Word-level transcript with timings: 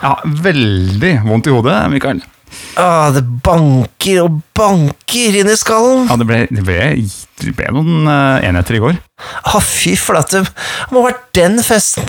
Ja, 0.00 0.14
veldig 0.24 1.14
vondt 1.28 1.48
i 1.48 1.54
hodet, 1.54 1.76
Mikael. 1.92 2.20
Ah, 2.80 3.10
det 3.14 3.22
banker 3.44 4.24
og 4.24 4.40
banker 4.56 5.36
inn 5.38 5.50
i 5.52 5.56
skallen. 5.58 6.08
Ja, 6.10 6.16
det 6.18 6.26
ble, 6.26 6.38
det 6.50 6.64
ble, 6.66 6.78
det 7.42 7.52
ble 7.58 7.68
noen 7.76 8.08
eh, 8.10 8.46
enheter 8.48 8.78
i 8.78 8.80
går. 8.82 8.96
Ah, 9.46 9.60
fy 9.62 9.92
flate. 10.00 10.42
Det 10.46 10.94
må 10.94 11.02
ha 11.04 11.10
vært 11.10 11.28
den 11.36 11.60
festen. 11.62 12.08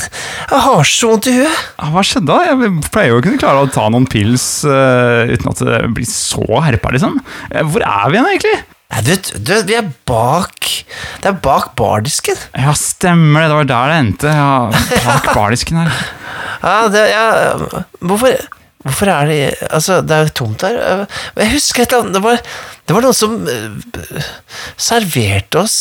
Jeg 0.49 0.63
har 0.65 0.88
så 0.88 1.11
vondt 1.11 1.29
i 1.29 1.35
huet. 1.35 1.61
Ja, 1.77 1.91
Hva 1.93 2.03
skjedde 2.07 2.31
da? 2.31 2.39
Jeg 2.47 2.73
pleier 2.89 3.13
jo 3.13 3.19
å 3.19 3.25
kunne 3.27 3.41
klare 3.41 3.65
å 3.65 3.69
ta 3.73 3.85
noen 3.93 4.07
pils 4.09 4.47
eh, 4.65 5.33
uten 5.35 5.51
at 5.51 5.63
det 5.67 5.81
blir 5.97 6.09
så 6.09 6.45
herpa, 6.65 6.93
liksom. 6.95 7.19
Eh, 7.51 7.61
Hvor 7.67 7.85
er 7.85 8.07
vi 8.09 8.17
igjen, 8.17 8.31
egentlig? 8.33 8.57
Nei, 8.92 9.02
du, 9.08 9.14
du, 9.39 9.54
vi 9.68 9.78
er 9.80 9.88
bak 10.08 10.68
Det 11.21 11.30
er 11.30 11.38
bak 11.44 11.71
bardisken. 11.80 12.40
Ja, 12.60 12.73
stemmer 12.76 13.46
det. 13.46 13.52
Det 13.52 13.60
var 13.60 13.70
der 13.70 13.91
det 13.91 14.00
endte. 14.04 14.34
Ja, 14.36 15.04
bak 15.05 15.30
bardisken 15.38 15.80
her. 15.80 15.94
Ja, 16.62 16.73
det, 16.91 17.05
ja, 17.09 17.27
hvorfor, 18.04 18.35
hvorfor 18.84 19.12
er 19.13 19.30
det 19.32 19.38
Altså, 19.70 20.02
det 20.05 20.18
er 20.18 20.27
jo 20.27 20.34
tomt 20.41 20.66
her. 20.68 21.05
Jeg 21.40 21.54
husker 21.55 21.85
et 21.85 21.94
eller 21.94 22.04
annet 22.04 22.18
Det 22.20 22.26
var, 22.26 22.44
det 22.88 22.98
var 22.98 23.08
noen 23.08 23.18
som 23.18 23.38
uh, 23.48 24.27
serverte 24.76 25.63
oss 25.63 25.77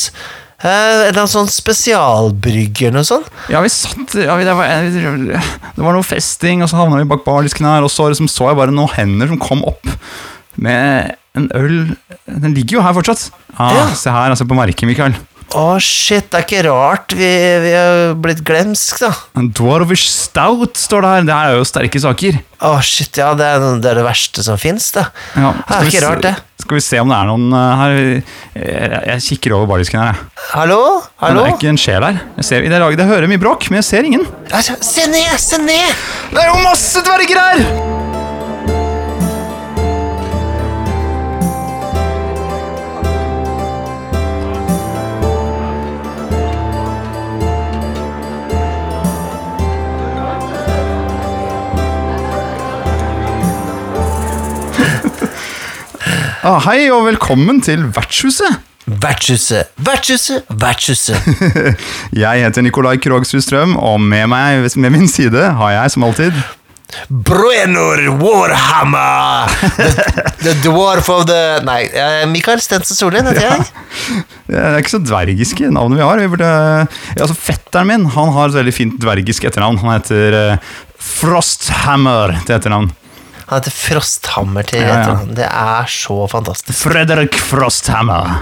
uh, 0.63 1.11
en 1.11 1.21
sånn 1.35 1.51
spesialbrygge 1.51 2.89
eller 2.89 3.01
noe 3.01 3.11
sånt. 3.11 3.31
Ja, 3.53 3.63
vi 3.65 3.73
satt 3.75 4.15
ja, 4.23 4.39
det, 4.39 4.55
var, 4.55 4.87
det 4.87 5.83
var 5.83 5.97
noe 5.97 6.07
festing, 6.07 6.63
og 6.63 6.71
så 6.71 6.79
havna 6.79 7.03
vi 7.03 7.11
bak 7.11 7.27
bardisken 7.27 7.67
her, 7.67 7.83
og 7.83 7.91
så 7.93 8.13
liksom, 8.13 8.31
så 8.31 8.53
jeg 8.53 8.61
bare 8.61 8.77
noen 8.77 8.95
hender 8.95 9.33
som 9.33 9.43
kom 9.43 9.67
opp 9.67 9.91
med 10.61 11.17
en 11.39 11.49
øl 11.55 11.97
Den 12.27 12.55
ligger 12.57 12.79
jo 12.81 12.87
her 12.87 12.95
fortsatt. 12.97 13.29
Ja, 13.59 13.71
Ja. 13.75 13.85
Se 13.95 14.11
her, 14.11 14.31
altså 14.35 14.47
på 14.49 14.57
merket, 14.59 14.87
Mikael. 14.89 15.15
Å, 15.51 15.81
shit, 15.83 16.29
det 16.31 16.39
er 16.39 16.45
ikke 16.45 16.61
rart 16.69 17.11
vi, 17.19 17.27
vi 17.65 17.71
er 17.75 18.13
blitt 18.23 18.45
glemsk, 18.47 19.01
da. 19.03 19.09
En 19.35 19.49
Dwarvish 19.51 20.07
Stout 20.07 20.79
står 20.79 21.03
det 21.03 21.11
her. 21.11 21.25
Det 21.27 21.35
her 21.35 21.49
er 21.51 21.57
jo 21.59 21.65
sterke 21.67 22.03
saker. 22.05 22.39
Å, 22.63 22.77
shit, 22.87 23.19
ja, 23.19 23.33
det 23.35 23.49
er, 23.57 23.65
det 23.83 23.91
er 23.91 23.99
det 23.99 24.05
verste 24.07 24.45
som 24.47 24.61
fins, 24.63 24.93
det. 24.95 25.09
Ja, 25.35 25.51
Det 25.67 25.81
er 25.81 25.91
ikke 25.91 26.05
rart, 26.07 26.23
det. 26.29 26.35
Skal 26.63 26.79
vi 26.79 26.85
se 26.87 27.01
om 27.03 27.11
det 27.11 27.17
er 27.19 27.27
noen 27.33 27.47
eh, 27.57 27.81
her 27.81 27.93
Jeg, 27.97 29.03
jeg 29.09 29.23
kikker 29.27 29.57
over 29.57 29.67
bardisken 29.73 29.99
her. 29.99 30.13
jeg. 30.21 30.47
Hallo? 30.53 30.81
Men 31.01 31.25
Hallo? 31.25 31.43
Det 31.43 31.51
er 31.51 31.59
ikke 31.59 31.73
en 31.75 31.83
sjel 31.83 32.07
her. 32.07 32.23
Jeg, 32.37 32.47
ser, 32.47 32.63
det, 32.69 32.77
er 32.79 32.85
laget, 32.85 33.03
jeg 33.03 33.11
hører 33.11 33.33
mye 33.33 33.43
bråk, 33.43 33.71
men 33.73 33.81
jeg 33.83 33.89
ser 33.91 34.07
ingen. 34.07 34.27
Altså, 34.55 34.79
Se 34.87 35.11
ned! 35.11 35.35
Se 35.41 35.59
ned! 35.59 36.07
Det 36.31 36.45
er 36.47 36.53
jo 36.53 36.63
masse 36.63 37.03
dverger 37.11 37.43
her! 37.49 38.20
Ah, 56.41 56.57
hei 56.65 56.87
og 56.89 57.03
velkommen 57.05 57.59
til 57.61 57.83
Vertshuset. 57.93 58.63
Vertshuset, 58.89 59.69
vertshuset, 59.85 60.47
vertshuset. 60.49 61.27
Jeg 62.23 62.47
heter 62.47 62.65
Nikolai 62.65 62.95
Krogshus 62.97 63.45
Strøm, 63.45 63.75
og 63.77 63.99
med 64.01 64.25
meg 64.33 64.63
ved 64.65 64.89
min 64.89 65.05
side 65.05 65.51
har 65.59 65.75
jeg 65.75 65.93
som 65.93 66.07
alltid 66.09 66.39
Bruenor 67.13 68.01
Warhammer! 68.23 69.53
The, 69.77 70.33
the 70.41 70.55
dwarf 70.65 71.11
of 71.13 71.27
the 71.29 71.61
Nei, 71.69 71.85
Mikael 72.33 72.65
Stensen 72.65 72.97
Solien 72.97 73.29
heter 73.29 73.45
jeg. 73.45 74.25
Det 74.49 74.63
er 74.65 74.81
ikke 74.81 74.97
så 74.97 75.03
dvergiske 75.05 75.69
navnet 75.77 76.01
vi 76.01 76.07
har. 76.09 76.25
Vi 76.25 76.31
burde, 76.33 76.55
altså 77.21 77.37
Fetteren 77.37 77.93
min 77.93 78.09
han 78.17 78.33
har 78.33 78.49
et 78.49 78.63
veldig 78.63 78.75
fint 78.75 78.97
dvergisk 79.05 79.45
etternavn. 79.45 79.83
Han 79.85 79.93
heter 79.99 80.41
eh, 80.41 80.73
Frosthammer 81.05 82.33
til 82.49 82.57
etternavn. 82.57 82.89
Han 83.51 83.59
heter 83.59 83.75
Frosthammer 83.75 84.67
til 84.71 84.85
Ja, 84.85 84.97
ja. 85.03 85.19
Det 85.27 85.47
er 85.51 85.91
så 85.91 86.17
fantastisk. 86.31 86.77
Fredrik 86.87 87.35
Frosthammer. 87.43 88.37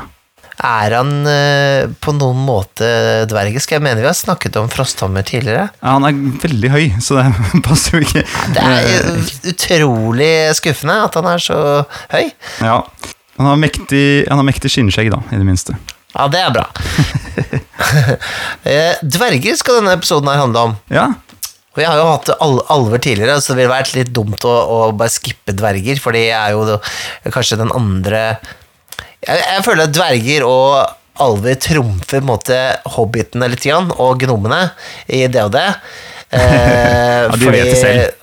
Er 0.59 0.93
han 0.99 1.13
eh, 1.31 1.87
på 2.03 2.13
noen 2.17 2.41
måte 2.45 2.87
dvergisk? 3.31 3.73
Jeg 3.73 3.81
mener 3.85 4.03
vi 4.03 4.09
har 4.11 4.17
snakket 4.19 4.59
om 4.61 4.69
Frosthammer 4.69 5.25
tidligere. 5.25 5.69
Ja, 5.81 5.95
han 5.95 6.05
er 6.09 6.19
veldig 6.43 6.73
høy, 6.75 6.85
så 7.01 7.21
det 7.21 7.29
passer 7.69 7.97
jo 7.97 8.05
ikke. 8.05 8.25
Det 8.53 8.65
er 8.65 9.23
utrolig 9.55 10.33
skuffende 10.59 10.99
at 11.07 11.17
han 11.17 11.31
er 11.31 11.45
så 11.47 11.61
høy. 12.13 12.27
Ja. 12.61 12.83
Han 13.39 13.49
har 13.53 13.61
mektig, 13.63 14.05
han 14.27 14.43
har 14.43 14.49
mektig 14.49 14.73
skinnskjegg, 14.75 15.13
da, 15.15 15.23
i 15.31 15.39
det 15.39 15.47
minste. 15.47 15.79
Ja, 16.17 16.27
det 16.29 16.43
er 16.43 16.53
bra. 16.59 16.67
Eh, 18.69 18.99
Dverger 19.01 19.57
skal 19.57 19.79
denne 19.79 19.95
episoden 19.97 20.29
her 20.29 20.41
handle 20.43 20.65
om. 20.69 20.77
Ja, 20.93 21.07
Og 21.79 21.83
jeg 21.85 21.91
har 21.93 22.01
jo 22.01 22.07
hatt 22.11 22.31
al 22.43 22.57
alver 22.75 22.99
tidligere, 22.99 23.39
så 23.39 23.53
det 23.55 23.61
ville 23.63 23.71
vært 23.71 23.95
litt 23.95 24.09
dumt 24.11 24.43
å, 24.49 24.51
å 24.51 24.79
bare 24.99 25.15
skippe 25.15 25.55
dverger, 25.55 26.01
for 26.03 26.17
de 26.17 26.25
er 26.35 26.57
jo 26.57 26.65
det, 26.67 26.79
kanskje 27.31 27.61
den 27.61 27.71
andre 27.77 28.23
jeg, 29.23 29.39
jeg 29.39 29.63
føler 29.67 29.87
at 29.87 29.95
dverger 29.95 30.47
og 30.47 31.23
alver 31.23 31.55
trumfer 31.63 32.19
på 32.19 32.21
en 32.21 32.29
måte 32.29 32.59
hobbitene 32.97 33.49
litt, 33.51 33.63
grann, 33.67 33.93
og 33.95 34.21
gnomene 34.23 34.73
i 35.07 35.25
det 35.31 35.47
og 35.47 35.55
det. 35.57 35.69
Eh, 36.29 37.23
Ja, 37.25 37.37
de 37.41 37.47
vet 37.49 37.71
det 37.71 37.77
selv. 37.81 38.19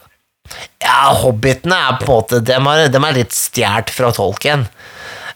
Ja, 0.78 1.08
hobbitene 1.18 1.74
er 1.88 1.96
på 1.98 2.06
en 2.06 2.12
måte 2.20 2.38
De 2.46 2.54
er, 2.54 2.82
de 2.94 3.00
er 3.02 3.16
litt 3.18 3.34
stjålet 3.34 3.90
fra 3.90 4.12
tolken. 4.14 4.68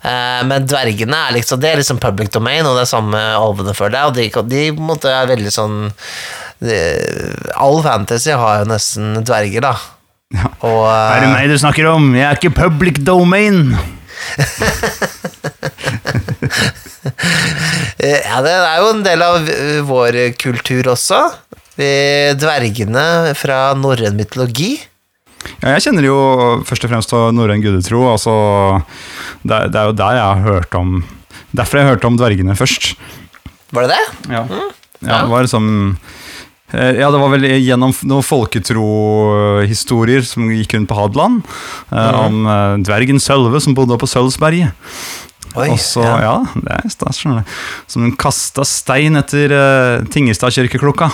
Eh, 0.05 0.43
men 0.45 0.67
dvergene 0.69 1.17
er 1.25 1.33
liksom 1.39 1.63
Det 1.63 1.71
er 1.71 1.81
liksom 1.81 1.97
public 2.03 2.29
domain, 2.35 2.61
og 2.69 2.77
det 2.77 2.83
er 2.85 2.91
samme 2.91 3.23
alvene 3.39 3.73
føler 3.73 4.13
det. 4.13 4.29
Og 4.37 4.45
de, 4.45 4.53
de 4.53 4.85
måtte, 4.85 5.09
er 5.09 5.31
veldig 5.33 5.55
sånn 5.55 5.79
All 6.61 7.79
fantasy 7.85 8.33
har 8.35 8.63
jo 8.63 8.69
nesten 8.73 9.21
dverger, 9.23 9.61
da. 9.63 9.73
Ja. 10.35 10.49
Og 10.61 10.83
Er 10.91 11.23
det 11.23 11.29
meg 11.31 11.49
du 11.49 11.57
snakker 11.57 11.87
om? 11.89 12.11
Jeg 12.17 12.27
er 12.27 12.35
ikke 12.37 12.51
public 12.57 12.99
domain. 13.07 13.71
ja, 18.03 18.39
det 18.43 18.53
er 18.53 18.77
jo 18.81 18.89
en 18.93 19.03
del 19.05 19.23
av 19.25 19.47
vår 19.87 20.17
kultur 20.39 20.91
også. 20.93 21.21
Dvergene 22.39 23.05
fra 23.39 23.59
norrøn 23.79 24.17
mytologi. 24.19 24.73
Ja, 25.63 25.77
jeg 25.77 25.85
kjenner 25.87 26.03
jo 26.03 26.17
først 26.67 26.83
og 26.85 26.91
fremst 26.91 27.11
til 27.13 27.31
norrøn 27.37 27.63
gudetro. 27.63 28.03
Altså, 28.11 28.33
det, 29.47 29.55
er- 29.55 29.69
det 29.71 29.79
er 29.79 29.85
jo 29.91 29.95
der 30.01 30.17
jeg 30.19 30.27
har 30.27 30.43
hørt 30.49 30.75
om 30.79 30.99
Derfor 31.49 31.79
jeg 31.79 31.87
hørte 31.87 32.05
om 32.05 32.13
dvergene 32.19 32.53
først. 32.53 32.91
Var 33.73 33.87
det 33.87 33.95
det? 33.95 34.03
Ja, 34.35 34.43
ja 35.01 35.15
det 35.23 35.29
var 35.31 35.41
liksom 35.41 35.65
eh, 35.95 35.97
ja, 36.73 37.07
det 37.09 37.19
var 37.21 37.31
vel 37.33 37.47
gjennom 37.63 37.93
noen 38.09 38.25
folketrohistorier 38.25 40.21
som 40.27 40.49
gikk 40.53 40.75
rundt 40.75 40.89
på 40.91 40.97
Hadeland. 40.99 41.41
eh, 41.91 42.19
Om 42.19 42.45
eh, 42.45 42.75
dvergen 42.85 43.19
Sølve 43.23 43.61
som 43.63 43.73
bodde 43.77 43.97
på 43.99 44.09
Sølvsberget. 44.09 44.75
Oi, 45.57 45.71
Og 45.73 45.79
så, 45.81 46.03
ja. 46.05 46.35
det 46.53 46.75
er 46.75 46.91
stas, 46.93 47.17
skjønner 47.17 47.41
du. 47.41 47.53
Som 47.89 48.11
kasta 48.21 48.61
stein 48.67 49.17
etter 49.17 49.49
uh, 49.49 50.05
Tingelstadkirkeklokka. 50.13 51.07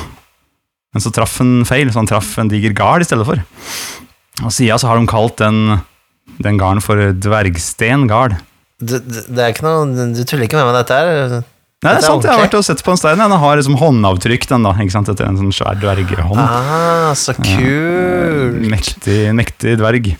Men 0.91 1.03
så 1.03 1.11
traff 1.16 1.38
han 1.39 1.63
feil, 1.67 1.87
så 1.91 2.01
han 2.01 2.09
traff 2.11 2.33
en 2.43 2.51
diger 2.51 2.75
gard 2.75 3.05
i 3.05 3.07
stedet 3.07 3.23
for. 3.27 3.39
Og 4.43 4.51
siden 4.51 4.75
så 4.81 4.91
har 4.91 4.99
de 4.99 5.07
kalt 5.07 5.39
den, 5.39 5.79
den 6.43 6.59
garden 6.59 6.83
for 6.83 6.99
Dvergsten 7.16 8.09
gard. 8.11 8.35
Det, 8.83 8.99
du, 9.07 9.22
det 9.31 9.39
er 9.39 9.53
ikke 9.53 9.63
noe 9.63 10.09
Du 10.11 10.19
tuller 10.27 10.49
ikke 10.49 10.59
med 10.59 10.67
meg 10.67 10.81
dette 10.81 10.99
her? 10.99 11.43
Nei, 11.85 11.94
det 11.94 12.01
er 12.01 12.07
sant, 12.07 12.25
jeg 12.25 12.34
har 12.34 12.41
vært 12.47 12.57
og 12.57 12.66
sett 12.66 12.81
på 12.85 12.94
en 12.96 13.00
stein. 13.00 13.22
Den 13.22 13.35
har 13.46 13.59
liksom 13.59 13.78
håndavtrykk, 13.78 14.47
den 14.50 14.66
da, 14.66 14.73
ikke 14.81 14.96
sant, 14.96 15.12
etter 15.13 15.29
en 15.29 15.38
sånn 15.38 15.53
svær 15.53 15.78
dvergehånd. 15.81 16.41
Ah, 16.41 17.12
så 17.18 17.35
kult! 17.38 18.62
Mektig, 18.73 19.19
mektig 19.38 19.78
dverg. 19.81 20.16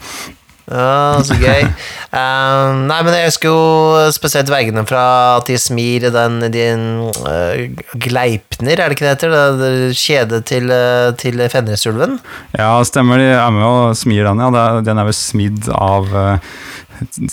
Ja, 0.66 1.22
så 1.22 1.36
gøy. 1.38 1.62
Um, 2.09 2.86
nei, 2.90 2.98
men 3.06 3.14
jeg 3.14 3.30
husker 3.30 3.52
jo 3.52 4.06
spesielt 4.16 4.48
dvergene 4.50 4.81
fra 4.90 5.03
at 5.38 5.50
de 5.50 5.58
smir 5.62 6.08
den, 6.14 6.40
din 6.53 6.86
uh, 7.22 7.84
Gleipner, 8.02 8.74
er 8.74 8.90
det 8.90 8.98
ikke 8.98 9.06
det 9.06 9.12
heter? 9.14 9.36
Det, 9.36 9.44
det 9.62 10.00
kjedet 10.00 10.41
til, 10.50 10.73
uh, 10.73 11.12
til 11.22 11.44
Fenrisulven. 11.53 12.17
Ja, 12.58 12.72
stemmer, 12.88 13.22
de 13.22 13.29
er 13.35 13.53
med 13.53 13.67
og 13.67 14.00
smir 14.00 14.26
den, 14.26 14.41
ja. 14.41 14.66
Den 14.85 15.02
er 15.02 15.09
vel 15.12 15.17
smidd 15.17 15.70
av 15.70 16.09
uh, 16.16 16.58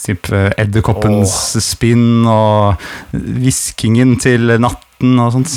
typ 0.02 0.28
edderkoppens 0.32 1.32
oh. 1.56 1.64
spinn 1.64 2.26
og 2.28 2.84
hviskingen 3.14 4.18
til 4.20 4.58
natten 4.60 5.16
og 5.22 5.38
sånt. 5.38 5.56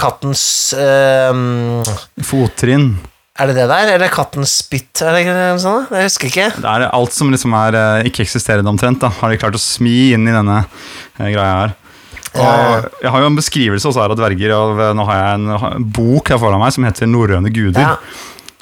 Kattens 0.00 0.44
um, 0.76 1.82
Fottrinn. 2.24 2.94
Er 3.34 3.50
det 3.50 3.56
det 3.58 3.64
der? 3.66 3.88
Eller 3.96 4.12
kattens 4.14 4.52
spytt? 4.60 5.00
Er 5.02 5.16
ikke 5.18 5.32
noe 5.34 5.62
sånt? 5.62 5.90
Jeg 5.90 6.06
husker 6.06 6.28
ikke. 6.30 6.50
Det 6.54 6.70
er 6.70 6.84
alt 6.86 7.14
som 7.16 7.32
liksom 7.34 7.54
er 7.58 7.78
eh, 7.78 8.10
ikke-eksisterende 8.10 8.70
omtrent, 8.70 9.00
da, 9.02 9.10
har 9.10 9.32
de 9.32 9.38
klart 9.42 9.56
å 9.58 9.62
smi 9.62 10.12
inn 10.14 10.28
i 10.30 10.34
denne 10.34 10.60
eh, 10.62 11.32
greia 11.32 11.56
her. 11.64 11.74
Og 12.34 13.02
jeg 13.02 13.10
har 13.10 13.22
jo 13.22 13.30
en 13.30 13.38
beskrivelse 13.38 13.90
også 13.90 14.02
her 14.02 14.14
av 14.14 14.20
dverger, 14.20 14.54
og 14.54 14.84
eh, 14.84 14.92
nå 14.94 15.06
har 15.08 15.18
jeg 15.18 15.40
en, 15.40 15.82
bok 15.96 16.30
her 16.30 16.38
foran 16.42 16.62
meg 16.62 16.76
som 16.76 16.86
heter 16.86 17.10
'Norrøne 17.10 17.50
guder'. 17.54 17.82
Ja. 17.82 17.98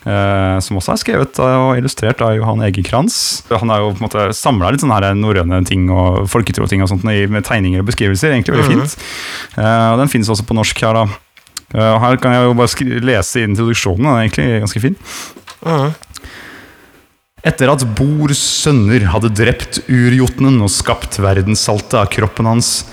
Uh, 0.02 0.58
som 0.58 0.80
også 0.80 0.96
er 0.96 0.98
skrevet 0.98 1.38
og 1.38 1.76
illustrert 1.78 2.19
av 2.26 2.32
Johan 2.34 2.64
Egekrans. 2.66 3.44
Han 3.52 3.70
har 3.70 3.84
jo 3.84 3.92
på 3.92 4.00
en 4.00 4.06
måte 4.08 4.24
samla 4.34 4.72
litt 4.74 4.82
sånne 4.82 5.12
norrøne 5.14 5.60
ting 5.62 5.84
og 5.94 6.24
folketro-ting 6.26 6.82
og 6.82 6.90
sånt 6.90 7.06
med 7.06 7.44
tegninger 7.46 7.84
og 7.84 7.86
beskrivelser. 7.86 8.34
Egentlig 8.34 8.56
veldig 8.56 8.72
fint. 8.72 8.96
uh, 9.54 9.92
og 9.92 10.02
Den 10.02 10.10
finnes 10.10 10.32
også 10.32 10.48
på 10.48 10.56
norsk 10.58 10.82
her, 10.82 10.98
da. 10.98 11.06
Uh, 11.72 11.96
her 12.02 12.19
kan 12.20 12.34
jeg 12.36 12.48
jo 12.48 12.56
bare 12.58 13.00
lese 13.00 13.44
introduksjonen, 13.46 14.04
den 14.04 14.12
er 14.12 14.24
egentlig 14.26 14.64
ganske 14.66 14.82
fin. 14.84 14.96
Mhm. 15.64 15.92
Etter 17.42 17.72
at 17.72 17.82
Bors 17.98 18.38
sønner 18.38 19.02
hadde 19.10 19.32
drept 19.34 19.80
urjotnen 19.90 20.60
og 20.62 20.70
skapt 20.70 21.19
verdenssaltet 21.19 21.96
av 21.98 22.10
kroppen 22.12 22.46
hans, 22.46 22.84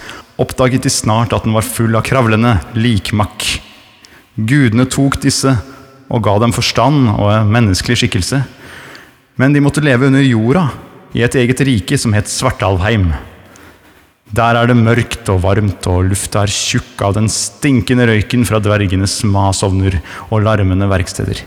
oppdaget 0.41 0.87
de 0.87 0.89
snart 0.89 1.35
at 1.35 1.45
den 1.45 1.53
var 1.53 1.67
full 1.67 1.93
av 1.93 2.07
kravlende 2.07 2.55
likmakk. 2.73 3.45
Gudene 4.39 4.87
tok 4.89 5.19
disse 5.21 5.53
og 6.09 6.23
ga 6.25 6.39
dem 6.41 6.55
forstand 6.55 7.11
og 7.11 7.29
en 7.29 7.51
menneskelig 7.53 7.99
skikkelse. 8.01 8.41
Men 9.37 9.53
de 9.53 9.61
måtte 9.61 9.83
leve 9.85 10.09
under 10.09 10.25
jorda, 10.25 10.69
i 11.13 11.23
et 11.25 11.35
eget 11.41 11.61
rike 11.65 11.97
som 11.97 12.13
het 12.13 12.29
Svartalvheim. 12.29 13.07
Der 14.29 14.57
er 14.59 14.69
det 14.69 14.77
mørkt 14.77 15.29
og 15.33 15.41
varmt, 15.41 15.87
og 15.89 16.11
lufta 16.11 16.43
er 16.45 16.53
tjukk 16.53 17.01
av 17.01 17.15
den 17.17 17.29
stinkende 17.33 18.05
røyken 18.05 18.45
fra 18.45 18.59
dvergenes 18.61 19.23
masovner 19.25 19.97
og 20.29 20.43
larmende 20.45 20.85
verksteder. 20.91 21.41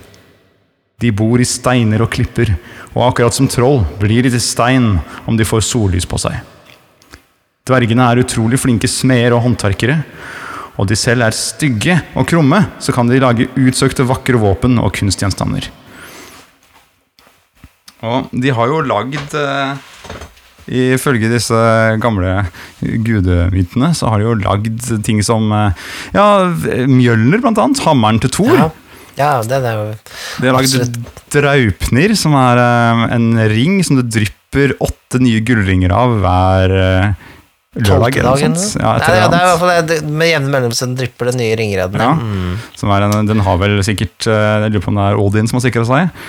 De 1.03 1.13
bor 1.15 1.39
i 1.43 1.47
steiner 1.47 2.03
og 2.03 2.11
klipper, 2.15 2.51
og 2.93 3.05
akkurat 3.09 3.35
som 3.35 3.49
troll 3.51 3.85
blir 4.01 4.27
de 4.27 4.33
til 4.35 4.43
stein 4.43 4.97
om 5.27 5.39
de 5.39 5.47
får 5.47 5.63
sollys 5.67 6.09
på 6.11 6.19
seg. 6.23 6.41
Dvergene 7.67 8.09
er 8.11 8.25
utrolig 8.25 8.59
flinke 8.59 8.91
smeder 8.91 9.37
og 9.37 9.45
håndverkere, 9.47 10.01
og 10.75 10.89
de 10.91 10.99
selv 10.99 11.23
er 11.23 11.37
stygge 11.37 12.01
og 12.19 12.27
krumme, 12.27 12.65
så 12.83 12.95
kan 12.95 13.07
de 13.07 13.21
lage 13.23 13.47
utsøkte 13.55 14.07
vakre 14.09 14.41
våpen 14.43 14.81
og 14.83 14.91
kunstgjenstander. 14.99 15.69
Og 18.03 18.33
de 18.35 18.51
har 18.51 18.67
jo 18.67 18.81
lagd 18.83 19.37
eh, 19.39 19.77
Ifølge 20.71 21.31
disse 21.33 21.59
gamle 22.03 22.45
gudemytene 22.81 23.91
så 23.99 24.13
har 24.13 24.21
de 24.21 24.29
jo 24.29 24.37
lagd 24.43 24.85
ting 25.07 25.23
som 25.27 25.51
eh, 25.57 25.89
Ja, 26.15 26.27
Mjølner, 26.87 27.43
blant 27.43 27.59
annet. 27.59 27.83
Hammeren 27.87 28.21
til 28.23 28.33
Thor. 28.37 28.55
Ja. 28.55 28.69
ja, 29.19 29.33
den 29.47 29.67
er 29.67 29.81
jo 29.81 29.89
De 30.39 30.49
har 30.49 30.59
lagd 30.59 30.77
draupner 30.77 31.11
Draupnir, 31.33 32.15
som 32.19 32.37
er 32.39 32.63
eh, 32.63 33.05
en 33.17 33.29
ring 33.53 33.83
som 33.87 33.99
det 33.99 34.11
drypper 34.15 34.77
åtte 34.85 35.21
nye 35.23 35.43
gullringer 35.45 35.95
av 35.97 36.19
hver 36.23 36.77
eh, 36.79 37.29
lørdag. 37.73 38.19
eller 38.19 38.35
noe 38.35 38.41
sånt. 38.41 38.83
Ja, 38.83 38.97
Nei, 39.01 39.07
det, 39.07 39.29
det 39.33 39.39
er 39.39 39.47
i 39.47 39.51
hvert 39.51 39.63
fall 39.63 40.11
med 40.13 40.29
jevne 40.29 40.53
mellomrom 40.53 40.97
drypper 40.99 41.31
det 41.31 41.37
nye 41.41 41.55
ringreden. 41.57 42.03
Ja. 42.05 42.11
Mm. 42.19 42.59
Som 42.77 42.93
en, 42.93 43.15
den 43.31 43.45
har 43.47 43.61
vel 43.63 43.79
sikkert 43.87 44.27
eh, 44.29 44.67
Jeg 44.67 44.75
lurer 44.75 44.85
på 44.85 44.93
om 44.93 45.01
det 45.01 45.07
er 45.07 45.23
Odin 45.23 45.49
som 45.49 45.59
har 45.59 45.65
sikra 45.65 45.85
seg. 45.89 46.27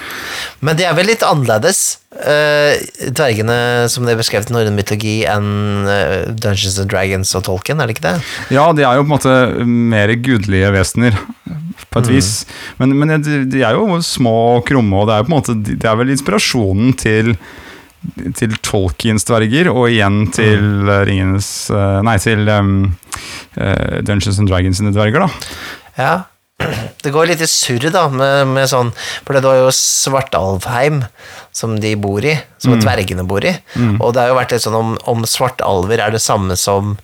Men 0.64 0.80
de 0.80 0.88
er 0.88 0.96
vel 0.96 1.10
litt 1.12 1.26
annerledes, 1.28 1.82
uh, 2.16 2.72
dvergene 3.12 3.58
som 3.92 4.08
de 4.08 4.14
er 4.14 4.20
beskrevet 4.20 4.52
i 4.52 4.56
norrøn 4.56 4.78
mytologi, 4.78 5.18
enn 5.28 5.90
eh, 5.92 6.30
Dungeons 6.32 6.80
and 6.80 6.92
Dragons 6.94 7.34
og 7.36 7.44
Tolkien, 7.50 7.82
er 7.84 7.90
det 7.90 7.98
ikke 7.98 8.08
det? 8.08 8.16
Ja, 8.56 8.70
de 8.76 8.86
er 8.88 9.00
jo 9.00 9.04
på 9.04 9.10
en 9.10 9.16
måte 9.18 9.36
mer 9.68 10.14
gudelige 10.24 10.72
vesener, 10.78 11.20
på 11.92 12.00
et 12.00 12.10
vis. 12.10 12.32
Men, 12.80 12.96
men 12.98 13.12
de, 13.26 13.60
er 13.60 13.76
jo 13.76 14.00
små 14.06 14.34
og 14.56 14.64
krumme, 14.70 15.04
og 15.04 15.12
det 15.12 15.18
er 15.18 15.28
på 15.28 15.34
en 15.34 15.36
måte 15.36 15.58
Det 15.60 15.90
er 15.90 16.00
vel 16.00 16.14
inspirasjonen 16.14 16.96
til 16.98 17.34
til 18.38 18.58
Tolkiens 18.66 19.26
dverger, 19.28 19.70
og 19.72 19.88
igjen 19.92 20.26
til 20.36 20.90
eh, 20.90 21.06
Ringenes 21.08 21.50
eh, 21.72 22.00
Nei, 22.06 22.18
til 22.22 22.50
um, 22.52 22.76
Dungeons 23.56 24.40
and 24.42 24.50
Dragons 24.50 24.80
sine 24.82 24.94
dverger, 24.96 25.26
da. 25.26 25.58
Ja. 25.98 26.14
Det 27.04 27.12
går 27.14 27.32
litt 27.32 27.44
i 27.44 27.50
surr, 27.50 27.90
da, 27.94 28.06
med, 28.14 28.52
med 28.54 28.70
sånn 28.72 28.92
For 29.26 29.36
det 29.36 29.44
var 29.46 29.58
jo 29.60 29.72
Svartalvheim 29.76 31.02
som 31.56 31.76
de 31.82 31.94
bor 32.00 32.24
i, 32.26 32.36
som 32.62 32.78
dvergene 32.80 33.26
bor 33.30 33.46
i. 33.46 33.52
Og 34.00 34.14
det 34.14 34.24
har 34.24 34.32
jo 34.32 34.38
vært 34.40 34.56
litt 34.56 34.64
sånn 34.64 34.78
om, 34.78 34.94
om 35.10 35.26
svartalver 35.28 36.02
er 36.02 36.16
det 36.16 36.22
samme 36.24 36.56
som 36.58 36.96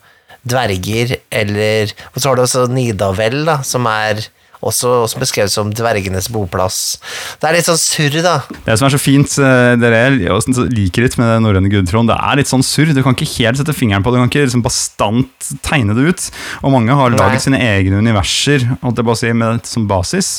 dverger, 0.48 1.20
eller 1.30 1.92
Og 2.14 2.18
så 2.18 2.32
har 2.32 2.40
du 2.40 2.44
også 2.46 2.64
Nidavel, 2.72 3.44
da, 3.46 3.60
som 3.68 3.86
er 3.92 4.24
også, 4.60 4.92
også 5.06 5.22
beskrevet 5.22 5.54
som 5.54 5.70
dvergenes 5.72 6.28
boplass. 6.34 6.98
Det 7.40 7.48
er 7.48 7.56
litt 7.56 7.68
sånn 7.70 7.80
surr, 7.80 8.18
da. 8.26 8.36
Det 8.66 8.76
som 8.80 8.90
er 8.90 8.94
så 8.96 9.00
fint, 9.00 9.36
eh, 9.40 9.76
dere 9.80 10.02
liker 10.12 11.06
litt 11.06 11.16
med 11.20 11.46
norrøne 11.46 11.72
gudtroen, 11.72 12.10
det 12.10 12.18
er 12.18 12.40
litt 12.42 12.52
sånn 12.52 12.66
surr. 12.66 12.92
Du 12.96 13.02
kan 13.06 13.16
ikke 13.16 13.30
helt 13.38 13.62
sette 13.62 13.76
fingeren 13.76 14.04
på 14.04 14.12
det, 14.12 14.20
du 14.20 14.26
kan 14.26 14.34
ikke 14.34 14.48
liksom 14.50 14.66
bastant 14.66 15.52
tegne 15.66 15.96
det 15.96 16.10
ut. 16.12 16.28
Og 16.64 16.76
mange 16.76 16.96
har 16.96 17.14
Nei. 17.14 17.22
laget 17.22 17.46
sine 17.46 17.62
egne 17.64 18.02
universer 18.04 18.68
holdt 18.84 19.00
jeg 19.00 19.08
på 19.08 19.16
å 19.16 19.22
si, 19.22 19.32
med 19.32 19.62
det 19.62 19.72
som 19.72 19.88
basis. 19.90 20.34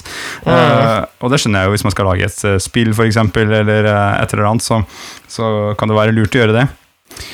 Eh, 0.44 1.00
og 1.20 1.32
det 1.32 1.40
skjønner 1.40 1.64
jeg 1.64 1.70
jo 1.70 1.78
hvis 1.78 1.86
man 1.88 1.96
skal 1.96 2.10
lage 2.10 2.28
et 2.28 2.44
eh, 2.44 2.60
spill, 2.60 2.92
eksempel, 3.06 3.56
eller 3.62 3.88
et 3.88 4.36
eller 4.36 4.52
annet, 4.52 4.66
så, 4.66 4.82
så 5.30 5.72
kan 5.80 5.88
det 5.88 5.96
være 5.96 6.16
lurt 6.16 6.36
å 6.36 6.44
gjøre 6.44 6.58
det. 6.60 6.68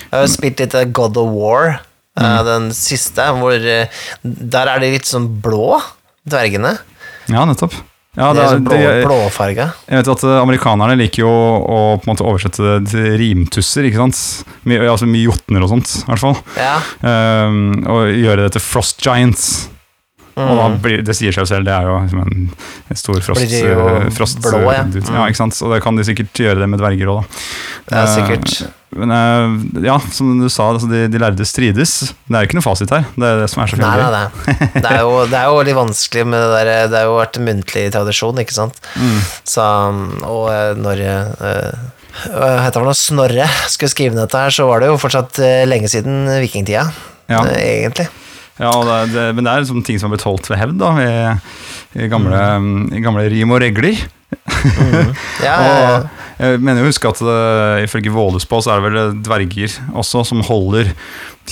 Jeg 0.06 0.16
har 0.16 0.30
spilt 0.30 0.62
litt 0.62 0.78
God 0.96 1.18
of 1.20 1.34
War, 1.34 1.80
eh, 2.14 2.40
den 2.46 2.70
siste, 2.76 3.26
hvor 3.36 3.58
Der 3.58 4.70
er 4.70 4.82
de 4.82 4.94
litt 4.94 5.10
sånn 5.10 5.28
blå, 5.42 5.74
dvergene. 6.28 6.74
Ja, 7.32 7.44
nettopp. 7.48 7.74
Ja, 8.16 8.30
de 8.32 8.40
det 8.40 8.76
er 8.80 9.02
blå, 9.04 9.10
blåfarga. 9.10 9.66
jeg 9.90 9.98
vet 10.00 10.08
at 10.08 10.22
eh, 10.24 10.38
Amerikanerne 10.40 10.94
liker 10.96 11.20
jo 11.26 11.28
å 11.28 11.80
på 12.00 12.06
en 12.08 12.14
måte 12.14 12.24
oversette 12.24 12.62
det 12.64 12.90
til 12.94 13.10
rimtusser, 13.20 13.84
ikke 13.90 14.00
sant? 14.00 14.20
My, 14.64 14.78
altså 14.88 15.04
mye 15.10 15.26
jotner 15.26 15.66
og 15.66 15.74
sånt, 15.74 15.92
i 16.00 16.06
hvert 16.08 16.22
fall. 16.22 16.38
Ja. 16.56 16.78
Um, 17.04 17.58
og 17.84 18.08
gjøre 18.16 18.46
det 18.46 18.54
til 18.56 18.64
Frost 18.64 19.04
Giants. 19.04 19.68
Og 20.36 20.50
da 20.56 20.64
Mm. 20.68 20.80
blir, 20.84 20.98
det 21.04 21.14
sier 21.16 21.32
seg 21.32 21.44
jo 21.44 21.48
selv, 21.48 21.64
det 21.64 21.72
er 21.72 21.86
jo 21.88 21.94
liksom 22.02 22.18
en, 22.20 22.48
en 22.92 22.98
stor 23.00 23.20
frost, 23.24 23.40
Blir 23.40 23.52
de 23.52 23.70
eh, 23.72 24.08
frost 24.12 24.40
blå, 24.44 24.58
ja. 24.72 24.82
Mm. 24.84 24.96
ja. 25.00 25.22
ikke 25.30 25.38
sant? 25.40 25.60
Og 25.64 25.72
det 25.72 25.78
kan 25.84 25.96
de 25.96 26.04
sikkert 26.04 26.40
gjøre 26.44 26.60
det 26.60 26.68
med 26.68 26.80
dverger 26.82 27.12
òg, 27.12 27.22
da. 27.22 27.44
Det 27.88 28.00
er 28.02 28.10
sikkert. 28.12 28.56
Men 28.98 29.12
eh, 29.14 29.82
ja, 29.86 29.96
som 30.12 30.32
du 30.40 30.46
sa, 30.52 30.70
altså, 30.72 30.88
de, 30.90 31.04
de 31.12 31.20
lærde 31.22 31.46
strides. 31.48 31.92
Det 32.26 32.34
er 32.36 32.44
jo 32.44 32.50
ikke 32.50 32.58
noe 32.58 32.66
fasit 32.66 32.92
her. 32.94 33.04
Det 33.16 33.28
er 33.28 33.42
det 33.42 33.48
som 33.52 33.62
er 33.64 33.70
så 33.72 33.78
fint. 33.78 33.86
nei, 33.86 34.10
nei. 34.14 34.56
Det 34.76 34.84
er, 34.90 35.00
jo, 35.04 35.14
det 35.32 35.40
er 35.40 35.50
jo 35.50 35.62
litt 35.68 35.78
vanskelig 35.78 36.24
med 36.32 36.42
det 36.44 36.50
der 36.56 36.70
Det 36.92 37.00
har 37.02 37.08
jo 37.10 37.18
vært 37.20 37.40
en 37.40 37.48
muntlig 37.50 37.84
tradisjon, 37.94 38.42
ikke 38.44 38.56
sant. 38.56 38.80
Mm. 38.96 39.18
Så, 39.52 39.66
og 40.26 40.46
eh, 40.52 40.72
når 40.80 41.04
hva 42.26 42.52
heter 42.64 42.80
det 42.80 42.86
nå, 42.88 42.94
Snorre 42.96 43.46
skulle 43.68 43.92
skrive 43.92 44.16
dette 44.16 44.40
her, 44.40 44.54
så 44.54 44.64
var 44.70 44.80
det 44.80 44.88
jo 44.88 45.00
fortsatt 45.00 45.36
lenge 45.68 45.90
siden 45.92 46.24
vikingtida, 46.40 46.86
Ja. 47.28 47.42
egentlig. 47.60 48.06
Ja, 48.56 48.70
det, 48.72 48.94
det, 49.12 49.24
men 49.36 49.44
det 49.44 49.52
er 49.52 49.60
liksom 49.66 49.82
ting 49.84 49.98
som 50.00 50.08
har 50.08 50.14
blitt 50.16 50.24
holdt 50.24 50.46
ved 50.48 50.56
hevd, 50.62 50.78
da, 50.80 50.92
i, 50.96 51.98
i, 52.00 52.08
gamle, 52.08 52.40
i 52.96 53.02
gamle 53.04 53.26
rim 53.28 53.52
og 53.52 53.60
regler. 53.60 54.00
Ja, 55.44 55.56
ja, 55.56 55.74
ja. 55.80 55.96
Og 56.36 56.44
jeg 56.44 56.60
mener 56.60 56.84
å 56.84 56.88
huske 56.90 57.08
at 57.08 57.20
det, 57.24 57.36
ifølge 57.86 58.12
Vålespå 58.12 58.58
så 58.64 58.74
er 58.74 58.82
det 58.82 58.90
vel 58.90 59.20
dverger 59.24 59.76
også 59.96 60.20
som 60.28 60.42
holder 60.44 60.90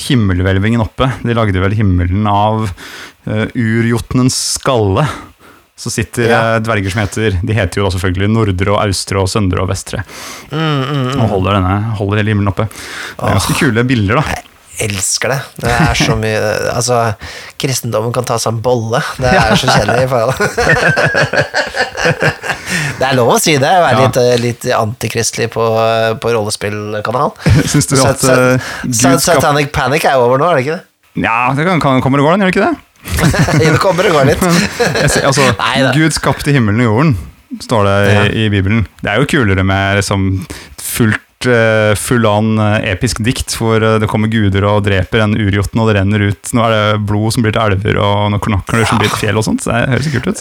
himmelhvelvingen 0.08 0.82
oppe. 0.84 1.08
De 1.24 1.36
lagde 1.36 1.62
vel 1.62 1.76
himmelen 1.78 2.26
av 2.28 2.66
uh, 2.68 3.46
urjotnens 3.56 4.36
skalle. 4.58 5.06
Så 5.74 5.90
sitter 5.90 6.28
Ja. 6.30 6.40
eh, 6.54 6.60
dverger 6.62 6.92
som 6.92 7.00
heter 7.02 7.34
De 7.42 7.54
heter 7.56 7.80
jo 7.80 7.88
da 7.88 7.90
selvfølgelig 7.96 8.28
Nordre 8.30 8.70
og 8.76 8.78
Austre 8.84 9.18
og 9.18 9.26
Søndre 9.32 9.64
og 9.64 9.72
Vestre. 9.72 10.04
Mm, 10.52 11.16
Og 11.18 11.24
holder, 11.32 11.56
denne, 11.58 11.78
holder 11.98 12.20
hele 12.20 12.30
himmelen 12.30 12.52
oppe. 12.52 12.68
Det 12.70 13.24
er 13.26 13.34
ganske 13.40 13.56
kule 13.58 13.82
bilder, 13.88 14.20
da. 14.20 14.42
Elsker 14.82 15.28
det. 15.34 15.38
Det 15.62 15.70
er 15.70 15.94
så 15.98 16.16
mye 16.18 16.40
Altså, 16.74 16.98
kristendommen 17.60 18.12
kan 18.14 18.24
ta 18.26 18.38
seg 18.42 18.52
en 18.56 18.62
bolle. 18.64 19.00
Det 19.22 19.30
er 19.30 19.54
så 19.60 19.66
kjedelig. 19.70 20.04
i 20.04 20.10
forhold. 20.10 20.38
Det 22.98 23.06
er 23.06 23.14
lov 23.16 23.30
å 23.34 23.38
si 23.42 23.54
det. 23.58 23.68
Være 23.68 23.94
Ja. 23.94 24.06
litt, 24.06 24.16
eh, 24.20 24.36
litt 24.40 24.64
antikristelig 24.76 25.48
på, 25.54 25.64
på 26.20 26.32
rollespillkanal. 26.34 27.32
Syns 27.70 27.86
du 27.90 27.94
at 28.02 28.24
uh, 28.26 28.58
Gud. 28.84 29.20
Satanic 29.22 29.70
Panic 29.74 30.04
er 30.08 30.18
over 30.20 30.38
nå, 30.40 30.48
er 30.50 30.58
det 30.58 30.64
ikke 30.66 30.76
det? 30.78 30.84
Ja, 31.24 31.52
det 31.54 31.66
kan, 31.68 31.80
kan, 31.82 32.00
kommer 32.02 32.22
og 32.22 32.28
går, 32.28 32.36
den, 32.38 32.46
gjør 32.46 32.50
det 32.50 32.56
ikke 32.56 32.66
det? 32.70 32.74
Det 33.60 33.78
kommer 33.82 34.08
og 34.08 34.16
går 34.18 34.30
litt. 34.30 34.44
Ser, 35.12 35.26
altså. 35.28 35.44
Gud 35.94 36.14
skapte 36.16 36.54
himmelen 36.54 36.80
og 36.84 36.88
jorden, 36.90 37.12
står 37.62 37.84
det 37.88 37.96
i, 38.00 38.14
Ja. 38.14 38.24
i 38.44 38.48
Bibelen. 38.54 38.86
Det 39.02 39.12
er 39.12 39.20
jo 39.22 39.28
kulere 39.30 39.64
med 39.66 40.00
liksom 40.00 40.46
fullt 40.80 41.20
eh, 41.50 41.94
full 41.98 42.26
an 42.28 42.58
eh, 42.58 42.92
episk 42.92 43.22
dikt 43.24 43.56
hvor 43.58 43.82
eh, 43.82 43.98
det 44.02 44.08
kommer 44.10 44.28
guder 44.32 44.64
og 44.68 44.84
dreper 44.86 45.18
en 45.24 45.36
urjotn, 45.36 45.80
og 45.82 45.86
det 45.90 45.96
renner 45.98 46.20
ut 46.30 46.42
Nå 46.54 46.60
er 46.66 46.70
det 46.74 47.02
blod 47.08 47.28
som 47.34 47.42
blir 47.44 47.54
til 47.54 47.64
elver, 47.64 47.94
og 48.00 48.30
noen 48.32 48.42
knokler 48.42 48.86
som 48.88 48.96
blir 49.00 49.10
til 49.12 49.20
fjell 49.26 49.38
og 49.40 49.44
sånt. 49.46 49.60
Så 49.64 49.68
det 49.72 49.78
høres 49.92 50.10
kult 50.14 50.28
ut. 50.30 50.40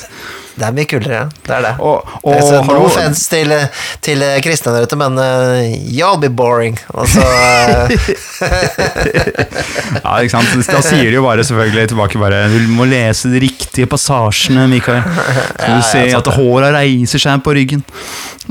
Det 0.53 0.65
er 0.67 0.73
mye 0.75 0.85
kulere, 0.85 1.15
ja. 1.17 1.25
Det 1.47 1.53
er 1.55 1.63
det. 1.65 1.71
Og, 1.81 1.97
og 2.21 2.33
Altså, 2.35 2.59
no 2.59 2.65
hallo, 2.67 2.81
offense 2.85 3.23
til, 3.31 3.49
til 4.05 4.21
kristne 4.45 4.69
der 4.75 4.85
ute, 4.85 4.97
men 5.01 5.17
uh, 5.17 5.65
y'all 5.89 6.19
be 6.21 6.29
boring. 6.29 6.77
Altså, 6.93 7.23
uh... 7.25 7.89
ja, 9.97 10.21
ikke 10.21 10.35
sant? 10.35 10.53
Da 10.69 10.83
sier 10.85 11.09
de 11.09 11.17
jo 11.17 11.25
bare 11.25 11.41
selvfølgelig 11.47 11.87
tilbake 11.95 12.21
bare 12.21 12.45
Du 12.53 12.69
må 12.75 12.85
lese 12.89 13.29
de 13.33 13.41
riktige 13.41 13.87
passasjene, 13.89 14.67
Mikael. 14.69 15.01
Så 15.01 15.65
du 15.65 15.73
ja, 15.73 15.81
sant 15.89 16.13
at 16.21 16.29
håra 16.37 16.69
reiser 16.77 17.19
seg 17.25 17.41
på 17.41 17.49
ryggen. 17.57 17.81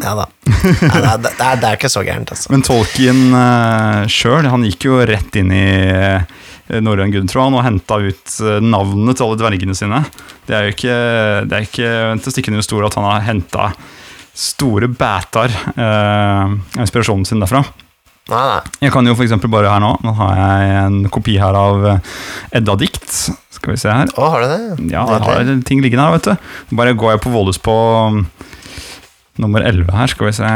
ja 0.03 0.13
da. 0.19 0.27
Ja, 0.43 1.15
det, 1.23 1.31
er, 1.39 1.55
det 1.61 1.69
er 1.69 1.77
ikke 1.79 1.91
så 1.93 2.03
gærent, 2.03 2.33
altså. 2.35 2.42
Men 2.51 2.65
Tolkien 2.67 3.35
uh, 3.35 4.09
sjøl, 4.11 4.49
han 4.51 4.67
gikk 4.67 4.89
jo 4.89 5.01
rett 5.07 5.37
inn 5.39 5.53
i 5.55 5.67
uh, 5.93 6.81
norrøn 6.83 7.13
gudtråd 7.13 7.59
og 7.59 7.65
henta 7.67 7.99
ut 8.01 8.35
eh, 8.41 8.63
navnene 8.65 9.13
til 9.13 9.27
alle 9.27 9.39
dvergene 9.43 9.77
sine. 9.77 9.99
Det 10.49 10.57
er 10.57 10.65
jo 10.65 10.73
ikke, 10.73 10.95
det 11.51 11.59
er 11.59 11.67
ikke 11.67 11.91
til 12.23 12.31
å 12.31 12.33
stikke 12.33 12.53
under 12.55 12.65
stol 12.65 12.87
at 12.87 12.97
han 12.97 13.09
har 13.11 13.27
henta 13.27 13.67
store 14.33 14.89
bætar 14.89 15.53
av 15.77 16.81
inspirasjonen 16.81 17.29
sin 17.29 17.43
derfra. 17.45 17.61
Nei, 18.31 18.43
nei. 18.47 18.61
Jeg 18.87 18.95
kan 18.95 19.07
jo 19.09 19.17
eksempel 19.19 19.51
bare 19.51 19.71
her 19.73 19.81
nå 19.83 19.97
Nå 20.05 20.13
har 20.15 20.37
jeg 20.39 20.75
en 20.85 20.99
kopi 21.11 21.35
her 21.43 21.57
av 21.59 21.87
eh, 21.91 22.13
Edda-dikt. 22.61 23.11
Skal 23.53 23.75
vi 23.75 23.81
se 23.81 23.91
her. 23.91 24.11
Å, 24.15 24.29
har 24.31 24.45
du 24.45 24.53
det? 24.53 24.93
Ja, 24.93 25.03
jeg 25.11 25.27
har 25.27 25.51
ting 25.67 25.83
liggende 25.83 26.07
her, 26.07 26.17
vet 26.17 26.31
du. 26.31 26.77
Bare 26.79 26.95
går 26.99 27.17
jeg 27.17 27.23
på 27.25 27.33
Vålhus 27.35 27.61
på 27.63 27.75
um, 28.11 28.25
nummer 29.43 29.63
11 29.67 29.91
her, 29.95 30.11
skal 30.11 30.31
vi 30.31 30.35
se. 30.39 30.51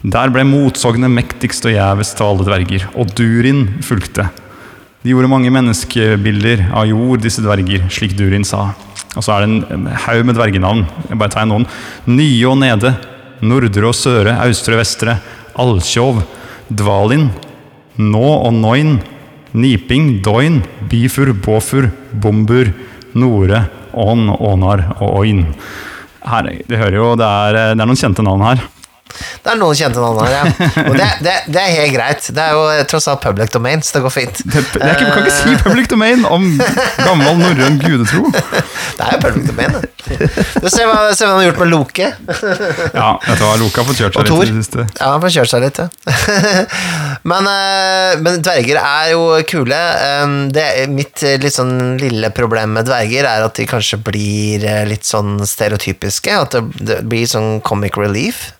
Der 0.00 0.30
ble 0.32 0.46
motsognet 0.48 1.12
mektigst 1.12 1.66
og 1.68 1.74
gjevest 1.74 2.20
av 2.24 2.30
alle 2.32 2.46
dverger, 2.46 2.86
og 2.96 3.10
Durin 3.18 3.66
fulgte. 3.84 4.30
De 5.04 5.12
gjorde 5.12 5.28
mange 5.32 5.52
menneskebilder 5.52 6.70
av 6.72 6.88
jord, 6.88 7.20
disse 7.20 7.44
dverger, 7.44 7.84
slik 7.92 8.16
Durin 8.16 8.46
sa. 8.48 8.70
Og 9.16 9.24
så 9.26 9.34
er 9.34 9.44
det 9.44 9.74
en 9.74 9.86
haug 10.06 10.24
med 10.24 10.38
dvergenavn. 10.38 10.82
Jeg 11.10 11.20
bare 11.20 11.34
tar 11.34 11.48
noen. 11.50 11.66
Nye 12.08 12.48
og 12.48 12.56
nede. 12.62 12.94
Nordre 13.44 13.90
og 13.90 13.96
søre, 13.96 14.36
austre 14.44 14.76
og 14.76 14.82
vestre. 14.82 15.18
Alkjov. 15.60 16.22
Dvalin. 16.68 17.28
Nå 18.00 18.26
og 18.38 18.52
Noin. 18.56 18.98
Niping, 19.52 20.20
Doin, 20.22 20.60
Bifur, 20.88 21.32
Båfur, 21.34 21.90
Bombur, 22.12 22.70
Nore, 23.18 23.64
Ån, 23.92 24.28
Ånar 24.30 24.84
og 25.00 25.16
Oin. 25.24 25.42
Her, 26.22 26.52
det 26.68 26.78
hører 26.78 26.96
jo, 27.00 27.08
det 27.18 27.26
er, 27.26 27.58
det 27.74 27.82
er 27.82 27.88
noen 27.88 27.98
kjente 27.98 28.22
navn 28.22 28.44
her. 28.46 28.62
Det 29.44 29.52
er 29.52 29.58
noen 29.60 29.76
kjente 29.78 30.02
navn 30.02 30.20
her, 30.24 30.34
ja. 30.34 30.70
Og 30.86 30.96
det, 30.98 31.08
det, 31.24 31.36
det 31.52 31.62
er 31.62 31.74
helt 31.78 31.94
greit. 31.96 32.30
Det 32.36 32.44
er 32.44 32.56
jo 32.56 32.86
tross 32.90 33.08
alt 33.10 33.22
public 33.24 33.52
domain, 33.54 33.82
så 33.84 33.98
det 33.98 34.04
går 34.06 34.14
fint. 34.14 34.42
Det, 34.44 34.64
det 34.74 34.82
er 34.84 34.94
ikke, 34.96 35.06
vi 35.06 35.14
kan 35.14 35.26
ikke 35.26 35.36
si 35.38 35.56
public 35.64 35.90
domain 35.92 36.26
om 36.28 36.46
gammel 37.00 37.40
norrøn 37.40 37.80
gudetro. 37.82 38.30
Det 39.00 39.06
er 39.06 39.14
jo 39.14 39.20
public 39.22 39.46
domain, 39.48 39.76
det. 39.78 39.88
Du 40.60 40.66
ser 40.68 40.88
hva, 40.88 41.12
se 41.16 41.24
hva 41.24 41.32
han 41.32 41.38
har 41.40 41.46
gjort 41.46 41.60
med 41.62 41.70
Loke. 41.70 42.08
Ja, 43.00 43.10
vet 43.22 43.38
du 43.38 43.44
hva, 43.44 43.54
Loke 43.60 43.80
har 43.80 43.86
fått 43.88 44.00
kjørt 44.00 44.16
seg 44.18 44.26
litt 44.26 44.42
i 44.42 44.50
det 44.50 44.64
siste. 44.64 44.84
Ja, 44.98 45.12
han 45.14 45.22
får 45.22 45.32
kjørt 45.36 45.52
seg 45.52 45.64
litt, 45.64 45.80
ja. 45.80 45.88
men, 47.30 47.48
eh, 47.52 48.14
men 48.24 48.40
dverger 48.44 48.80
er 48.82 49.12
jo 49.14 49.24
kule. 49.48 49.80
Um, 50.24 50.36
Det 50.52 50.66
mitt 50.92 51.22
eh, 51.26 51.38
litt 51.40 51.56
sånn 51.56 51.96
lille 52.00 52.32
problem 52.36 52.76
med 52.76 52.88
dverger 52.90 53.28
er 53.30 53.46
at 53.46 53.56
de 53.56 53.68
kanskje 53.70 54.00
blir 54.04 54.64
eh, 54.66 54.84
litt 54.90 55.08
sånn 55.08 55.38
stereotypiske. 55.46 56.36
At 56.44 56.56
det, 56.56 56.64
det 56.90 57.00
blir 57.08 57.28
sånn 57.30 57.60
comic 57.66 57.96
relief. 58.00 58.50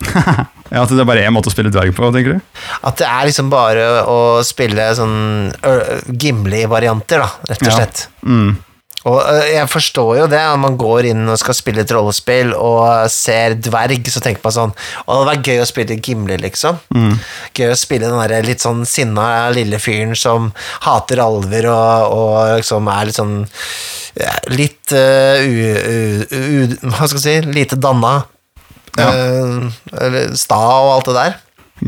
Ja, 0.70 0.84
At 0.84 0.92
det 0.94 1.00
er 1.02 1.06
bare 1.08 1.24
én 1.26 1.34
måte 1.34 1.50
å 1.50 1.52
spille 1.52 1.72
dverg 1.74 1.90
på, 1.96 2.08
tenker 2.14 2.36
du? 2.36 2.56
At 2.86 3.00
det 3.00 3.06
er 3.10 3.24
liksom 3.26 3.48
bare 3.50 3.86
å 4.06 4.18
spille 4.46 4.84
sånn 4.94 5.16
Gimli-varianter, 6.14 7.24
da, 7.24 7.30
rett 7.50 7.62
og 7.64 7.70
Ja. 7.72 7.78
slett. 7.80 8.04
Mm. 8.22 8.52
Og 9.08 9.18
jeg 9.48 9.64
forstår 9.72 10.10
jo 10.18 10.24
det, 10.28 10.38
når 10.44 10.58
man 10.60 10.74
går 10.76 11.06
inn 11.08 11.22
og 11.32 11.38
skal 11.40 11.56
spille 11.56 11.80
et 11.86 11.92
rollespill 11.96 12.50
og 12.52 13.06
ser 13.08 13.54
dverg, 13.56 14.04
så 14.12 14.20
tenker 14.20 14.44
man 14.44 14.52
sånn 14.52 14.74
Å, 15.06 15.14
det 15.22 15.28
var 15.30 15.40
gøy 15.48 15.62
å 15.62 15.68
spille 15.70 15.96
Gimli, 16.04 16.36
liksom. 16.42 16.76
Gøy 17.56 17.70
å 17.72 17.78
spille 17.80 18.10
den 18.10 18.20
der 18.20 18.44
litt 18.44 18.60
sånn 18.60 18.84
sinna 18.86 19.48
lille 19.56 19.80
fyren 19.80 20.12
som 20.14 20.50
hater 20.84 21.22
alver 21.24 21.70
og, 21.72 22.12
og 22.12 22.58
liksom 22.60 22.92
er 22.92 23.08
litt 23.08 23.16
sånn 23.16 23.38
ja, 24.20 24.34
Litt 24.52 24.92
uh, 24.92 25.40
u, 25.40 25.56
u, 25.80 25.98
u, 26.28 26.68
Hva 26.92 27.08
skal 27.08 27.16
jeg 27.22 27.24
si? 27.24 27.54
Lite 27.56 27.80
danna. 27.80 28.18
Ja. 28.98 29.08
Eh, 29.10 29.68
eller 30.02 30.34
sta 30.38 30.58
og 30.58 30.94
alt 30.96 31.10
det 31.10 31.14
der. 31.20 31.38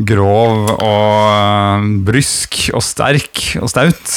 Grov 0.09 0.71
og 0.73 1.17
øh, 1.29 1.89
brysk 2.07 2.69
og 2.73 2.81
sterk 2.85 3.43
og 3.61 3.69
staut. 3.69 4.13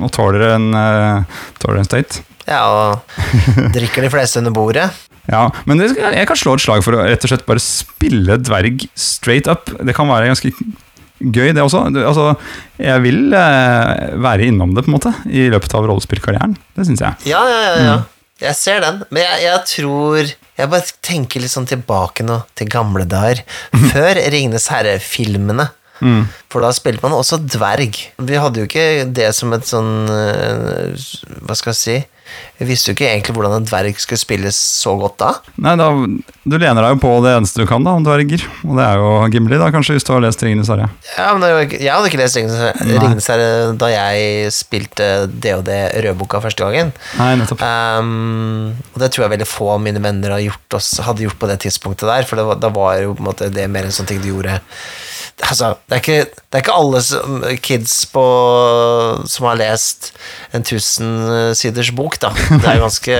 Og 0.00 0.12
tåler 0.14 0.54
en, 0.54 0.70
øh, 0.72 1.24
tåler 1.60 1.82
en 1.82 1.88
støyt. 1.88 2.20
Ja, 2.48 2.62
og 2.68 3.02
drikker 3.74 4.04
de 4.04 4.10
fleste 4.12 4.38
under 4.44 4.54
bordet. 4.54 4.90
Ja, 5.24 5.46
men 5.64 5.78
skal- 5.88 6.12
jeg 6.12 6.26
kan 6.28 6.36
slå 6.36 6.52
et 6.58 6.60
slag 6.60 6.82
for 6.84 6.92
å 6.98 7.04
rett 7.06 7.22
og 7.24 7.30
slett 7.30 7.46
bare 7.48 7.62
spille 7.64 8.34
dverg 8.44 8.82
straight 8.92 9.46
up. 9.48 9.70
Det 9.80 9.94
kan 9.96 10.04
være 10.10 10.26
ganske 10.28 10.50
gøy, 11.32 11.46
det 11.56 11.62
også. 11.64 11.80
Altså, 11.96 12.26
jeg 12.76 13.00
vil 13.06 13.32
eh, 13.32 14.12
være 14.20 14.50
innom 14.50 14.74
det, 14.76 14.84
på 14.84 14.92
en 14.92 14.96
måte, 14.98 15.14
i 15.32 15.46
løpet 15.48 15.72
av 15.78 15.88
rollespillkarrieren. 15.88 16.52
Det 16.76 16.84
syns 16.90 17.00
jeg. 17.06 17.16
Ja, 17.32 17.40
ja, 17.48 17.62
ja, 17.64 17.72
ja. 17.86 17.96
Jeg 18.42 18.56
ser 18.58 18.80
den, 18.82 18.96
men 19.14 19.22
jeg, 19.22 19.44
jeg 19.44 19.60
tror 19.70 20.30
Jeg 20.58 20.70
bare 20.72 20.94
tenker 21.06 21.42
litt 21.42 21.52
sånn 21.52 21.68
tilbake 21.70 22.26
nå, 22.26 22.40
til 22.58 22.68
gamle 22.70 23.06
dager. 23.10 23.42
Før 23.92 24.18
Ringenes 24.34 24.68
herre-filmene. 24.70 25.68
For 26.50 26.60
da 26.64 26.72
spilte 26.74 27.02
man 27.04 27.14
også 27.16 27.38
dverg. 27.44 28.00
Vi 28.18 28.40
hadde 28.40 28.60
jo 28.62 28.66
ikke 28.68 29.04
det 29.14 29.30
som 29.36 29.52
et 29.54 29.66
sånn 29.68 29.92
eh, 30.10 31.06
Hva 31.46 31.54
skal 31.56 31.70
jeg 31.72 31.78
si 31.78 31.94
Vi 32.58 32.66
visste 32.66 32.90
jo 32.90 32.94
ikke 32.96 33.06
egentlig 33.12 33.34
hvordan 33.36 33.54
en 33.60 33.66
dverg 33.68 33.98
skulle 34.02 34.18
spilles 34.18 34.56
så 34.58 34.94
godt 34.98 35.16
da. 35.22 35.28
Nei, 35.62 35.74
da, 35.78 35.86
Du 36.42 36.56
lener 36.58 36.82
deg 36.82 36.96
jo 36.96 37.00
på 37.04 37.12
det 37.24 37.34
eneste 37.36 37.62
du 37.62 37.68
kan 37.70 37.84
da, 37.86 37.94
om 37.94 38.04
dverger. 38.06 38.42
Og 38.66 38.74
det 38.78 38.84
er 38.88 38.98
jo 39.02 39.10
Gimli, 39.34 39.58
da, 39.60 39.68
kanskje, 39.74 39.94
hvis 39.96 40.06
du 40.08 40.12
har 40.14 40.24
lest 40.24 40.42
Ringenes 40.42 40.70
herre. 40.72 40.88
Ja, 41.14 41.28
men 41.36 41.44
det 41.44 41.78
Jeg 41.78 41.92
hadde 41.92 42.10
ikke 42.10 42.20
lest 42.22 42.38
Ringenes 42.40 43.30
herre- 43.30 43.72
da 43.80 43.90
jeg 43.92 44.50
spilte 44.56 45.08
DOD 45.30 45.70
Rødboka 46.06 46.42
første 46.44 46.66
gangen. 46.66 46.92
Nei, 47.20 47.30
nettopp. 47.40 47.62
Um, 47.64 48.74
og 48.94 49.00
det 49.02 49.12
tror 49.14 49.26
jeg 49.28 49.34
veldig 49.36 49.48
få 49.50 49.70
av 49.76 49.82
mine 49.84 50.02
venner 50.04 50.38
gjort 50.42 50.78
også, 50.80 51.06
hadde 51.06 51.26
gjort 51.28 51.38
på 51.40 51.50
det 51.50 51.60
tidspunktet 51.66 52.08
der, 52.10 52.26
for 52.28 52.40
det 52.40 52.46
var, 52.50 52.60
da 52.62 52.72
var 52.74 52.98
jo 53.04 53.14
på 53.14 53.22
en 53.24 53.30
måte 53.30 53.50
det 53.54 53.68
mer 53.70 53.86
en 53.86 53.94
sånn 53.94 54.10
ting 54.10 54.22
du 54.24 54.32
gjorde 54.32 54.58
Altså, 55.42 55.72
det 55.88 55.96
er 55.96 56.02
ikke, 56.02 56.18
det 56.30 56.58
er 56.58 56.62
ikke 56.62 56.76
alle 56.78 57.00
som, 57.02 57.40
kids 57.64 57.94
på, 58.12 58.24
som 59.28 59.48
har 59.48 59.58
lest 59.58 60.12
en 60.54 60.66
tusensiders 60.66 61.90
bok, 61.96 62.20
da. 62.22 62.30
Det 62.62 62.68
er 62.70 62.82
ganske 62.82 63.16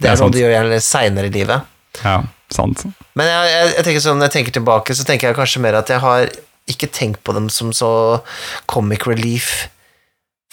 Det 0.00 0.10
er 0.10 0.20
noe 0.20 0.30
de 0.30 0.38
du 0.38 0.44
gjør 0.44 0.54
gjerne 0.54 0.78
seinere 0.84 1.30
i 1.30 1.34
livet. 1.34 1.66
Ja, 2.04 2.20
sant. 2.54 2.86
Men 3.18 3.28
jeg, 3.28 3.50
jeg, 3.50 3.74
jeg 3.74 3.88
tenker 3.88 4.06
sånn, 4.06 4.22
når 4.22 4.30
jeg 4.30 4.36
tenker 4.38 4.56
tilbake, 4.60 4.96
så 4.96 5.08
tenker 5.08 5.30
jeg 5.30 5.38
kanskje 5.40 5.64
mer 5.66 5.80
at 5.80 5.90
jeg 5.92 6.02
har 6.04 6.30
ikke 6.70 6.90
tenkt 6.94 7.24
på 7.26 7.34
dem 7.34 7.50
som 7.52 7.74
så 7.74 7.90
comic 8.70 9.08
relief 9.10 9.68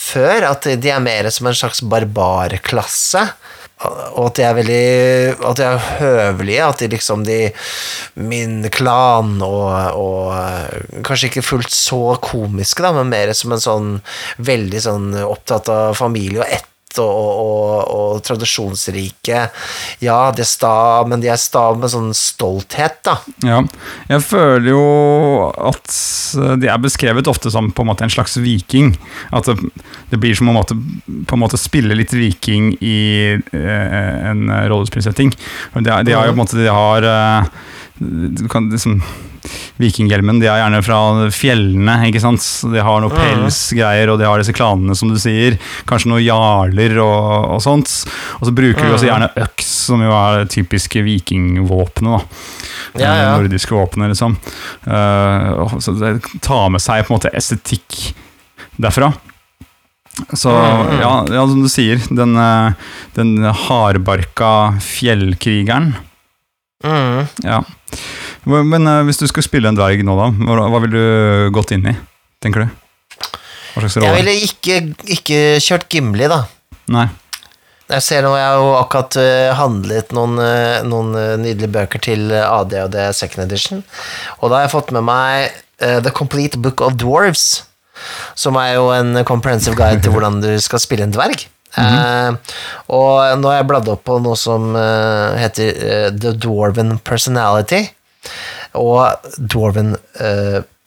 før. 0.01 0.49
At 0.49 0.65
de 0.65 0.91
er 0.93 1.03
mer 1.03 1.29
som 1.33 1.49
en 1.49 1.57
slags 1.57 1.83
barbarklasse. 1.85 3.27
Og 3.77 4.23
at 4.23 4.37
de 4.39 4.45
er 4.45 4.55
veldig 4.57 4.85
At 5.45 5.59
de 5.59 5.65
er 5.67 5.89
høvelige. 5.99 6.65
At 6.65 6.79
de 6.81 6.89
liksom 6.95 7.25
de 7.27 7.39
Min 8.17 8.63
klan 8.73 9.35
og, 9.45 9.67
og 9.97 10.31
eh, 10.33 11.03
Kanskje 11.05 11.29
ikke 11.31 11.45
fullt 11.45 11.73
så 11.73 12.01
komiske, 12.23 12.81
da, 12.85 12.93
men 12.95 13.11
mer 13.13 13.33
som 13.37 13.53
en 13.53 13.61
sånn 13.61 13.91
veldig 14.41 14.81
sånn 14.81 15.11
opptatt 15.21 15.69
av 15.71 15.93
familie 15.99 16.41
og 16.41 16.57
ett 16.57 16.65
og, 16.97 17.27
og, 17.41 17.73
og, 17.93 18.21
tradisjonsrike. 18.25 19.43
Ja, 20.03 20.17
de 20.33 20.43
er 20.43 20.49
sta, 20.49 21.03
men 21.09 21.21
de 21.23 21.29
er 21.31 21.39
sta 21.41 21.69
med 21.77 21.91
sånn 21.93 22.09
stolthet, 22.17 22.99
da. 23.05 23.17
Ja, 23.45 23.61
jeg 24.09 24.25
føler 24.25 24.69
jo 24.71 24.83
at 25.69 25.97
de 26.61 26.71
er 26.71 26.81
beskrevet 26.81 27.29
ofte 27.29 27.51
som 27.53 27.69
på 27.71 27.85
en 27.85 27.91
måte 27.91 28.07
en 28.07 28.13
slags 28.13 28.37
viking. 28.41 28.95
At 29.35 29.49
det, 29.49 29.57
det 30.11 30.21
blir 30.23 30.37
som 30.37 30.51
å 30.51 30.57
måte, 30.57 30.77
på 31.05 31.37
en 31.37 31.43
måte 31.43 31.59
spille 31.61 31.97
litt 31.97 32.15
viking 32.15 32.73
i 32.81 32.99
eh, 33.35 33.97
en 34.31 34.47
rollespillsetting. 34.71 35.33
De, 35.77 35.89
de 36.07 36.15
har 36.15 36.27
jo 36.27 36.33
på 36.33 36.37
en 36.37 36.43
måte 36.45 36.57
De 36.59 36.71
har 36.71 37.05
eh, 37.05 37.57
du 37.99 38.47
kan 38.47 38.69
liksom 38.69 39.01
Vikinghjelmen 39.81 40.41
de 40.41 40.49
er 40.49 40.61
gjerne 40.61 40.81
fra 40.85 40.99
fjellene, 41.33 41.97
ikke 42.09 42.23
sant. 42.23 42.43
De 42.73 42.83
har 42.83 43.03
noe 43.03 43.13
pelsgreier, 43.13 44.11
og 44.13 44.21
de 44.21 44.27
har 44.29 44.41
disse 44.41 44.55
klanene, 44.55 44.95
som 44.97 45.11
du 45.11 45.19
sier. 45.21 45.59
Kanskje 45.89 46.11
noen 46.13 46.25
jarler 46.25 46.97
og, 47.03 47.57
og 47.57 47.63
sånt. 47.63 47.93
Og 48.39 48.49
så 48.49 48.55
bruker 48.55 48.83
de 48.83 48.95
også 48.95 49.09
gjerne 49.09 49.31
øks, 49.45 49.71
som 49.89 50.03
jo 50.03 50.13
er 50.15 50.43
det 50.43 50.53
typiske 50.55 51.03
vikingvåpenet. 51.05 52.17
da. 52.17 52.23
Ja, 52.97 53.13
ja. 53.13 53.31
Eh, 53.31 53.37
Nordiske 53.37 53.75
våpenet, 53.75 54.13
liksom. 54.13 54.37
Uh, 54.87 55.77
så 55.79 55.93
det 55.97 56.17
tar 56.41 56.69
med 56.73 56.83
seg 56.83 57.05
på 57.05 57.13
en 57.13 57.19
måte 57.19 57.33
estetikk 57.37 58.13
derfra. 58.77 59.11
Så 60.33 60.49
ja, 60.49 61.11
ja, 61.29 61.43
som 61.45 61.61
du 61.61 61.69
sier, 61.69 62.01
den, 62.09 62.33
eh, 62.41 62.73
den 63.13 63.35
hardbarka 63.45 64.79
fjellkrigeren 64.81 65.91
Mm. 66.85 67.23
Ja. 67.43 67.61
Men 68.45 68.87
uh, 68.87 69.03
hvis 69.07 69.21
du 69.21 69.25
skulle 69.27 69.45
spille 69.47 69.69
en 69.69 69.77
dverg 69.77 70.03
nå, 70.05 70.17
da, 70.19 70.27
hva, 70.45 70.67
hva 70.71 70.81
ville 70.83 70.97
du 70.97 71.55
gått 71.55 71.73
inn 71.75 71.87
i, 71.89 71.95
tenker 72.43 72.65
du? 72.65 72.75
Hva 73.77 73.85
slags 73.85 74.01
Jeg 74.01 74.17
ville 74.19 74.35
ikke, 74.47 74.81
ikke 75.17 75.39
kjørt 75.63 75.87
Gimli, 75.91 76.29
da. 76.31 76.43
Nei. 76.93 77.07
Jeg 77.87 78.03
ser 78.03 78.25
nå, 78.25 78.33
jeg 78.35 78.43
har 78.43 78.57
jo 78.59 78.71
akkurat 78.75 79.15
eh, 79.21 79.53
handlet 79.55 80.09
noen, 80.15 80.35
eh, 80.43 80.83
noen 80.83 81.13
nydelige 81.39 81.71
bøker 81.71 82.01
til 82.03 82.25
eh, 82.35 82.43
ADHD 82.43 82.97
Second 83.15 83.45
Edition, 83.45 83.83
og 84.41 84.51
da 84.51 84.57
har 84.57 84.65
jeg 84.65 84.73
fått 84.73 84.91
med 84.95 85.05
meg 85.07 85.53
uh, 85.79 86.01
The 86.03 86.11
Complete 86.11 86.59
Book 86.59 86.83
of 86.83 86.97
Dwarves, 86.99 87.45
som 88.35 88.59
er 88.59 88.73
jo 88.75 88.89
en 88.91 89.21
comprehensive 89.27 89.79
guide 89.79 90.03
til 90.03 90.11
hvordan 90.15 90.41
du 90.43 90.49
skal 90.63 90.83
spille 90.83 91.07
en 91.07 91.15
dverg. 91.15 91.47
Eh, 91.77 92.55
og 92.95 93.41
nå 93.41 93.51
har 93.51 93.59
jeg 93.59 93.67
bladd 93.69 93.91
opp 93.91 94.05
på 94.07 94.17
noe 94.23 94.37
som 94.39 94.71
eh, 94.79 95.37
heter 95.43 95.81
eh, 95.87 96.07
The 96.15 96.33
Dwarven 96.39 96.97
Personality, 97.05 97.83
og 98.77 99.31
Dwarven 99.37 99.95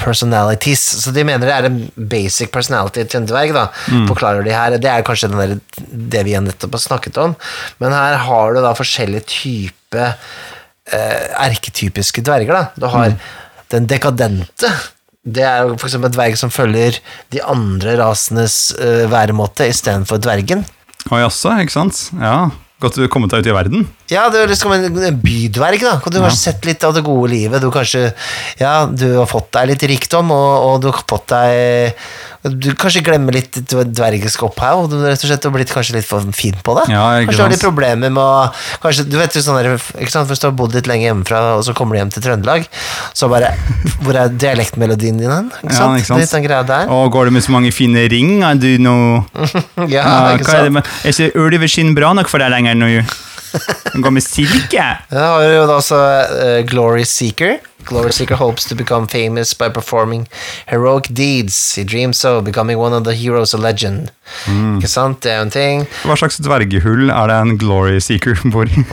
Personalities. 0.00 0.82
Så 1.02 1.12
de 1.12 1.24
mener 1.26 1.48
det 1.48 1.54
er 1.56 1.66
en 1.68 1.80
basic 2.10 2.52
personality 2.54 3.04
til 3.04 3.20
en 3.22 3.28
dverg, 3.28 3.52
da. 3.56 3.66
Forklarer 4.08 4.46
de 4.46 4.54
her. 4.54 4.76
Det 4.80 4.90
er 4.90 5.04
kanskje 5.06 5.30
den 5.32 5.40
der, 5.40 5.56
det 6.14 6.22
vi 6.28 6.36
nettopp 6.40 6.78
har 6.78 6.84
snakket 6.86 7.18
om, 7.20 7.34
men 7.82 7.96
her 7.96 8.16
har 8.26 8.54
du 8.54 8.62
da 8.64 8.72
forskjellige 8.78 9.26
typer 9.28 10.14
eh, 10.14 11.26
erketypiske 11.48 12.24
dverger, 12.26 12.56
da. 12.56 12.64
Du 12.80 12.88
har 12.92 13.16
den 13.70 13.86
dekadente 13.90 14.70
det 15.24 15.44
er 15.44 15.68
jo 15.68 15.76
eksempel 15.76 16.08
en 16.08 16.16
dverg 16.16 16.38
som 16.40 16.52
følger 16.52 16.96
de 17.34 17.42
andre 17.44 17.98
rasenes 18.00 18.70
uh, 18.80 19.04
væremåte 19.12 19.68
istedenfor 19.68 20.20
dvergen. 20.22 20.64
Å 21.10 21.22
jaså, 21.24 21.52
ikke 21.60 21.76
sant? 21.76 22.06
Ja. 22.16 22.50
Godt 22.80 22.96
du 22.96 23.04
kommet 23.12 23.32
deg 23.34 23.42
ut 23.44 23.50
i 23.50 23.52
verden. 23.52 23.82
Ja, 24.08 24.22
du 24.32 24.38
er 24.40 24.48
liksom 24.48 24.72
en, 24.72 24.86
bydverg, 25.20 25.82
da. 25.84 25.98
Du 26.00 26.16
har 26.22 26.32
sett 26.32 26.64
litt 26.64 26.84
av 26.88 26.94
det 26.96 27.04
gode 27.04 27.28
livet. 27.34 27.60
Du 27.60 27.68
kanskje 27.74 28.06
Ja, 28.60 28.86
du 28.88 29.18
har 29.18 29.28
fått 29.28 29.50
deg 29.58 29.74
litt 29.74 29.84
rikdom, 29.90 30.32
og, 30.32 30.52
og 30.64 30.80
du 30.80 30.88
har 30.88 31.04
fått 31.04 31.28
deg 31.34 32.39
Du 32.40 32.70
kanskje 32.72 33.02
glemmer 33.04 33.34
litt 33.36 33.52
dvergisk 33.68 34.46
opphav, 34.46 34.86
og 34.86 34.86
du 34.88 34.96
rett 35.02 35.20
og 35.20 35.28
slett 35.28 35.44
har 35.44 35.52
blitt 35.52 35.72
kanskje 35.74 35.98
litt 35.98 36.06
for 36.08 36.24
fin 36.32 36.56
på 36.64 36.72
det. 36.78 36.86
Ja, 36.88 37.02
kanskje 37.20 37.36
du 37.36 37.42
har 37.44 37.52
litt 37.52 37.64
problemer 37.64 38.08
med 38.08 38.22
å 38.22 38.80
Kanskje, 38.80 39.04
du 39.12 39.18
vet 39.20 39.36
jo 39.36 39.42
sånn 39.44 39.58
der, 39.60 39.74
ikke 40.00 40.12
sant, 40.14 40.30
Hvis 40.30 40.40
du 40.40 40.46
har 40.48 40.54
bodd 40.56 40.72
litt 40.72 40.88
lenge 40.88 41.04
hjemmefra, 41.04 41.42
og 41.58 41.66
så 41.66 41.74
kommer 41.76 41.96
du 41.96 42.00
hjem 42.00 42.12
til 42.14 42.24
Trøndelag, 42.24 42.64
så 43.12 43.28
bare 43.28 43.52
Hvor 44.00 44.16
er 44.16 44.32
dialektmelodien 44.32 45.20
din 45.20 45.28
hen? 45.28 45.50
Ikke 45.60 45.74
Ja, 45.76 45.90
ikke 46.00 46.08
sant. 46.08 46.24
Litt 46.24 46.32
den 46.38 46.46
greia 46.48 46.64
der. 46.64 46.88
Og 46.96 47.12
går 47.12 47.28
det 47.28 47.36
med 47.36 47.44
så 47.44 47.52
mange 47.52 47.74
fine 47.76 48.06
ring? 48.08 48.38
Er 48.46 48.56
du 48.60 48.70
noe 48.80 49.20
Ja, 49.92 50.00
Ja, 50.00 50.36
ikke 50.38 50.48
hva 50.48 50.62
er 50.62 50.70
det 50.70 50.70
sant? 50.70 50.78
med 50.78 50.94
Er 51.04 51.12
ikke 51.12 51.44
ulveskinn 51.44 51.92
bra 51.98 52.14
nok 52.16 52.32
for 52.32 52.40
deg 52.40 52.54
lenger 52.56 52.78
nå? 52.80 52.94
Den 53.92 54.02
går 54.02 54.14
med 54.14 54.24
silke. 54.24 54.84
Ja, 55.10 55.24
har 55.34 55.42
jo 55.42 55.66
også 55.74 55.98
eh, 56.40 56.60
Glory 56.68 57.04
Seeker. 57.08 57.58
Glory 57.88 58.10
Seeker 58.12 58.36
hopes 58.36 58.64
to 58.68 58.74
become 58.76 59.08
famous 59.08 59.54
by 59.54 59.68
performing 59.72 60.28
heroic 60.66 61.08
deeds. 61.10 61.74
He 61.76 61.84
dreams 61.84 62.24
of 62.24 62.44
becoming 62.44 62.78
one 62.78 62.92
of 62.92 63.04
the 63.04 63.14
heroes 63.14 63.54
of 63.54 63.60
legend. 63.60 64.10
Mm. 64.46 64.76
Ikke 64.78 64.88
sant? 64.88 65.22
Det 65.24 65.32
er 65.32 65.40
jo 65.40 65.48
en 65.48 65.54
ting. 65.54 65.86
Hva 66.04 66.16
slags 66.20 66.38
dvergehull 66.44 67.10
er 67.10 67.32
det 67.32 67.38
en 67.40 67.58
glory 67.58 67.98
seeker 68.04 68.38
bor 68.52 68.68
i? 68.68 68.84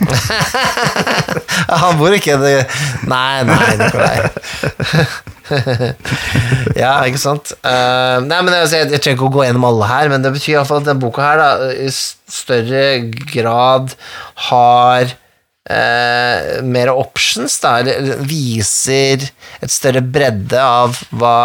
Han 1.82 1.98
bor 2.00 2.14
ikke 2.16 2.34
i 2.34 2.42
det 2.42 2.54
Nei, 3.10 3.42
nei, 3.48 3.74
Nikolai. 3.82 4.16
ja, 6.82 6.92
ikke 7.08 7.20
sant? 7.20 7.54
Uh, 7.62 8.18
nei, 8.24 8.40
men 8.42 8.52
altså, 8.54 8.80
jeg, 8.80 8.90
jeg 8.94 9.02
trenger 9.04 9.18
ikke 9.18 9.30
å 9.30 9.36
gå 9.38 9.46
gjennom 9.46 9.68
alle 9.68 9.88
her, 9.90 10.10
men 10.12 10.24
det 10.24 10.34
betyr 10.34 10.58
iallfall 10.58 10.82
at 10.82 10.90
denne 10.90 11.02
boka 11.02 11.24
her 11.24 11.40
da, 11.40 11.70
i 11.72 11.88
større 11.92 12.84
grad 13.32 13.96
har 14.48 15.14
eh, 15.68 16.62
mer 16.64 16.92
options, 16.94 17.58
da, 17.62 17.78
viser 18.26 19.28
et 19.60 19.72
større 19.72 20.02
bredde 20.04 20.62
av 20.62 20.98
hva 21.10 21.36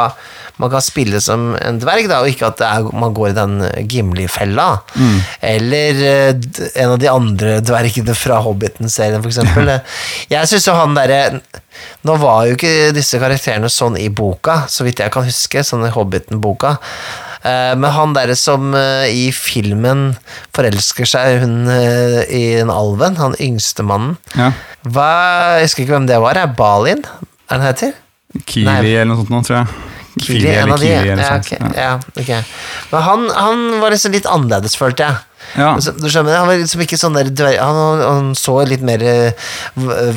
man 0.61 0.69
kan 0.69 0.83
spille 0.85 1.17
som 1.21 1.55
en 1.57 1.79
dverg, 1.81 2.07
da, 2.11 2.21
og 2.21 2.29
ikke 2.29 2.51
at 2.51 2.61
er, 2.65 2.85
man 2.93 3.15
går 3.17 3.31
i 3.31 3.37
den 3.37 3.55
Gimli-fella. 3.89 4.67
Eller 5.41 6.01
eh, 6.07 6.61
en 6.75 6.93
av 6.93 6.99
de 7.01 7.09
andre 7.09 7.57
dvergene 7.65 8.15
fra 8.17 8.39
Hobbiten-serien, 8.45 9.25
eksempel. 9.25 9.73
Jeg 10.33 10.51
syns 10.51 10.69
jo 10.69 10.77
han 10.77 10.97
derre 10.97 11.41
Nå 12.05 12.13
var 12.21 12.45
jo 12.45 12.53
ikke 12.53 12.91
disse 12.93 13.17
karakterene 13.17 13.69
sånn 13.71 13.95
i 13.97 14.05
boka, 14.13 14.67
så 14.69 14.85
vidt 14.85 14.99
jeg 15.01 15.09
kan 15.11 15.25
huske, 15.25 15.63
sånn 15.65 15.87
i 15.87 15.89
Hobbiten-boka. 15.91 16.75
Eh, 17.43 17.73
Men 17.75 17.91
han 17.91 18.13
derre 18.15 18.35
som 18.39 18.69
eh, 18.77 19.09
i 19.11 19.25
filmen 19.35 20.13
forelsker 20.55 21.09
seg 21.09 21.41
hun 21.43 21.67
eh, 21.71 22.21
i 22.31 22.43
en 22.61 22.71
alven, 22.71 23.17
han 23.19 23.35
yngste 23.43 23.83
mannen 23.83 24.15
Ja. 24.37 24.51
Hva, 24.83 25.09
Jeg 25.59 25.67
husker 25.69 25.83
ikke 25.85 25.97
hvem 25.97 26.07
det 26.09 26.19
var. 26.23 26.39
Er 26.39 26.53
Balin? 26.57 27.03
Er 27.49 27.57
den 27.59 27.65
heter? 27.67 27.93
Kiwi 28.45 28.65
Nei. 28.67 28.79
eller 28.95 29.11
noe 29.11 29.19
sånt 29.21 29.29
nå, 29.33 29.43
tror 29.45 29.59
jeg. 29.61 29.67
Kili, 30.21 30.47
en 30.53 30.71
av 30.75 30.79
de. 30.79 30.87
Kiwi 30.93 31.09
Ja, 31.09 31.27
sånt. 31.27 31.51
ok. 31.51 31.77
Ja, 31.77 31.91
ok. 32.19 32.33
Men 32.93 33.01
han, 33.09 33.29
han 33.33 33.63
var 33.81 33.89
liksom 33.95 34.11
litt 34.13 34.25
annerledes, 34.29 34.75
følte 34.77 35.07
jeg. 35.09 35.21
Ja. 35.59 35.73
Du 35.75 36.05
skjønner, 36.07 36.37
Han 36.39 36.47
var 36.47 36.55
liksom 36.55 36.81
ikke 36.85 36.95
sånn 36.97 37.17
der 37.19 37.27
han, 37.59 37.75
han 37.99 38.29
så 38.37 38.53
litt 38.65 38.81
mer 38.81 39.01
eh, 39.03 39.33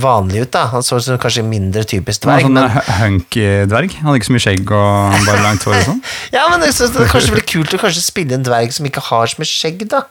vanlig 0.01 0.45
ut, 0.47 0.51
da. 0.55 0.63
Han 0.71 0.85
så 0.87 1.01
som 1.03 1.19
kanskje 1.21 1.43
mindre 1.45 1.83
typisk 1.85 2.25
Han 2.25 2.31
var 2.31 2.39
dverg. 2.39 2.47
sånn 2.47 2.55
Men, 2.55 2.71
hu- 2.71 2.93
hunky-dverg. 3.01 3.97
Han 3.99 4.07
hadde 4.07 4.21
ikke 4.21 4.29
så 4.31 4.37
mye 4.37 4.45
skjegg 4.47 4.71
og 4.79 5.27
bare 5.27 5.43
langt 5.43 5.67
hår 5.67 5.75
og 5.81 5.85
sånn. 5.89 6.01
ja, 6.37 6.45
men 6.53 6.63
det, 6.63 6.71
det 6.79 7.09
kanskje 7.11 7.35
blir 7.35 7.47
kult 7.53 7.75
å 7.75 7.83
kanskje 7.83 8.05
spille 8.07 8.39
en 8.39 8.47
dverg 8.47 8.73
som 8.79 8.87
ikke 8.89 9.03
har 9.09 9.27
så 9.33 9.43
mye 9.43 9.51
skjegg, 9.51 9.83
da. 9.93 10.05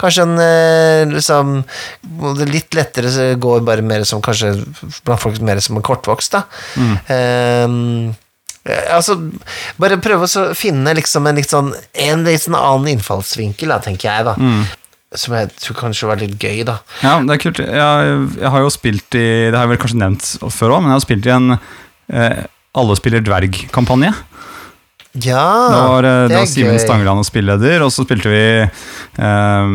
Kanskje 0.00 0.28
en 0.28 0.38
eh, 0.46 1.02
liksom 1.16 1.52
Litt 2.46 2.74
lettere 2.78 3.26
går 3.42 3.66
bare 3.66 3.82
mer 3.84 4.06
som 4.08 4.22
kanskje 4.24 4.54
blant 5.04 5.20
folk 5.20 5.42
mer 5.44 5.58
som 5.64 5.76
en 5.80 5.84
kortvokst, 5.90 6.38
da. 6.38 6.44
Mm. 6.78 6.96
eh, 7.10 8.16
altså, 8.68 9.16
bare 9.80 9.96
prøve 10.04 10.26
å 10.28 10.44
finne 10.58 10.92
liksom 10.98 11.26
en 11.26 11.38
litt 11.40 11.48
sånn 11.48 11.70
En 11.96 12.24
litt 12.26 12.42
sånn 12.44 12.58
annen 12.58 12.90
innfallsvinkel, 12.96 13.72
da, 13.72 13.78
tenker 13.80 14.10
jeg, 14.10 14.26
da. 14.28 14.34
Som 15.16 15.34
jeg 15.34 15.48
tror 15.58 15.78
kanskje 15.80 16.06
var 16.10 16.20
litt 16.20 16.36
gøy, 16.38 16.60
da. 16.68 16.76
Ja, 17.02 17.16
det 17.26 17.34
er 17.34 17.40
kult. 17.42 17.58
Jeg, 17.58 18.16
jeg 18.38 18.52
har 18.54 18.60
jo 18.62 18.70
spilt 18.70 19.16
i 19.18 19.24
Det 19.50 19.56
har 19.56 19.64
jeg 19.66 19.72
vel 19.72 19.80
kanskje 19.82 19.98
nevnt 20.04 20.28
før 20.54 20.76
òg, 20.76 20.82
men 20.84 20.92
jeg 20.92 20.98
har 21.00 21.06
spilt 21.06 21.26
i 21.26 21.32
en 21.34 21.54
eh, 21.56 22.42
Alle 22.78 22.94
spiller 23.00 23.24
dverg-kampanje. 23.26 24.12
Ja, 25.18 25.46
Det 25.72 25.78
var, 25.90 26.06
eh, 26.06 26.28
det 26.30 26.36
er 26.36 26.44
var 26.44 26.46
Simen 26.52 26.76
gøy. 26.76 26.82
Stangeland 26.84 27.24
og 27.24 27.26
spilleder, 27.26 27.82
og 27.82 27.90
så 27.90 28.04
spilte 28.06 28.30
vi 28.30 28.44
eh, 28.62 29.72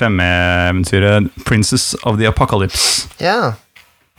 femmeeventyret 0.00 1.28
Princess 1.46 1.92
of 2.02 2.18
the 2.18 2.26
Apocalypse. 2.26 3.06
Ja. 3.22 3.52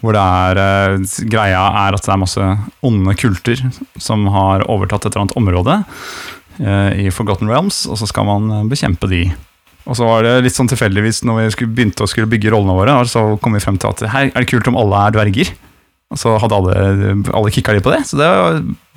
Hvor 0.01 0.17
er 0.17 0.57
eh, 0.57 1.15
greia 1.29 1.61
er 1.85 1.95
at 1.95 2.05
det 2.05 2.13
er 2.13 2.21
masse 2.21 2.49
onde 2.85 3.15
kulter 3.19 3.61
som 4.01 4.25
har 4.33 4.65
overtatt 4.71 5.05
et 5.05 5.13
eller 5.13 5.27
annet 5.27 5.37
område 5.37 5.77
eh, 6.59 7.05
i 7.05 7.13
Forgotten 7.13 7.49
Realms, 7.51 7.83
og 7.85 7.99
så 8.01 8.09
skal 8.09 8.27
man 8.29 8.49
eh, 8.49 8.67
bekjempe 8.71 9.09
de. 9.11 9.23
Og 9.85 9.97
så 9.97 10.07
var 10.07 10.25
det 10.25 10.39
litt 10.45 10.57
sånn 10.57 10.69
tilfeldigvis 10.69 11.23
når 11.25 11.39
vi 11.39 11.49
skulle, 11.55 11.75
begynte 11.77 12.05
å 12.05 12.09
skulle 12.09 12.29
bygge 12.29 12.53
rollene 12.53 12.77
våre, 12.77 12.97
så 13.09 13.27
kom 13.41 13.57
vi 13.57 13.63
frem 13.63 13.77
til 13.81 13.93
at 13.93 14.05
her 14.13 14.31
er 14.31 14.41
det 14.41 14.49
kult 14.49 14.69
om 14.69 14.79
alle 14.81 15.05
er 15.05 15.15
dverger. 15.17 15.53
Og 16.11 16.19
så 16.19 16.33
hadde 16.43 16.57
alle, 16.57 17.13
alle 17.31 17.51
kicka 17.55 17.71
litt 17.71 17.85
på 17.85 17.93
det, 17.93 18.01
så 18.09 18.17
det 18.19 18.31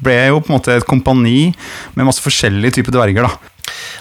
ble 0.03 0.17
jo 0.33 0.41
på 0.43 0.51
en 0.51 0.57
måte 0.57 0.75
et 0.75 0.87
kompani 0.89 1.53
med 1.95 2.09
masse 2.09 2.25
forskjellige 2.25 2.81
typer 2.81 2.97
dverger, 2.97 3.29
da. 3.29 3.54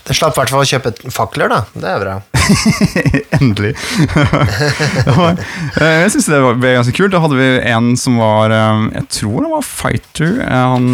Det 0.04 0.15
slapp 0.17 0.36
i 0.36 0.41
hvert 0.41 0.52
fall 0.52 0.63
å 0.63 0.67
kjøpe 0.67 0.91
fakler, 1.15 1.47
da. 1.54 1.60
Det 1.73 1.88
er 1.88 2.02
bra. 2.04 2.15
Endelig. 3.39 3.73
Var- 5.17 5.39
Eh, 5.80 5.99
jeg 6.04 6.12
syns 6.13 6.28
det 6.30 6.39
var- 6.43 6.58
ble 6.60 6.73
ganske 6.76 6.93
kult. 6.97 7.12
Da 7.15 7.21
hadde 7.23 7.38
vi 7.39 7.47
en 7.71 7.93
som 7.97 8.17
var 8.19 8.52
eh, 8.54 8.82
Jeg 8.99 9.08
tror 9.19 9.45
han 9.47 9.54
var 9.56 9.63
fighter. 9.65 10.34
Eh, 10.43 10.65
Han 10.73 10.91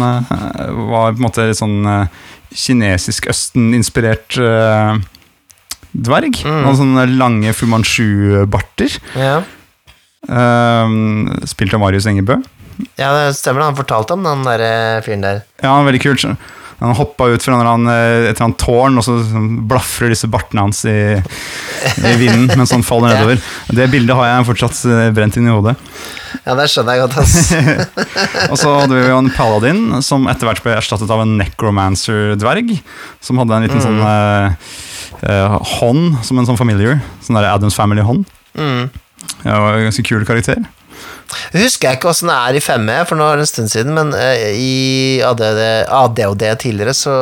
var 0.88 1.12
på 1.12 1.18
en 1.18 1.24
måte 1.26 1.48
litt 1.50 1.58
sånn 1.60 2.08
kinesisk 2.50 3.26
Østen-inspirert 3.30 4.34
dverg. 4.38 5.02
dverg. 5.94 6.40
Han 6.46 6.64
hadde 6.68 6.80
sånne 6.80 7.04
lange 7.18 7.52
Fu 7.54 7.66
Manchu-barter. 7.70 8.96
Ja. 9.18 9.40
Spilt 11.50 11.74
av 11.74 11.80
Marius 11.82 12.06
Engebø. 12.10 12.38
ja, 12.98 13.10
det 13.16 13.34
stemmer. 13.36 13.62
Han 13.68 13.76
fortalte 13.78 14.14
om 14.16 14.22
den 14.26 14.42
der 14.46 15.02
fyren 15.06 15.22
der. 15.26 15.42
Ja, 15.62 15.76
veldig 15.86 16.02
kult. 16.02 16.24
Han 16.80 16.94
hoppa 16.96 17.26
ut 17.28 17.42
fra 17.44 17.52
en 17.54 17.60
eller 17.60 17.70
annen, 17.74 17.90
eh, 17.92 18.30
et 18.30 18.34
eller 18.34 18.46
annet 18.48 18.58
tårn, 18.62 18.96
og 18.98 19.04
så 19.04 19.18
sånn 19.28 19.48
blafrer 19.68 20.08
disse 20.14 20.28
bartene 20.32 20.62
hans 20.64 20.80
i, 20.88 20.94
i 21.20 22.14
vinden 22.20 22.48
mens 22.56 22.72
han 22.72 22.82
faller 22.86 23.12
Ja. 23.12 23.18
nedover. 23.20 23.42
Det 23.76 23.88
bildet 23.92 24.16
har 24.16 24.30
jeg 24.30 24.46
fortsatt 24.48 24.80
eh, 24.88 25.10
brent 25.16 25.36
inn 25.36 25.48
i 25.50 25.52
hodet. 25.52 25.76
Ja, 26.46 26.54
det 26.56 26.68
skjønner 26.72 26.96
jeg 26.96 27.04
godt, 27.04 27.18
ass. 27.20 27.52
Og 28.52 28.56
så 28.60 28.72
hadde 28.80 28.96
vi 28.96 29.02
jo 29.10 29.18
en 29.18 29.30
paladin 29.34 29.82
som 30.06 30.24
etter 30.30 30.48
hvert 30.48 30.62
ble 30.64 30.76
erstattet 30.78 31.10
av 31.10 31.20
en 31.24 31.36
necromancer-dverg. 31.42 32.76
Som 33.20 33.40
hadde 33.42 33.58
en 33.58 33.66
liten 33.66 33.82
sånn 33.84 34.00
eh, 34.00 34.72
eh, 35.26 35.56
hånd, 35.76 36.20
som 36.24 36.38
en 36.40 36.48
sånn 36.48 36.60
familiar. 36.60 37.00
Sånn 37.26 37.36
der 37.36 37.50
Adams 37.52 37.76
Family-hånd. 37.76 38.24
Mm. 38.56 38.88
En 39.44 39.84
ganske 39.90 40.06
kul 40.06 40.24
karakter. 40.28 40.62
Husker 41.54 41.88
jeg 41.90 41.98
ikke 41.98 42.10
åssen 42.10 42.30
det 42.30 42.36
er 42.36 42.56
i 42.58 42.62
5E, 42.64 42.96
for 43.08 43.18
nå 43.20 43.26
er 43.30 43.38
det 43.38 43.44
en 43.46 43.50
stund 43.50 43.70
siden, 43.72 43.94
men 43.94 44.10
eh, 44.18 44.48
i 44.58 44.72
ADD, 45.24 45.60
ADHD 45.94 46.44
tidligere 46.64 46.94
så 46.96 47.12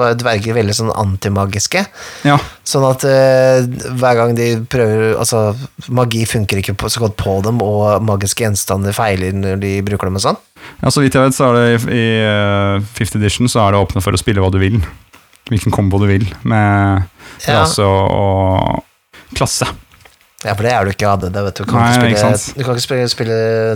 var 0.00 0.16
dverger 0.20 0.56
veldig 0.56 0.76
sånn 0.78 0.92
antimagiske. 0.96 1.84
Ja, 2.28 2.38
Sånn 2.70 2.84
at 2.86 3.02
uh, 3.02 3.64
hver 3.98 4.14
gang 4.14 4.34
de 4.38 4.44
prøver 4.70 5.16
Altså, 5.18 5.40
magi 5.90 6.20
funker 6.28 6.60
ikke 6.60 6.76
på, 6.78 6.86
så 6.92 7.00
godt 7.02 7.16
på 7.18 7.32
dem, 7.42 7.58
og 7.64 8.04
magiske 8.06 8.44
gjenstander 8.44 8.94
feiler 8.94 9.34
når 9.34 9.58
de 9.64 9.72
bruker 9.86 10.06
dem 10.06 10.20
og 10.20 10.24
sånn. 10.24 10.38
ja 10.84 10.92
Så 10.94 11.02
vidt 11.02 11.16
jeg 11.18 11.26
vet, 11.26 11.34
så 11.36 11.48
er 11.50 11.58
det 11.58 11.64
i, 11.72 11.98
i 11.98 12.04
eh, 12.28 12.88
fifth 12.94 13.18
edition 13.18 13.50
så 13.50 13.64
er 13.64 13.74
det 13.74 13.82
åpne 13.82 14.04
for 14.04 14.14
å 14.14 14.20
spille 14.20 14.44
hva 14.44 14.52
du 14.54 14.60
vil. 14.62 14.78
Hvilken 15.50 15.74
kombo 15.74 15.98
du 15.98 16.06
vil, 16.12 16.28
med 16.46 17.08
Ja. 17.48 17.62
rase 17.62 17.82
og, 17.82 18.04
og 18.14 19.34
klasse. 19.34 19.66
Ja, 20.40 20.54
for 20.56 20.64
det 20.64 20.70
er 20.72 20.86
du 20.86 20.90
ikke 20.94 21.04
i 21.04 21.08
ADD, 21.10 21.34
vet 21.36 21.58
du. 21.58 21.66
Du 21.66 21.68
kan 21.68 21.82
Nei, 21.82 22.12
ikke 22.14 22.28
spille, 22.40 22.64
kan 22.64 22.78
ikke 22.78 22.84
spille, 22.86 23.08
spille 23.12 23.34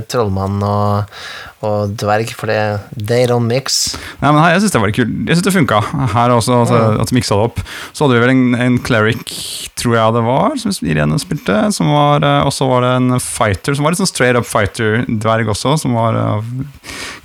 trollmann 0.09 0.63
og, 0.65 1.19
og 1.61 1.93
dverg, 2.01 2.33
for 2.33 2.49
det 2.49 2.57
They 2.97 3.27
don't 3.29 3.45
mix. 3.45 3.99
Nei, 4.23 4.31
men 4.31 4.41
her, 4.41 4.55
Jeg 4.55 4.63
syns 4.65 4.73
det 4.73 4.81
var 4.81 4.95
kult. 4.97 5.13
Jeg 5.29 5.37
synes 5.37 5.45
det 5.45 5.55
funka 5.59 5.83
her 6.15 6.33
også, 6.33 6.63
at, 6.65 6.73
at 7.05 7.13
de 7.13 7.19
miksa 7.19 7.37
det 7.37 7.51
opp. 7.51 7.61
Så 7.93 8.07
hadde 8.07 8.17
vi 8.17 8.25
vel 8.25 8.33
en, 8.33 8.57
en 8.65 8.81
cleric, 8.81 9.37
tror 9.77 9.99
jeg 9.99 10.17
det 10.17 10.25
var, 10.31 10.57
som 10.63 10.89
Irene 10.89 11.21
spilte. 11.21 11.61
Som 11.77 11.93
var, 11.93 12.25
eh, 12.25 12.41
og 12.49 12.57
så 12.57 12.73
var 12.73 12.89
det 12.89 12.97
en 12.97 13.21
fighter, 13.21 13.77
som 13.77 13.85
var 13.85 13.93
litt 13.93 14.01
sånn 14.01 14.15
straight 14.15 14.41
up 14.41 14.49
fighter-dverg 14.49 15.53
også, 15.53 15.77
som 15.85 16.01
var 16.01 16.17
uh, 16.17 16.53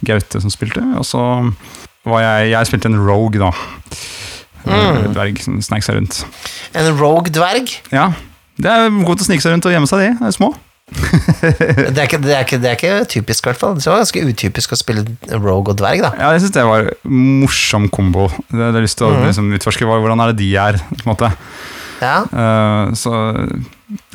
Gaute 0.04 0.44
som 0.44 0.52
spilte. 0.52 0.84
Og 1.00 1.08
så 1.08 1.24
var 2.10 2.28
jeg 2.28 2.52
Jeg 2.58 2.74
spilte 2.74 2.92
en 2.92 3.00
rogue, 3.08 3.40
da. 3.40 3.56
Mm. 4.68 5.14
Dverg 5.16 5.40
som 5.40 5.62
snek 5.64 5.88
seg 5.88 5.96
rundt. 5.96 6.26
En 6.76 6.98
rogue 7.00 7.32
dverg? 7.32 7.80
Ja. 7.96 8.12
Det 8.60 8.72
er 8.72 8.90
godt 9.08 9.24
å 9.24 9.28
snike 9.28 9.44
seg 9.44 9.56
rundt 9.56 9.68
og 9.70 9.74
gjemme 9.76 9.90
seg, 9.90 10.04
de. 10.04 10.10
De 10.20 10.28
er 10.28 10.36
små. 10.36 10.52
det, 10.90 12.00
er 12.02 12.06
ikke, 12.08 12.20
det, 12.24 12.34
er 12.34 12.44
ikke, 12.44 12.60
det 12.60 12.70
er 12.70 12.78
ikke 12.78 12.94
typisk, 13.14 13.46
i 13.46 13.52
hvert 13.52 13.62
fall. 13.62 13.76
Det 13.78 13.88
var 13.88 14.02
ganske 14.02 14.24
utypisk 14.26 14.74
å 14.74 14.80
spille 14.80 15.04
rogue 15.38 15.74
og 15.74 15.78
dverg, 15.80 16.04
da. 16.04 16.12
Ja, 16.20 16.32
jeg 16.36 16.44
syns 16.44 16.56
det 16.58 16.66
var 16.68 16.90
morsom 17.06 17.88
kombo. 17.94 18.28
Det 18.50 18.58
hadde 18.58 18.80
har 18.82 18.86
lyst 18.86 19.00
til 19.00 19.08
å 19.08 19.14
liksom, 19.22 19.52
utforske 19.56 19.88
hvordan 19.88 20.24
er 20.26 20.34
det 20.34 20.42
de 20.42 20.50
er, 20.60 20.80
på 20.92 21.06
en 21.06 21.12
måte. 21.14 21.32
Ja. 22.00 22.16
Uh, 22.32 22.96
så 22.96 23.14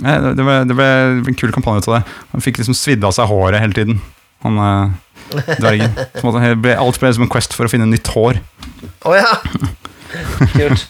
ja, 0.01 0.19
det, 0.25 0.41
ble, 0.41 0.59
det 0.69 0.77
ble 0.77 0.91
en 1.21 1.39
kul 1.39 1.55
kampanje 1.55 1.85
ut 1.85 1.91
av 1.93 1.97
det. 1.99 2.03
Han 2.35 2.45
fikk 2.45 2.61
liksom 2.61 2.77
svidd 2.79 3.05
av 3.07 3.15
seg 3.17 3.29
håret 3.31 3.63
hele 3.63 3.77
tiden, 3.77 4.03
han 4.45 4.61
uh, 4.61 5.41
dvergen. 5.61 5.97
Ble, 6.61 6.77
alt 6.77 7.01
ble 7.01 7.15
som 7.17 7.25
en 7.25 7.33
quest 7.33 7.57
for 7.57 7.69
å 7.69 7.73
finne 7.73 7.89
nytt 7.89 8.13
hår. 8.13 8.43
Å 9.09 9.17
ja! 9.17 9.33
Kult. 10.59 10.89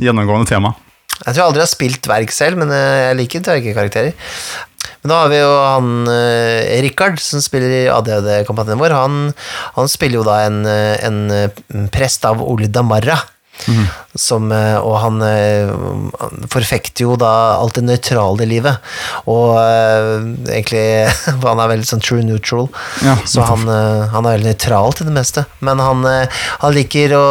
Gjennomgående 0.00 0.48
tema. 0.48 0.76
Jeg 1.24 1.32
tror 1.32 1.40
jeg 1.40 1.48
aldri 1.48 1.64
har 1.64 1.70
spilt 1.70 2.02
dverg 2.04 2.32
selv, 2.34 2.60
men 2.60 2.72
eh, 2.74 3.02
jeg 3.08 3.18
liker 3.20 3.44
dvergekarakterer. 3.46 4.16
Men 5.02 5.12
da 5.12 5.20
har 5.22 5.30
vi 5.30 5.38
jo 5.38 5.52
han 5.54 6.10
eh, 6.10 6.80
Richard, 6.84 7.20
som 7.22 7.42
spiller 7.44 7.72
i 7.72 7.84
ADHD-kampanjen 7.92 8.80
vår. 8.80 8.94
Han, 8.96 9.18
han 9.76 9.90
spiller 9.90 10.20
jo 10.20 10.26
da 10.26 10.40
en, 10.46 10.60
eh, 10.66 10.96
en 11.06 11.20
eh, 11.30 11.88
prest 11.94 12.26
av 12.28 12.42
Ole 12.44 12.68
Damarra. 12.72 13.20
Som, 14.16 14.48
eh, 14.52 14.76
og 14.80 14.94
han 15.02 15.20
eh, 15.24 15.70
forfekter 16.52 17.04
jo 17.04 17.16
da 17.20 17.58
alt 17.58 17.76
det 17.76 17.84
nøytrale 17.84 18.44
i 18.44 18.48
livet. 18.48 18.78
Og 19.28 19.56
eh, 19.60 20.12
egentlig 20.54 20.84
for 21.40 21.50
Han 21.50 21.62
er 21.64 21.72
veldig 21.74 21.88
sånn 21.88 22.04
true 22.04 22.24
neutral. 22.24 22.68
Ja, 23.04 23.16
så 23.28 23.44
han, 23.48 23.66
han 23.66 24.24
er 24.24 24.36
veldig 24.36 24.52
nøytral 24.52 24.96
til 24.96 25.10
det 25.10 25.16
meste. 25.16 25.46
Men 25.64 25.82
han, 25.82 26.04
han 26.06 26.76
liker 26.76 27.16
å, 27.18 27.26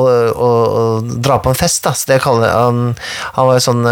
å, 0.00 0.06
å, 0.06 0.48
å 0.48 0.84
dra 1.14 1.38
på 1.42 1.52
en 1.52 1.58
fest, 1.58 1.84
da. 1.86 1.94
Så 1.94 2.10
det 2.10 2.22
kaller 2.24 2.50
han 2.54 2.94
Han 3.34 3.48
var 3.48 3.58
jo 3.58 3.62
sånn 3.64 3.86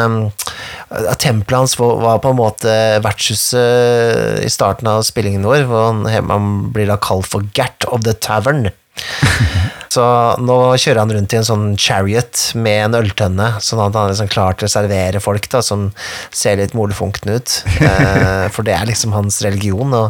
Tempelet 1.23 1.57
hans 1.57 1.75
var 1.79 2.01
var 2.03 2.19
på 2.21 2.33
en 2.33 2.39
måte 2.39 2.73
vertshuset 3.05 4.43
i 4.45 4.51
starten 4.53 4.91
av 4.91 5.05
spillingen 5.07 5.47
vår, 5.49 5.65
hvor 5.71 5.87
han, 5.89 6.05
han 6.29 6.51
blir 6.75 6.91
da 6.91 6.99
kalt 7.01 7.31
for 7.31 7.47
Gert 7.57 7.87
of 7.89 8.05
the 8.05 8.13
Tavern. 8.13 8.69
Så 9.93 10.05
nå 10.41 10.59
kjører 10.81 11.03
han 11.03 11.13
rundt 11.13 11.35
i 11.35 11.39
en 11.41 11.47
sånn 11.47 11.67
chariot 11.81 12.53
med 12.57 12.87
en 12.87 12.99
øltønne, 13.03 13.49
sånn 13.61 13.83
at 13.83 13.97
han 13.97 14.07
er 14.07 14.15
liksom 14.15 14.31
klar 14.33 14.57
til 14.57 14.69
å 14.69 14.73
servere 14.73 15.21
folk 15.21 15.49
da, 15.53 15.61
som 15.65 15.91
ser 16.33 16.61
litt 16.63 16.77
molefunkne 16.79 17.39
ut. 17.41 17.59
Eh, 17.93 18.47
for 18.55 18.65
det 18.65 18.73
er 18.77 18.87
liksom 18.89 19.13
hans 19.13 19.41
religion, 19.45 19.93
å, 19.93 20.05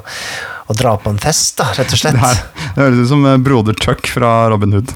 å 0.72 0.76
dra 0.78 0.96
på 1.00 1.12
en 1.12 1.20
fest, 1.22 1.54
da, 1.60 1.68
rett 1.76 1.92
og 1.94 2.00
slett. 2.02 2.16
Det, 2.18 2.24
her, 2.24 2.42
det 2.74 2.82
høres 2.82 3.04
ut 3.04 3.10
som 3.12 3.26
eh, 3.28 3.38
broder 3.44 3.76
Chuck 3.78 4.08
fra 4.10 4.32
Robin 4.52 4.72
Hood. 4.78 4.92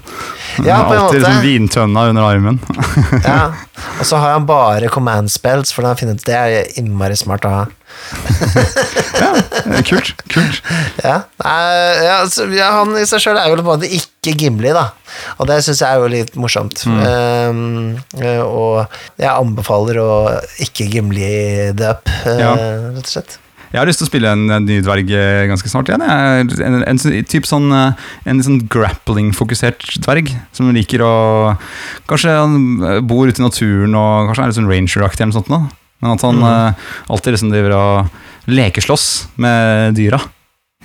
Ja, 0.64 0.82
på 0.88 0.94
en 0.96 1.00
Alltid 1.04 1.20
måte. 1.20 1.22
liksom 1.22 1.42
vintønna 1.44 2.08
under 2.10 2.28
armen. 2.32 2.60
Ja. 3.26 3.52
Og 4.00 4.06
så 4.08 4.16
har 4.16 4.32
han 4.32 4.46
bare 4.48 4.88
command 4.88 5.28
spells, 5.30 5.68
for 5.72 5.84
han 5.84 5.92
har 5.92 5.98
funnet 6.00 6.22
ut 6.22 6.26
det 6.26 6.36
er 6.36 6.78
innmari 6.80 7.16
smart 7.20 7.44
å 7.44 7.50
ha. 7.52 7.64
ja, 9.20 9.28
kult. 9.84 10.10
kult. 10.32 10.62
Ja, 11.04 11.20
ja, 11.44 12.16
altså, 12.22 12.46
ja 12.52 12.70
Han 12.76 12.92
i 12.98 13.04
seg 13.08 13.22
sjøl 13.24 13.38
er 13.40 13.48
jo 13.50 13.56
på 13.58 13.62
en 13.64 13.68
måte 13.70 13.88
ikke 13.92 14.34
Gimli, 14.36 14.72
da. 14.74 14.88
Og 15.38 15.46
det 15.48 15.60
syns 15.64 15.80
jeg 15.84 15.88
er 15.92 16.02
jo 16.02 16.10
litt 16.12 16.34
morsomt. 16.40 16.82
Um, 16.88 17.94
eh, 18.18 18.40
og 18.42 18.96
jeg 19.20 19.30
anbefaler 19.30 20.00
å 20.02 20.10
ikke 20.66 20.88
Gimli 20.92 21.30
det 21.76 21.92
opp, 21.94 22.10
eh, 22.26 22.40
Ja. 22.42 22.54
rett 22.96 23.04
og 23.04 23.12
slett. 23.12 23.38
Jeg 23.76 23.82
har 23.82 23.88
lyst 23.90 24.00
til 24.00 24.06
å 24.06 24.08
spille 24.08 24.30
en, 24.32 24.46
en 24.56 24.64
ny 24.64 24.78
dverg 24.80 25.10
eh, 25.12 25.42
ganske 25.50 25.68
snart 25.68 25.90
igjen. 25.90 26.00
Jeg. 26.00 26.44
En, 26.64 26.76
en, 26.80 27.00
typ 27.28 27.44
sånn, 27.44 27.66
eh, 27.76 28.06
en 28.24 28.38
sånn 28.40 28.62
grappling-fokusert 28.72 29.84
dverg, 30.00 30.30
som 30.56 30.70
liker 30.72 31.04
å 31.04 31.10
Kanskje 32.08 32.32
han 32.38 32.54
eh, 32.80 33.02
bor 33.04 33.28
ute 33.28 33.42
i 33.42 33.44
naturen 33.44 33.92
og 34.00 34.30
kanskje 34.30 34.46
er 34.46 34.48
litt 34.54 34.58
sånn 34.62 34.70
ranger-aktig 34.72 35.26
eller 35.26 35.34
noe 35.34 35.40
sånt. 35.42 35.52
nå. 35.52 35.60
Men 36.00 36.14
at 36.14 36.24
han 36.24 36.40
eh, 36.48 36.88
alltid 37.12 37.36
liksom 37.36 37.52
driver 37.52 37.76
og 37.76 38.48
lekeslåss 38.48 39.06
med 39.44 39.92
dyra 40.00 40.22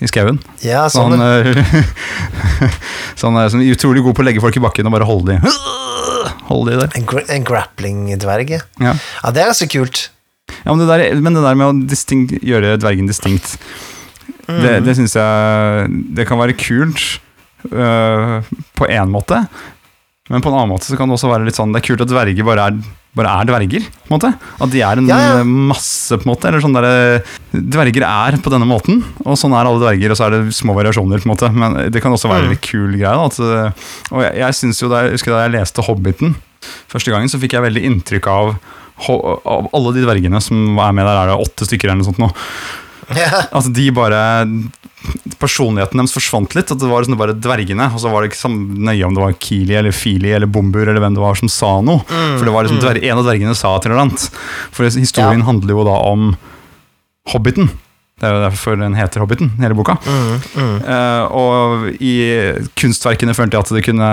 i 0.04 0.12
skauen. 0.12 0.44
Ja, 0.60 0.84
Så 0.92 1.00
sånn. 1.00 1.16
han, 1.16 1.48
eh, 1.48 2.72
så 3.16 3.32
han 3.32 3.40
er 3.40 3.56
sånn 3.56 3.64
utrolig 3.72 4.04
god 4.04 4.20
på 4.20 4.26
å 4.26 4.28
legge 4.28 4.44
folk 4.44 4.60
i 4.60 4.68
bakken 4.68 4.92
og 4.92 5.00
bare 5.00 5.08
holde 5.08 5.40
de 5.40 5.56
Holde 6.52 6.74
de 6.76 6.82
der. 6.84 6.96
En, 7.00 7.08
gra 7.08 7.24
en 7.32 7.48
grappling-dverg, 7.48 8.58
ja. 8.60 8.66
Ja. 8.84 8.98
ja. 9.00 9.32
Det 9.32 9.40
er 9.48 9.54
ganske 9.54 9.72
kult. 9.72 10.10
Ja, 10.66 10.74
men 10.76 10.84
det 10.84 10.90
der, 10.92 11.16
men 11.22 11.34
det 11.38 11.44
der 11.46 11.58
med 11.60 11.68
å 11.68 11.88
distinkt, 11.90 12.36
gjøre 12.46 12.76
dvergen 12.82 13.10
distinkt, 13.10 13.58
det, 14.52 14.82
det 14.84 14.96
syns 14.98 15.14
jeg 15.16 16.00
Det 16.18 16.26
kan 16.28 16.40
være 16.42 16.56
kult 16.60 17.00
øh, 17.72 18.42
på 18.76 18.88
én 18.92 19.12
måte, 19.12 19.38
men 20.32 20.42
på 20.44 20.50
en 20.52 20.58
annen 20.58 20.72
måte 20.74 20.90
så 20.90 20.98
kan 21.00 21.08
det 21.10 21.16
også 21.18 21.30
være 21.32 21.46
litt 21.48 21.58
sånn 21.58 21.72
Det 21.74 21.82
er 21.82 21.86
kult 21.90 22.04
at 22.06 22.10
dverger 22.12 22.46
bare 22.48 22.66
er, 22.72 22.76
bare 23.18 23.32
er 23.42 23.48
dverger. 23.50 23.86
på 24.08 24.10
en 24.12 24.16
måte 24.18 24.32
At 24.64 24.72
de 24.74 24.82
er 24.88 25.00
en 25.02 25.08
Ja, 25.10 25.18
ja. 25.38 25.44
masse, 25.46 26.16
på 26.18 26.24
en 26.26 26.32
måte. 26.34 26.48
Eller 26.50 26.64
sånn 26.64 26.76
der, 26.78 27.24
Dverger 27.52 28.06
er 28.08 28.38
på 28.44 28.52
denne 28.54 28.68
måten, 28.70 29.02
og 29.26 29.40
sånn 29.40 29.56
er 29.56 29.68
alle 29.68 29.82
dverger, 29.84 30.14
og 30.14 30.20
så 30.20 30.28
er 30.28 30.36
det 30.38 30.56
små 30.56 30.76
variasjoner. 30.78 31.20
på 31.24 31.28
en 31.30 31.34
måte 31.36 31.52
Men 31.52 31.80
det 31.92 32.04
kan 32.04 32.12
også 32.16 32.32
være 32.32 32.48
en 32.48 32.54
litt 32.56 32.64
kul 32.66 32.96
greie. 32.96 33.12
Da, 33.12 33.26
at, 33.28 33.40
øh, 33.40 33.90
og 34.12 34.24
jeg, 34.26 34.38
jeg 34.44 34.60
synes 34.62 34.82
jo 34.84 34.92
da 34.92 35.04
jeg 35.06 35.18
husker 35.18 35.36
da 35.36 35.44
jeg 35.46 35.56
leste 35.60 35.84
Hobbiten 35.88 36.36
første 36.92 37.12
gangen, 37.12 37.30
så 37.32 37.40
fikk 37.42 37.56
jeg 37.58 37.64
veldig 37.68 37.84
inntrykk 37.90 38.28
av 38.32 38.56
av 39.08 39.70
alle 39.74 39.96
de 39.96 40.06
dvergene 40.06 40.42
som 40.44 40.78
er 40.78 40.94
med 40.96 41.08
der, 41.08 41.18
er 41.18 41.32
det 41.32 41.48
åtte 41.48 41.68
stykker 41.68 41.90
eller 41.90 42.02
noe 42.02 42.10
sånt 42.12 42.22
nå. 42.22 42.32
Yeah. 43.12 43.48
At 43.52 43.68
de 43.76 43.90
bare 43.92 44.20
Personligheten 45.42 45.98
deres 45.98 46.14
forsvant 46.14 46.54
litt. 46.56 46.70
At 46.72 46.80
det 46.80 46.88
var 46.88 47.04
sånn 47.08 47.18
bare 47.20 47.34
dvergene. 47.34 47.88
Og 47.90 48.04
så 48.04 48.12
var 48.12 48.22
det 48.22 48.30
ikke 48.30 48.44
så 48.44 48.52
nøye 48.54 49.08
om 49.08 49.16
det 49.18 49.24
var 49.24 49.38
Kili 49.42 49.74
eller 49.80 49.96
Fili 49.96 50.30
eller 50.36 50.48
Bombur 50.52 50.86
eller 50.86 51.02
hvem 51.02 51.18
det 51.18 51.24
var 51.24 51.40
som 51.40 51.50
sa 51.50 51.72
noe. 51.84 52.06
For 52.06 52.46
det 52.46 52.54
var 52.54 52.68
liksom 52.68 52.80
mm. 52.84 53.02
en 53.02 53.18
av 53.18 53.26
dvergene 53.26 53.56
sa 53.58 53.74
et 53.76 53.88
eller 53.90 54.04
annet. 54.04 54.28
For 54.70 54.86
historien 54.86 55.42
Ja. 55.42 55.48
handler 55.50 55.74
jo 55.74 55.88
da 55.90 55.98
om 56.12 56.36
Hobbiten. 57.34 57.72
Det 58.22 58.30
er 58.30 58.36
jo 58.38 58.44
derfor 58.44 58.78
den 58.78 58.94
heter 58.94 59.24
Hobbiten, 59.24 59.50
hele 59.58 59.74
boka. 59.74 59.98
Eh, 60.06 61.24
og 61.34 61.88
i 61.98 62.14
kunstverkene 62.78 63.34
følte 63.34 63.58
jeg 63.58 63.66
at 63.66 63.74
det 63.74 63.86
kunne 63.88 64.10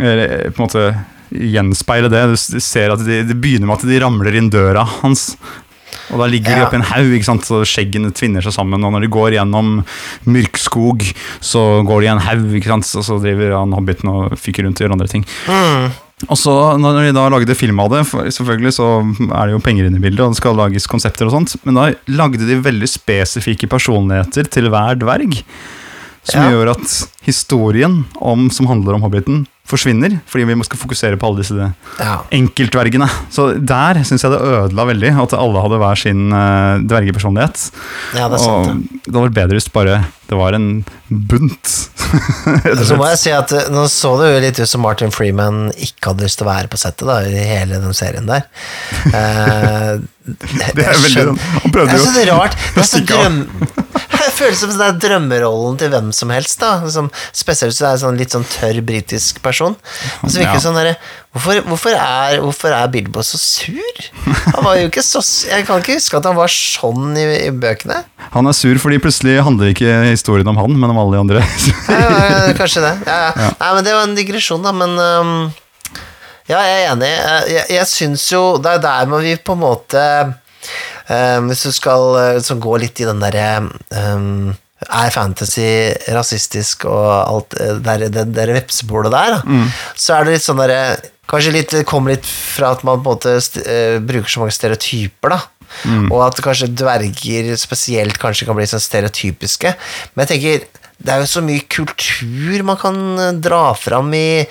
eller, 0.00 0.50
på 0.50 0.58
en 0.58 0.66
måte 0.66 0.86
gjenspeile 1.32 2.10
det. 2.12 2.22
Du 2.36 2.60
ser 2.60 2.92
at 2.94 3.02
de, 3.04 3.22
Det 3.28 3.40
begynner 3.40 3.66
med 3.66 3.78
at 3.80 3.88
de 3.88 4.00
ramler 4.02 4.36
inn 4.38 4.50
døra 4.52 4.84
hans. 5.02 5.36
Og 6.12 6.18
da 6.20 6.26
ligger 6.28 6.52
de 6.54 6.60
Ja. 6.60 6.66
oppi 6.66 6.76
en 6.76 6.82
haug, 6.90 7.12
ikke 7.16 7.24
sant? 7.24 7.44
så 7.46 7.62
skjeggene 7.64 8.12
tvinner 8.12 8.42
seg 8.44 8.52
sammen. 8.52 8.82
Og 8.84 8.92
når 8.92 9.00
de 9.06 9.08
går 9.12 9.32
gjennom 9.38 9.84
myrkskog, 10.26 11.04
så 11.40 11.82
går 11.86 12.00
de 12.02 12.06
i 12.06 12.12
en 12.12 12.18
haug, 12.26 12.48
ikke 12.58 12.68
sant? 12.72 12.88
og 12.96 13.04
så 13.06 13.18
driver 13.22 13.54
han 13.56 13.72
hobbiten 13.76 14.08
og 14.12 14.32
fyker 14.40 14.64
rundt 14.66 14.80
og 14.80 14.86
gjør 14.88 14.92
andre 14.96 15.08
ting. 15.08 15.24
Og 16.30 16.38
så, 16.38 16.52
når 16.78 17.00
de 17.08 17.12
da 17.16 17.24
lagde 17.32 17.54
film 17.58 17.80
av 17.82 17.88
det, 17.90 18.02
selvfølgelig 18.06 18.72
så 18.76 18.88
er 19.34 19.46
det 19.48 19.54
jo 19.56 19.62
penger 19.64 19.88
inne 19.88 19.98
i 19.98 20.04
bildet, 20.04 20.20
og 20.22 20.34
det 20.34 20.38
skal 20.38 20.54
lages 20.54 20.86
konsepter 20.86 21.26
og 21.26 21.32
sånt, 21.34 21.56
men 21.66 21.74
da 21.74 21.88
lagde 22.14 22.46
de 22.46 22.60
veldig 22.62 22.86
spesifikke 22.90 23.66
personligheter 23.72 24.46
til 24.52 24.68
hver 24.70 24.94
dverg. 25.00 25.40
Som 26.22 26.44
Ja. 26.44 26.50
gjør 26.54 26.70
at 26.76 27.08
historien 27.26 28.04
om, 28.20 28.48
som 28.50 28.66
handler 28.70 28.94
om 28.94 29.02
Hobbiten, 29.02 29.46
forsvinner. 29.68 30.18
Fordi 30.28 30.44
vi 30.48 30.56
skal 30.66 30.80
fokusere 30.80 31.16
på 31.20 31.28
alle 31.28 31.42
disse 31.42 31.68
Ja. 31.98 32.16
enkeltdvergene. 32.34 33.08
Så 33.30 33.52
der 33.58 34.02
syns 34.04 34.22
jeg 34.26 34.32
det 34.34 34.40
ødela 34.42 34.84
veldig, 34.90 35.12
at 35.22 35.32
alle 35.38 35.62
hadde 35.62 35.78
hver 35.80 35.96
sin 36.02 36.32
uh, 36.32 36.78
dvergepersonlighet. 36.82 37.70
ja, 38.16 38.28
det 38.28 38.40
er 38.40 38.42
sant. 38.42 38.68
og 38.68 38.82
det 39.06 39.14
hadde 39.14 39.24
vært 39.28 39.38
bedre 39.38 39.58
hvis 39.60 39.68
bare 39.72 40.04
det 40.28 40.38
var 40.38 40.54
en 40.56 40.84
bunt. 41.10 41.88
Så 42.86 42.96
må 42.98 43.06
jeg 43.08 43.18
si 43.24 43.30
at 43.32 43.52
eh, 43.56 43.68
Nå 43.72 43.86
så 43.88 44.10
det 44.20 44.26
jo 44.34 44.40
litt 44.44 44.58
ut 44.60 44.68
som 44.68 44.82
Martin 44.84 45.12
Freeman 45.14 45.70
ikke 45.80 46.10
hadde 46.12 46.26
lyst 46.26 46.40
til 46.40 46.46
å 46.46 46.50
være 46.52 46.68
på 46.72 46.80
settet 46.80 47.08
da, 47.08 47.20
i 47.24 47.44
hele 47.52 47.78
den 47.80 47.94
serien 47.96 48.28
der. 48.28 48.44
Uh, 49.08 50.02
Det 50.22 50.68
er 50.68 50.92
veldig 50.92 51.10
skjønner- 51.10 51.46
Han 51.64 51.72
prøvde 51.74 51.96
Det 51.96 52.26
jo 52.28 52.36
å. 52.36 52.44
Det 52.76 52.84
stikke 52.86 53.16
av. 53.18 53.40
Det 54.32 54.38
føles 54.48 54.60
som 54.64 54.70
det 54.72 54.86
er 54.86 54.96
drømmerollen 55.02 55.74
til 55.78 55.90
hvem 55.92 56.06
som 56.16 56.30
helst. 56.32 56.56
da 56.62 56.88
som, 56.90 57.10
Spesielt 57.36 57.70
hvis 57.74 57.80
du 57.82 57.84
er 57.84 57.92
en 57.98 58.00
sånn 58.00 58.16
litt 58.18 58.32
sånn 58.32 58.46
tørr 58.48 58.78
britisk 58.82 59.42
person. 59.44 59.76
Og 60.22 60.30
så 60.32 60.40
virker 60.40 60.56
det 60.56 60.62
Ja. 60.62 60.62
sånn 60.64 60.78
der, 60.80 60.96
hvorfor, 61.36 61.60
hvorfor, 61.68 61.92
er, 61.94 62.38
hvorfor 62.40 62.72
er 62.74 62.88
Bilbo 62.88 63.20
så 63.22 63.36
sur? 63.38 64.00
Han 64.54 64.64
var 64.64 64.78
jo 64.80 64.88
ikke 64.88 65.04
så 65.04 65.20
Jeg 65.50 65.66
kan 65.68 65.82
ikke 65.84 65.98
huske 65.98 66.16
at 66.16 66.24
han 66.30 66.36
var 66.38 66.48
sånn 66.48 67.12
i, 67.20 67.26
i 67.46 67.50
bøkene. 67.52 68.00
Han 68.32 68.48
er 68.48 68.56
sur 68.56 68.80
fordi 68.80 68.98
plutselig 69.04 69.36
handler 69.44 69.74
ikke 69.74 69.98
historien 70.08 70.48
om 70.48 70.56
han, 70.62 70.74
men 70.80 70.90
om 70.94 70.98
alle 71.04 71.18
de 71.18 71.22
andre. 71.26 71.44
Ja, 71.92 72.02
ja, 72.48 72.52
kanskje 72.56 72.82
det. 72.88 72.94
Ja, 73.06 73.18
ja. 73.36 73.50
Nei, 73.60 73.72
men 73.76 73.84
det 73.84 73.92
var 73.98 74.08
en 74.08 74.16
digresjon, 74.16 74.64
da, 74.64 74.72
men 74.72 74.96
um, 74.98 75.34
Ja, 76.48 76.58
jeg 76.66 76.78
er 76.86 76.92
enig. 76.96 77.10
Jeg, 77.12 77.50
jeg, 77.52 77.66
jeg 77.76 77.86
syns 77.92 78.24
jo 78.32 78.40
Det 78.64 78.72
er 78.78 78.80
der 78.82 79.06
må 79.12 79.20
vi 79.22 79.36
på 79.38 79.54
en 79.54 79.60
måte 79.62 80.06
Hvis 81.08 81.64
du 81.66 81.72
skal 81.74 82.04
uh, 82.14 82.34
liksom 82.36 82.60
gå 82.62 82.76
litt 82.82 83.00
i 83.02 83.08
den 83.08 83.22
derre 83.22 83.46
um, 83.90 84.52
er 84.90 85.14
fantasy 85.14 85.94
rasistisk 86.10 86.86
og 86.90 87.08
alt 87.12 87.56
eh, 87.60 87.76
der, 87.84 88.06
det, 88.10 88.24
der 88.34 88.54
vepsebolet 88.56 89.12
der, 89.14 89.36
da, 89.36 89.58
så 89.94 90.16
er 90.16 90.26
det 90.26 90.36
litt 90.36 90.46
sånn 90.46 90.62
derre 90.62 90.84
Kanskje 91.32 91.52
litt, 91.54 91.72
kommer 91.88 92.12
litt 92.12 92.26
fra 92.26 92.72
at 92.74 92.82
man 92.84 92.98
på 93.00 93.12
en 93.12 93.14
måte 93.14 93.62
eh, 93.62 94.00
bruker 94.04 94.28
så 94.28 94.40
mange 94.42 94.52
stereotyper, 94.52 95.32
da. 95.32 95.38
Og 96.10 96.18
at 96.26 96.40
kanskje 96.44 96.66
dverger 96.76 97.46
spesielt 97.56 98.18
kanskje 98.20 98.48
kan 98.48 98.58
bli 98.58 98.66
sånn 98.68 98.82
stereotypiske. 98.82 99.72
Men 100.12 100.26
jeg 100.26 100.32
tenker 100.32 100.81
det 101.02 101.12
er 101.12 101.22
jo 101.22 101.30
så 101.30 101.42
mye 101.44 101.64
kultur 101.70 102.62
man 102.66 102.78
kan 102.80 102.98
eh, 103.18 103.34
dra 103.42 103.72
fram 103.78 104.12
i 104.16 104.44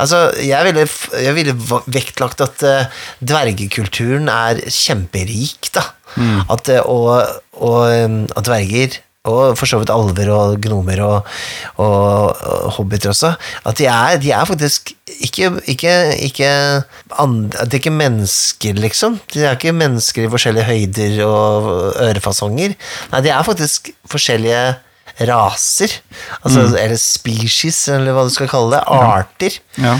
Altså, 0.00 0.26
jeg 0.42 0.66
ville, 0.68 0.84
jeg 1.22 1.34
ville 1.36 1.80
vektlagt 1.92 2.42
at 2.44 2.62
uh, 2.66 3.02
dvergekulturen 3.24 4.28
er 4.32 4.60
kjemperik, 4.66 5.70
da. 5.76 5.84
At, 6.50 6.68
eh, 6.70 6.82
og, 6.84 7.24
og 7.58 7.80
eh, 7.88 8.20
at 8.36 8.46
dverger 8.46 9.00
og 9.24 9.54
for 9.56 9.64
så 9.64 9.78
vidt 9.80 9.88
alver 9.92 10.28
og 10.34 10.58
gnomer 10.60 11.00
og, 11.00 11.28
og, 11.80 12.42
og 12.44 12.74
hobbiter 12.76 13.08
også, 13.08 13.30
at 13.64 13.78
de 13.80 13.86
er, 13.88 14.18
de 14.20 14.34
er 14.36 14.44
faktisk 14.44 14.92
ikke, 15.24 15.48
ikke, 15.72 15.94
ikke 16.26 16.50
and, 17.22 17.54
De 17.54 17.62
er 17.62 17.78
ikke 17.80 17.94
mennesker, 17.94 18.76
liksom. 18.76 19.16
De 19.32 19.46
er 19.46 19.56
ikke 19.56 19.72
mennesker 19.72 20.26
i 20.26 20.32
forskjellige 20.32 20.68
høyder 20.68 21.16
og 21.24 21.70
ørefasonger. 22.04 22.76
Nei, 23.14 23.22
de 23.24 23.32
er 23.32 23.48
faktisk 23.48 23.94
forskjellige 24.12 24.74
raser. 25.20 25.92
Altså, 26.42 26.66
Eller 26.78 26.96
species, 27.00 27.88
eller 27.92 28.16
hva 28.16 28.24
du 28.26 28.32
skal 28.34 28.50
kalle 28.50 28.76
det. 28.76 28.82
Arter. 28.86 29.58
Ja. 29.78 29.98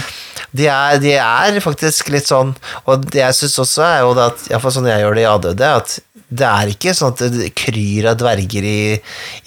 De 0.55 0.67
er, 0.71 0.99
de 1.03 1.15
er 1.19 1.61
faktisk 1.63 2.13
litt 2.15 2.29
sånn 2.31 2.53
Og 2.87 3.07
det 3.11 3.19
jeg 3.19 3.35
syns 3.39 3.57
også, 3.63 3.83
er 3.87 4.03
jo 4.05 4.13
det 4.15 4.27
at 4.29 4.45
Iallfall 4.53 4.75
sånn 4.77 4.87
jeg 4.87 5.03
gjør 5.03 5.17
det 5.19 5.25
i 5.25 5.31
ADD, 5.31 5.65
at 5.67 5.95
det 6.35 6.47
er 6.49 6.71
ikke 6.73 6.95
sånn 6.97 7.13
at 7.15 7.23
det 7.35 7.51
kryr 7.59 8.09
av 8.11 8.19
dverger 8.19 8.67
i, 8.67 8.79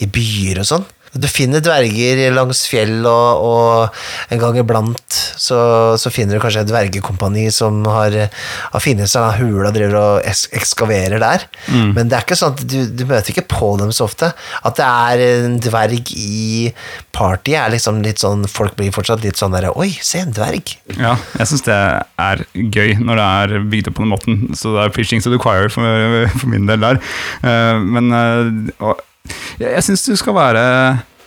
i 0.03 0.08
byer 0.08 0.62
og 0.63 0.67
sånn. 0.69 0.86
Du 1.13 1.28
finner 1.32 1.63
dverger 1.63 2.20
langs 2.36 2.65
fjell, 2.70 3.00
og, 3.08 3.43
og 3.48 4.34
en 4.34 4.41
gang 4.41 4.58
iblant 4.60 5.17
så, 5.38 5.60
så 6.02 6.12
finner 6.13 6.38
du 6.38 6.41
kanskje 6.43 6.63
et 6.65 6.70
dvergekompani 6.72 7.46
som 7.54 7.80
har, 7.88 8.15
har 8.74 8.84
funnet 8.84 9.10
seg 9.12 9.24
en 9.24 9.38
hule 9.41 9.70
og 9.70 9.76
driver 9.78 9.98
og 10.02 10.28
ekskaverer 10.58 11.22
der. 11.22 11.46
Men 11.72 12.10
det 12.10 12.17
er 12.17 12.26
ikke 12.26 12.38
sånn 12.39 12.56
at 12.58 12.63
du, 12.67 12.78
du 12.98 13.06
møter 13.10 13.32
ikke 13.34 13.48
på 13.54 13.72
dem 13.82 13.93
så 13.96 14.08
ofte. 14.10 14.32
At 14.67 14.80
det 14.80 14.88
er 14.88 15.24
en 15.46 15.58
dverg 15.63 16.12
i 16.17 16.72
party 17.15 17.56
er 17.58 17.72
liksom 17.74 18.04
litt 18.06 18.22
sånn 18.22 18.43
Folk 18.52 18.76
blir 18.78 18.91
fortsatt 18.93 19.24
litt 19.26 19.39
sånn 19.39 19.54
derre 19.56 19.72
Oi, 19.80 19.89
se, 20.06 20.22
en 20.22 20.34
dverg. 20.36 20.76
Ja, 21.00 21.15
jeg 21.39 21.50
syns 21.50 21.65
det 21.65 21.78
er 22.22 22.43
gøy 22.54 22.96
når 23.02 23.20
det 23.20 23.28
er 23.41 23.65
bygd 23.74 23.89
opp 23.91 23.98
på 24.00 24.06
den 24.06 24.12
måten. 24.13 24.39
Så 24.58 24.76
det 24.76 24.86
er 24.86 24.93
preaching 24.96 25.24
to 25.24 25.34
the 25.34 25.41
choir 25.41 25.70
for, 25.74 25.86
for 26.38 26.50
min 26.52 26.70
del 26.70 26.82
der. 26.84 27.02
Eh, 27.41 27.82
Men 27.98 28.12
eh, 28.13 28.74
og 28.84 29.02
jeg, 29.60 29.70
jeg 29.72 29.86
syns 29.88 30.06
det 30.08 30.20
skal 30.22 30.38
være, 30.38 30.66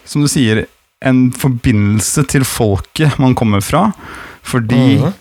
som 0.08 0.24
du 0.24 0.30
sier, 0.30 0.64
en 1.00 1.30
forbindelse 1.32 2.26
til 2.28 2.44
folket 2.44 3.16
man 3.22 3.34
kommer 3.38 3.64
fra. 3.64 3.88
Fordi 4.44 5.00
Mhm. 5.00 5.18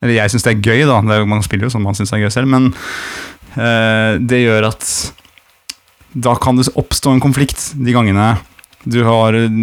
Eller 0.00 0.16
jeg 0.16 0.32
syns 0.32 0.46
det 0.46 0.52
er 0.54 0.62
gøy, 0.64 0.82
da. 0.88 1.00
Det 1.04 1.16
er, 1.16 1.26
man 1.28 1.42
spiller 1.44 1.68
jo 1.68 1.74
som 1.74 1.82
man 1.84 1.96
syns 1.96 2.12
er 2.16 2.22
gøy 2.22 2.30
selv, 2.32 2.48
men 2.48 2.70
eh, 3.52 4.16
det 4.16 4.44
gjør 4.46 4.70
at 4.70 4.86
da 6.16 6.34
kan 6.40 6.56
det 6.58 6.70
oppstå 6.80 7.12
en 7.14 7.22
konflikt 7.22 7.70
de 7.78 7.92
gangene 7.94 8.32
du 8.88 9.02
har 9.04 9.36
eh, 9.36 9.58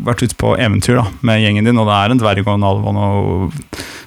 vært 0.00 0.24
ute 0.24 0.38
på 0.40 0.54
eventyr 0.56 0.96
da, 0.96 1.04
med 1.20 1.42
gjengen 1.44 1.68
din, 1.68 1.80
og 1.80 1.90
det 1.90 1.98
er 1.98 2.14
en 2.14 2.22
dverg 2.22 2.46
og 2.46 2.54
en 2.54 2.66
alv 2.70 2.88
og 2.88 2.96
noe 2.96 3.50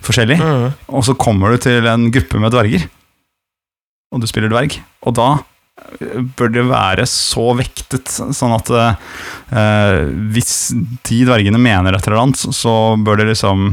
forskjellig, 0.05 0.39
mm. 0.41 0.65
og 0.89 1.05
så 1.05 1.13
kommer 1.21 1.53
du 1.53 1.61
til 1.61 1.85
en 1.89 2.09
gruppe 2.13 2.41
med 2.41 2.53
dverger, 2.53 2.87
og 4.09 4.23
du 4.23 4.29
spiller 4.29 4.49
dverg, 4.49 4.79
og 5.05 5.15
da 5.21 5.29
bør 6.37 6.51
det 6.53 6.65
være 6.69 7.05
så 7.09 7.51
vektet, 7.57 8.09
sånn 8.09 8.55
at 8.55 8.71
eh, 8.75 10.01
hvis 10.35 10.55
de 11.07 11.21
dvergene 11.27 11.61
mener 11.61 11.95
et 11.95 12.07
eller 12.07 12.23
annet, 12.23 12.43
så 12.55 12.95
bør 12.97 13.21
det 13.21 13.29
liksom 13.31 13.71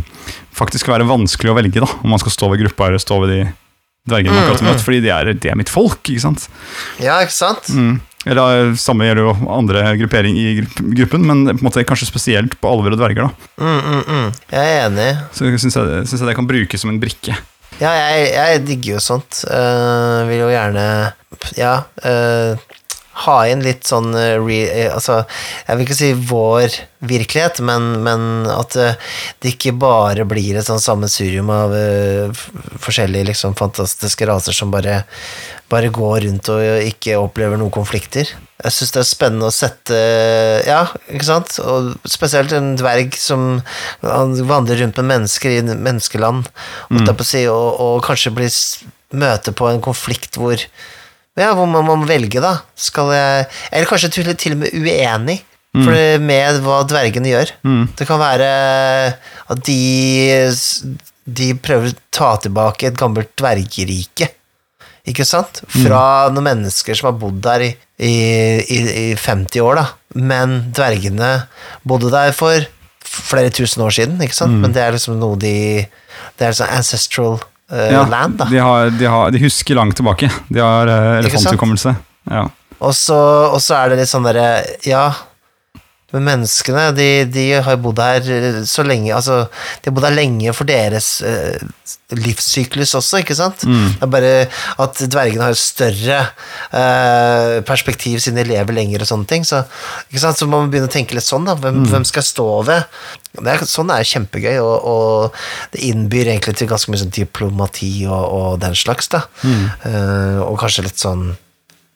faktisk 0.57 0.91
være 0.93 1.09
vanskelig 1.09 1.53
å 1.53 1.59
velge, 1.59 1.83
da, 1.83 1.89
om 2.03 2.13
man 2.13 2.23
skal 2.23 2.35
stå 2.35 2.53
ved 2.53 2.65
gruppa 2.67 2.91
eller 2.91 3.03
stå 3.03 3.21
ved 3.25 3.35
de 3.35 3.43
dvergene 4.11 4.35
man 4.35 4.45
akkurat 4.45 4.65
har 4.65 4.73
møtt, 4.73 4.83
fordi 4.85 5.03
de 5.05 5.13
er, 5.15 5.35
de 5.39 5.53
er 5.53 5.59
mitt 5.59 5.71
folk, 5.73 6.01
ikke 6.11 6.25
sant? 6.25 6.49
Ja, 7.03 7.21
ikke 7.23 7.37
sant? 7.37 7.71
Mm. 7.71 8.01
Eller 8.27 8.69
eh, 8.69 8.75
Samme 8.79 9.07
gjelder 9.07 9.27
jo 9.27 9.35
andre 9.51 9.85
gruppering 9.99 10.37
i 10.39 10.49
gruppen, 10.99 11.25
men 11.27 11.45
på 11.51 11.57
en 11.57 11.67
måte 11.67 11.87
kanskje 11.87 12.11
spesielt 12.11 12.59
på 12.61 12.71
alver 12.71 12.95
og 12.95 13.03
dverger. 13.03 13.27
da. 13.27 13.49
Mm, 13.63 13.81
mm, 13.81 14.03
mm. 14.07 14.29
Jeg 14.53 14.75
er 14.75 14.85
enig. 14.87 15.09
Så 15.35 15.51
syns 15.55 15.79
jeg, 15.79 16.05
synes 16.07 16.21
jeg 16.21 16.31
det 16.31 16.37
kan 16.39 16.51
brukes 16.51 16.85
som 16.85 16.93
en 16.93 17.01
brikke. 17.03 17.39
Ja, 17.81 17.91
jeg, 17.97 18.29
jeg 18.37 18.61
digger 18.67 18.95
jo 18.97 19.01
sånt. 19.03 19.43
Uh, 19.49 20.23
vil 20.29 20.43
jo 20.45 20.51
gjerne 20.53 20.85
Ja. 21.59 21.73
eh, 22.05 22.55
ha 23.27 23.35
inn 23.51 23.61
litt 23.65 23.85
sånn 23.89 24.15
eh, 24.17 24.39
re, 24.41 24.59
eh, 24.73 24.91
Altså, 24.95 25.19
jeg 25.67 25.77
vil 25.77 25.87
ikke 25.87 25.97
si 25.99 26.13
vår 26.31 26.77
virkelighet, 27.13 27.59
men, 27.67 27.89
men 28.07 28.47
at 28.49 28.77
eh, 28.81 28.95
det 29.43 29.55
ikke 29.55 29.75
bare 29.77 30.25
blir 30.29 30.57
et 30.57 30.69
sånn 30.69 30.81
sammensurium 30.83 31.51
av 31.53 31.75
uh, 31.75 32.45
forskjellige 32.81 33.29
liksom 33.33 33.57
fantastiske 33.59 34.27
raser 34.31 34.57
som 34.57 34.71
bare, 34.73 35.03
bare 35.73 35.91
går 35.93 36.23
rundt 36.29 36.49
og 36.55 36.63
ikke 36.87 37.19
opplever 37.21 37.61
noen 37.61 37.75
konflikter. 37.75 38.31
Jeg 38.63 38.77
syns 38.77 38.95
det 38.95 39.01
er 39.03 39.09
spennende 39.11 39.49
å 39.51 39.55
sette 39.55 39.99
Ja, 40.69 40.85
ikke 41.11 41.27
sant? 41.27 41.57
Og 41.67 41.93
spesielt 42.07 42.55
en 42.55 42.77
dverg 42.79 43.17
som 43.19 43.61
han 44.07 44.37
vandrer 44.47 44.79
rundt 44.85 45.01
med 45.03 45.11
mennesker 45.11 45.57
i 45.59 45.63
menneskeland, 45.67 46.47
mm. 46.95 47.11
og, 47.11 47.69
og 47.83 48.03
kanskje 48.07 48.35
blir 48.39 48.53
s- 48.53 48.85
møte 49.13 49.53
på 49.53 49.67
en 49.69 49.83
konflikt 49.85 50.39
hvor 50.41 50.63
ja, 51.39 51.53
hvor 51.57 51.69
man 51.71 51.87
må 51.87 51.97
velge, 52.09 52.43
da. 52.45 52.59
Skal 52.77 53.13
jeg 53.15 53.47
Eller 53.71 53.89
kanskje 53.89 54.11
til, 54.13 54.29
til 54.37 54.57
og 54.57 54.63
med 54.65 54.77
uenig 54.77 55.39
for 55.73 56.21
med 56.21 56.59
hva 56.61 56.83
dvergene 56.85 57.31
gjør. 57.31 57.55
Mm. 57.65 57.85
Det 57.97 58.05
kan 58.09 58.21
være 58.21 58.49
at 59.49 59.63
de 59.65 60.51
De 61.25 61.47
prøver 61.57 61.89
å 61.89 61.99
ta 62.13 62.35
tilbake 62.45 62.91
et 62.91 62.99
gammelt 62.99 63.31
dvergerike. 63.39 64.29
Ikke 65.09 65.25
sant? 65.27 65.63
Fra 65.73 66.29
noen 66.31 66.47
mennesker 66.51 66.95
som 66.99 67.09
har 67.09 67.17
bodd 67.19 67.41
der 67.43 67.65
i, 67.67 67.71
i, 67.97 68.13
i, 68.61 68.79
i 69.13 69.17
50 69.19 69.65
år, 69.65 69.81
da. 69.81 69.87
Men 70.19 70.59
dvergene 70.75 71.31
bodde 71.89 72.11
der 72.13 72.35
for 72.37 72.69
flere 73.03 73.51
tusen 73.55 73.83
år 73.83 73.95
siden, 73.97 74.21
ikke 74.23 74.37
sant? 74.37 74.59
Men 74.63 74.75
det 74.75 74.83
er 74.83 74.95
liksom 74.95 75.19
noe 75.21 75.39
de 75.41 75.87
Det 76.39 76.47
er 76.47 76.55
sånn 76.57 76.71
ancestral 76.75 77.41
Ja, 77.73 78.03
land, 78.05 78.37
da. 78.37 78.47
de, 78.51 78.59
har, 78.61 78.91
de, 78.93 79.07
har, 79.09 79.31
de 79.33 79.41
husker 79.41 79.79
langt 79.79 79.97
tilbake. 79.97 80.29
De 80.53 80.61
har 80.61 80.91
uh, 80.91 81.19
elefanthukommelse. 81.23 81.95
Ja. 82.29 82.47
Og 82.83 82.95
så 82.95 83.77
er 83.79 83.93
det 83.93 84.03
litt 84.03 84.11
sånn 84.11 84.27
derre 84.27 84.63
Ja, 84.85 85.07
men 86.13 86.27
menneskene, 86.27 86.91
de, 86.97 87.07
de 87.33 87.45
har 87.65 87.79
bodd 87.81 88.01
her 88.03 88.27
eh, 88.29 88.59
så 88.69 88.85
lenge 88.85 89.13
Altså, 89.17 89.47
de 89.81 89.89
har 89.89 89.95
bodd 89.97 90.07
her 90.09 90.17
lenge 90.17 90.53
for 90.57 90.69
deres 90.69 91.09
eh, 91.25 91.63
livssyklus 92.13 92.93
også, 92.99 93.23
ikke 93.23 93.37
sant? 93.39 93.65
Det 93.65 94.05
er 94.05 94.11
bare 94.13 94.33
at 94.85 95.01
dvergene 95.09 95.47
har 95.49 95.57
større 95.59 96.19
eh, 96.77 97.61
perspektiv 97.69 98.21
siden 98.21 98.43
de 98.43 98.49
lever 98.53 98.77
lenger 98.77 99.05
og 99.05 99.09
sånne 99.09 99.29
ting. 99.31 99.47
Så, 99.49 99.63
ikke 100.11 100.23
sant? 100.27 100.39
så 100.41 100.49
må 100.49 100.61
man 100.61 100.73
begynne 100.73 100.91
å 100.91 100.93
tenke 100.93 101.17
litt 101.17 101.27
sånn, 101.29 101.49
da. 101.49 101.57
Hvem, 101.57 101.83
hvem 101.89 102.05
skal 102.09 102.27
stå 102.27 102.49
ved? 102.69 102.99
Det 103.33 103.49
er, 103.49 103.65
sånn 103.69 103.93
er 103.95 104.05
kjempegøy, 104.05 104.59
og, 104.61 104.75
og 104.93 105.73
det 105.73 105.87
innbyr 105.89 106.35
egentlig 106.35 106.59
til 106.61 106.69
ganske 106.69 106.93
mye 106.93 107.01
sånn 107.01 107.15
diplomati 107.17 107.93
og, 108.05 108.25
og 108.37 108.61
den 108.61 108.77
slags, 108.77 109.09
da. 109.13 109.25
Eh, 109.89 110.43
og 110.45 110.59
kanskje 110.61 110.85
litt 110.91 111.01
sånn 111.01 111.31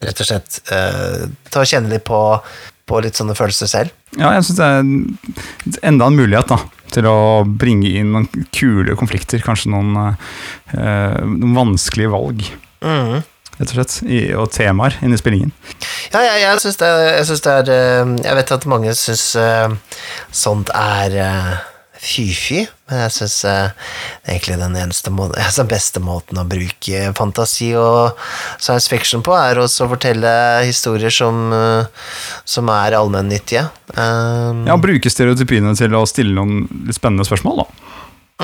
rett 0.05 0.21
og 0.21 0.29
slett 0.29 0.59
eh, 0.73 1.27
ta 1.53 1.63
og 1.63 1.69
kjenne 1.69 1.93
litt 1.93 2.05
på, 2.09 2.21
på 2.87 3.01
litt 3.03 3.19
sånne 3.19 3.35
følelser 3.37 3.71
selv. 3.71 3.95
ja, 4.17 4.31
jeg 4.37 4.47
syns 4.47 4.59
det 4.61 4.67
er 4.67 5.89
enda 5.91 6.07
en 6.07 6.19
mulighet 6.19 6.51
da, 6.53 6.61
til 6.95 7.09
å 7.11 7.19
bringe 7.47 7.91
inn 7.99 8.13
noen 8.15 8.47
kule 8.55 8.95
konflikter. 8.99 9.43
Kanskje 9.45 9.73
noen, 9.75 10.17
eh, 10.73 11.19
noen 11.27 11.57
vanskelige 11.57 12.13
valg, 12.15 12.45
mm. 12.87 13.15
rett 13.59 13.73
og 13.73 13.75
slett. 13.75 13.97
I, 14.07 14.21
og 14.39 14.53
temaer 14.55 14.99
inn 15.03 15.17
i 15.17 15.21
spillingen. 15.21 15.55
Ja, 16.13 16.23
jeg, 16.23 16.45
jeg 16.45 16.63
syns 16.63 16.79
det, 16.79 16.93
det 17.47 17.55
er 17.57 17.73
eh, 17.75 18.13
Jeg 18.29 18.39
vet 18.39 18.55
at 18.59 18.69
mange 18.71 18.95
syns 18.99 19.29
eh, 19.41 19.97
sånt 20.45 20.71
er 20.77 21.19
eh, 21.27 21.57
fy-fy, 22.03 22.65
men 22.91 23.01
jeg 23.05 23.15
syns 23.17 23.37
eh, 23.49 23.71
det 23.71 24.29
er 24.29 24.35
egentlig 24.37 24.59
den 24.61 24.77
eneste 24.81 25.13
måten, 25.15 25.39
altså 25.47 25.67
beste 25.69 26.03
måten 26.05 26.41
å 26.41 26.47
bruke 26.49 27.13
fantasi 27.19 27.73
og 27.79 28.19
science 28.59 28.91
fiction 28.93 29.25
på, 29.27 29.35
er 29.37 29.61
også 29.63 29.87
å 29.87 29.93
fortelle 29.95 30.35
historier 30.67 31.15
som, 31.15 31.49
eh, 31.57 32.05
som 32.45 32.71
er 32.75 32.99
allmennyttige. 32.99 33.67
Um, 33.97 34.67
Ja, 34.69 34.77
Bruke 34.81 35.11
stereotypiene 35.13 35.75
til 35.79 35.97
å 35.97 36.05
stille 36.09 36.37
noen 36.37 36.67
litt 36.87 36.99
spennende 36.99 37.27
spørsmål, 37.29 37.65
da. 37.65 37.91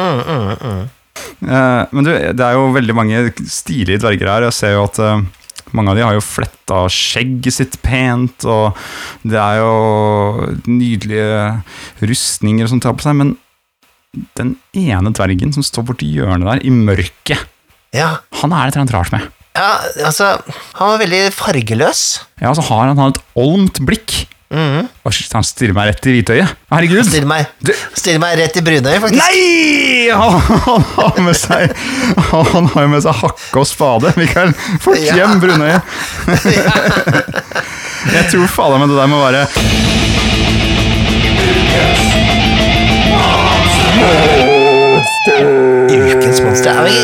mm, 0.00 0.20
mm, 0.22 0.50
mm. 0.62 0.82
Eh, 1.42 1.84
men 1.92 2.06
du, 2.06 2.10
det 2.12 2.44
er 2.46 2.56
jo 2.56 2.72
veldig 2.74 2.94
mange 2.96 3.22
stilige 3.50 4.00
dverger 4.02 4.30
her. 4.30 4.46
Jeg 4.48 4.56
ser 4.56 4.76
jo 4.76 4.84
at 4.86 5.00
eh, 5.02 5.24
mange 5.76 5.92
av 5.92 5.98
de 5.98 6.04
har 6.06 6.16
jo 6.16 6.22
fletta 6.24 6.82
skjegget 6.92 7.56
sitt 7.56 7.78
pent, 7.84 8.44
og 8.48 8.78
det 9.26 9.38
er 9.40 9.60
jo 9.60 10.50
nydelige 10.68 11.62
rustninger 12.02 12.68
som 12.70 12.80
tar 12.82 12.96
på 12.98 13.04
seg, 13.06 13.16
men 13.18 13.34
den 14.36 14.54
ene 14.76 15.12
dvergen 15.16 15.54
som 15.56 15.64
står 15.64 15.86
borti 15.88 16.08
hjørnet 16.12 16.48
der, 16.48 16.64
i 16.66 16.72
mørket, 16.74 17.48
Ja, 17.92 18.18
han 18.40 18.52
er 18.56 18.64
det 18.66 18.72
et 18.72 18.76
eller 18.76 18.82
annet 18.86 18.94
rart 18.96 19.12
med. 19.12 19.24
ja, 19.56 19.70
altså 20.08 20.30
Han 20.78 20.92
var 20.94 21.00
veldig 21.02 21.22
fargeløs. 21.36 22.02
Ja, 22.40 22.54
så 22.56 22.64
har 22.70 22.86
han, 22.88 22.96
han 22.96 23.12
et 23.12 23.20
olmt 23.36 23.80
blikk. 23.84 24.14
Mhm. 24.52 24.88
Å, 25.08 25.10
han 25.32 25.44
stirrer 25.48 25.72
meg 25.76 25.86
rett 25.88 26.06
i 26.06 26.12
hvitøyet. 26.18 26.50
Herregud! 26.72 27.06
Stirrer 27.08 27.28
meg, 27.30 27.46
meg 28.20 28.34
rett 28.42 28.58
i 28.60 28.64
brunøyet, 28.66 29.00
faktisk. 29.00 29.22
Nei! 29.22 30.10
Han, 30.12 30.36
han 30.66 30.84
har 30.98 31.20
med 31.24 31.38
seg 31.38 31.72
Han 32.32 32.68
har 32.74 32.84
jo 32.84 32.90
med 32.92 33.04
seg 33.06 33.16
hakke 33.22 33.62
og 33.62 33.68
spade. 33.70 34.12
Mikael, 34.20 34.52
fort 34.84 35.00
Ja. 35.00 35.16
hjem, 35.22 35.40
Brunøye! 35.40 35.80
Jeg 38.12 38.28
tror 38.32 38.48
fader 38.50 38.82
meg 38.82 38.90
det 38.92 38.98
der 38.98 39.08
må 39.08 39.22
være 39.22 39.46
Ukens 45.92 46.40
monster 46.42 46.72
Er, 46.72 46.84
vi, 46.86 46.96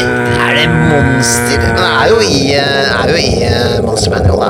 er 0.43 0.55
det 0.59 0.67
monster? 0.73 1.61
Men 1.63 1.77
det 1.79 1.87
er 1.89 2.09
jo 2.11 2.19
i, 2.25 2.41
eh, 2.57 3.03
er 3.03 3.13
jo 3.13 3.19
i 3.21 3.31
eh, 3.47 3.79
Monster 3.85 4.11
Manual, 4.15 4.41
da. 4.43 4.49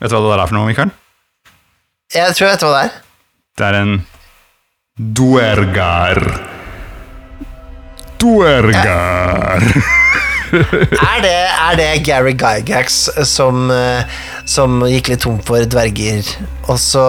Vet 0.00 0.10
du 0.10 0.16
hva 0.16 0.22
det 0.24 0.30
der 0.32 0.42
er 0.42 0.50
for 0.50 0.56
noe, 0.58 0.68
Mikael? 0.70 0.92
Jeg 2.10 2.34
tror 2.34 2.48
jeg 2.48 2.56
vet 2.56 2.62
hva 2.66 2.70
det 2.74 2.82
er. 2.82 2.94
Det 3.60 3.66
er 3.68 3.76
en 3.78 3.92
duergar. 5.20 6.20
Duergar. 8.20 9.66
Er 10.50 11.20
det, 11.22 11.30
er 11.30 11.76
det 11.78 11.84
Gary 12.02 12.32
Gygax 12.34 12.96
som, 13.30 13.68
eh, 13.70 14.02
som 14.50 14.80
gikk 14.90 15.12
litt 15.12 15.20
tom 15.22 15.36
for 15.46 15.62
dverger, 15.62 16.26
og 16.66 16.74
så 16.82 17.04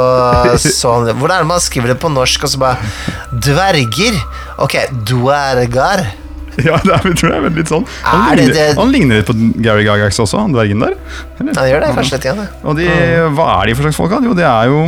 så 0.62 0.92
han 0.94 1.10
Hvordan 1.18 1.40
er 1.40 1.48
det 1.48 1.50
man 1.50 1.64
skriver 1.66 1.90
det 1.90 1.98
på 2.04 2.12
norsk, 2.14 2.46
og 2.46 2.52
så 2.54 2.62
bare 2.62 2.92
Dverger? 3.34 4.20
Ok, 4.62 4.78
dvergar. 5.10 6.06
Ja, 6.68 6.78
det 6.84 6.94
er, 6.98 7.14
tror 7.16 7.32
jeg 7.36 7.54
litt 7.56 7.70
sånn. 7.72 7.86
Han, 8.04 8.26
Er 8.34 8.42
ligner, 8.42 8.54
det- 8.58 8.76
han 8.78 8.92
ligner 8.92 9.22
litt 9.22 9.30
på 9.30 9.36
Gary 9.64 9.86
Gagax 9.88 10.20
også, 10.20 10.42
han 10.44 10.52
dvergen 10.56 10.84
der. 10.84 10.98
Eller? 11.40 11.56
Han 11.56 11.70
gjør 11.72 11.86
det 11.86 11.94
kanskje 11.96 12.18
litt 12.18 12.28
igjen, 12.28 12.42
det. 12.44 12.50
Og 12.68 12.76
de, 12.82 12.90
hva 13.38 13.48
er 13.62 13.72
de 13.72 13.78
for 13.78 13.88
slags 13.88 14.00
folk? 14.02 14.18
Jo, 14.26 14.36
det 14.38 14.46
er 14.50 14.68
jo 14.72 14.82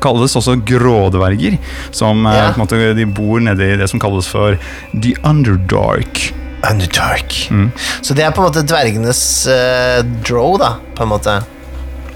kalles 0.00 0.34
også 0.38 0.54
grådverger. 0.64 1.58
Som 1.92 2.26
eh, 2.26 2.36
Ja. 2.38 2.48
måte, 2.56 2.78
de 2.96 3.04
bor 3.06 3.40
nede 3.44 3.72
i 3.74 3.76
det 3.80 3.88
som 3.90 4.00
kalles 4.00 4.28
for 4.30 4.56
the 4.94 5.14
underdark. 5.26 6.32
Underdark. 6.68 7.34
Mm. 7.54 7.68
Så 8.02 8.14
det 8.18 8.24
er 8.26 8.32
på 8.34 8.42
en 8.42 8.48
måte 8.48 8.64
dvergenes 8.66 9.20
uh, 9.46 10.00
draw, 10.26 10.56
da, 10.58 10.72
på 10.96 11.04
en 11.04 11.12
måte. 11.12 11.36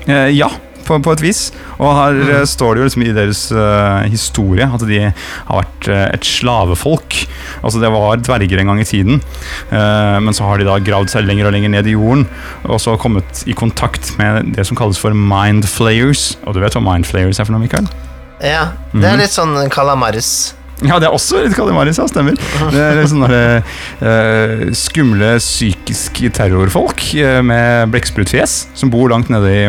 Eh, 0.06 0.30
ja, 0.34 0.48
på, 0.86 0.98
på 1.04 1.14
et 1.16 1.24
vis. 1.24 1.42
Og 1.78 1.90
her 1.96 2.18
mm. 2.18 2.30
står 2.48 2.74
det 2.74 2.82
jo 2.82 2.88
liksom 2.88 3.04
i 3.06 3.14
deres 3.16 3.42
uh, 3.54 4.04
historie 4.10 4.66
at 4.66 4.86
de 4.88 5.00
har 5.08 5.60
vært 5.60 5.90
uh, 5.90 6.04
et 6.12 6.26
slavefolk. 6.26 7.18
Altså 7.62 7.82
Det 7.82 7.92
var 7.94 8.22
dverger 8.22 8.62
en 8.62 8.72
gang 8.72 8.82
i 8.82 8.88
tiden, 8.88 9.20
uh, 9.72 10.18
men 10.22 10.36
så 10.36 10.48
har 10.48 10.60
de 10.60 10.68
da 10.68 10.78
gravd 10.82 11.12
seg 11.14 11.26
lenger 11.28 11.50
og 11.50 11.56
lenger 11.56 11.74
ned 11.76 11.90
i 11.90 11.96
jorden. 11.96 12.26
Og 12.68 12.80
så 12.82 12.96
kommet 13.00 13.44
i 13.46 13.56
kontakt 13.56 14.14
med 14.20 14.54
det 14.56 14.66
som 14.68 14.78
kalles 14.78 15.00
for 15.00 15.16
mind 15.16 15.68
flayers. 15.70 16.32
Og 16.46 16.56
du 16.56 16.62
vet 16.62 16.78
hva 16.78 16.84
mind 16.84 17.08
flayers 17.08 17.40
er 17.40 17.48
for 17.48 17.56
noe, 17.56 17.64
Mikael? 17.64 17.88
Ja, 18.42 18.72
det 18.90 19.06
er 19.06 19.20
litt 19.20 19.34
sånn 19.34 19.54
kalamaris. 19.70 20.52
Ja, 20.82 20.98
det 20.98 21.06
er 21.06 21.14
også 21.14 21.42
litt 21.42 21.54
Kalimaris, 21.54 21.98
ja, 22.00 22.08
stemmer. 22.10 22.38
Det 22.72 22.80
er 22.82 22.96
litt 22.98 23.10
sånne 23.12 23.28
der, 23.30 23.60
eh, 24.02 24.62
skumle 24.76 25.36
psykiske 25.38 26.32
terrorfolk 26.34 27.04
eh, 27.14 27.38
med 27.44 27.92
blekksprutfjes 27.92 28.56
som 28.78 28.90
bor 28.92 29.12
langt 29.12 29.30
nede 29.32 29.52
i, 29.52 29.66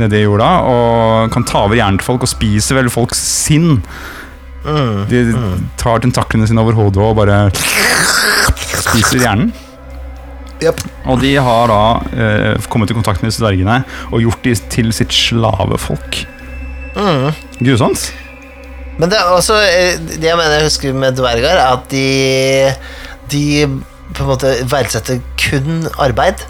nede 0.00 0.18
i 0.18 0.24
jorda 0.24 0.50
og 0.68 1.32
kan 1.34 1.44
ta 1.48 1.64
over 1.66 1.78
hjernen 1.78 2.00
til 2.00 2.08
folk 2.08 2.24
og 2.26 2.30
spiser 2.30 2.78
vel 2.78 2.90
folks 2.92 3.20
sinn. 3.20 3.82
Mm. 4.62 5.04
De 5.10 5.20
tar 5.80 6.02
tentaklene 6.04 6.46
sine 6.48 6.62
over 6.62 6.76
hodet 6.78 7.02
og 7.02 7.18
bare 7.18 7.44
spiser 8.82 9.22
hjernen. 9.22 9.52
Yep. 10.62 10.82
Og 11.10 11.18
de 11.22 11.32
har 11.42 11.70
da 11.70 11.82
eh, 12.14 12.66
kommet 12.70 12.92
i 12.92 12.96
kontakt 12.96 13.22
med 13.22 13.32
disse 13.32 13.42
dvergene 13.42 13.80
og 14.12 14.22
gjort 14.22 14.44
de 14.46 14.54
til 14.70 14.92
sitt 14.94 15.14
slavefolk. 15.14 16.22
Mm. 16.94 17.32
Grusomt. 17.66 18.12
Men 19.00 19.08
det 19.08 19.16
er 19.16 19.30
også 19.32 19.56
eh, 19.64 19.94
Det 19.96 20.26
jeg 20.28 20.36
mener 20.36 20.58
jeg 20.58 20.66
husker 20.68 20.92
med 20.94 21.16
dverger, 21.16 21.56
er 21.56 21.72
at 21.72 21.86
de 21.90 22.72
De 23.32 23.44
på 24.12 24.26
en 24.26 24.28
måte 24.28 24.50
verdsetter 24.68 25.22
kun 25.40 25.86
arbeid. 25.96 26.44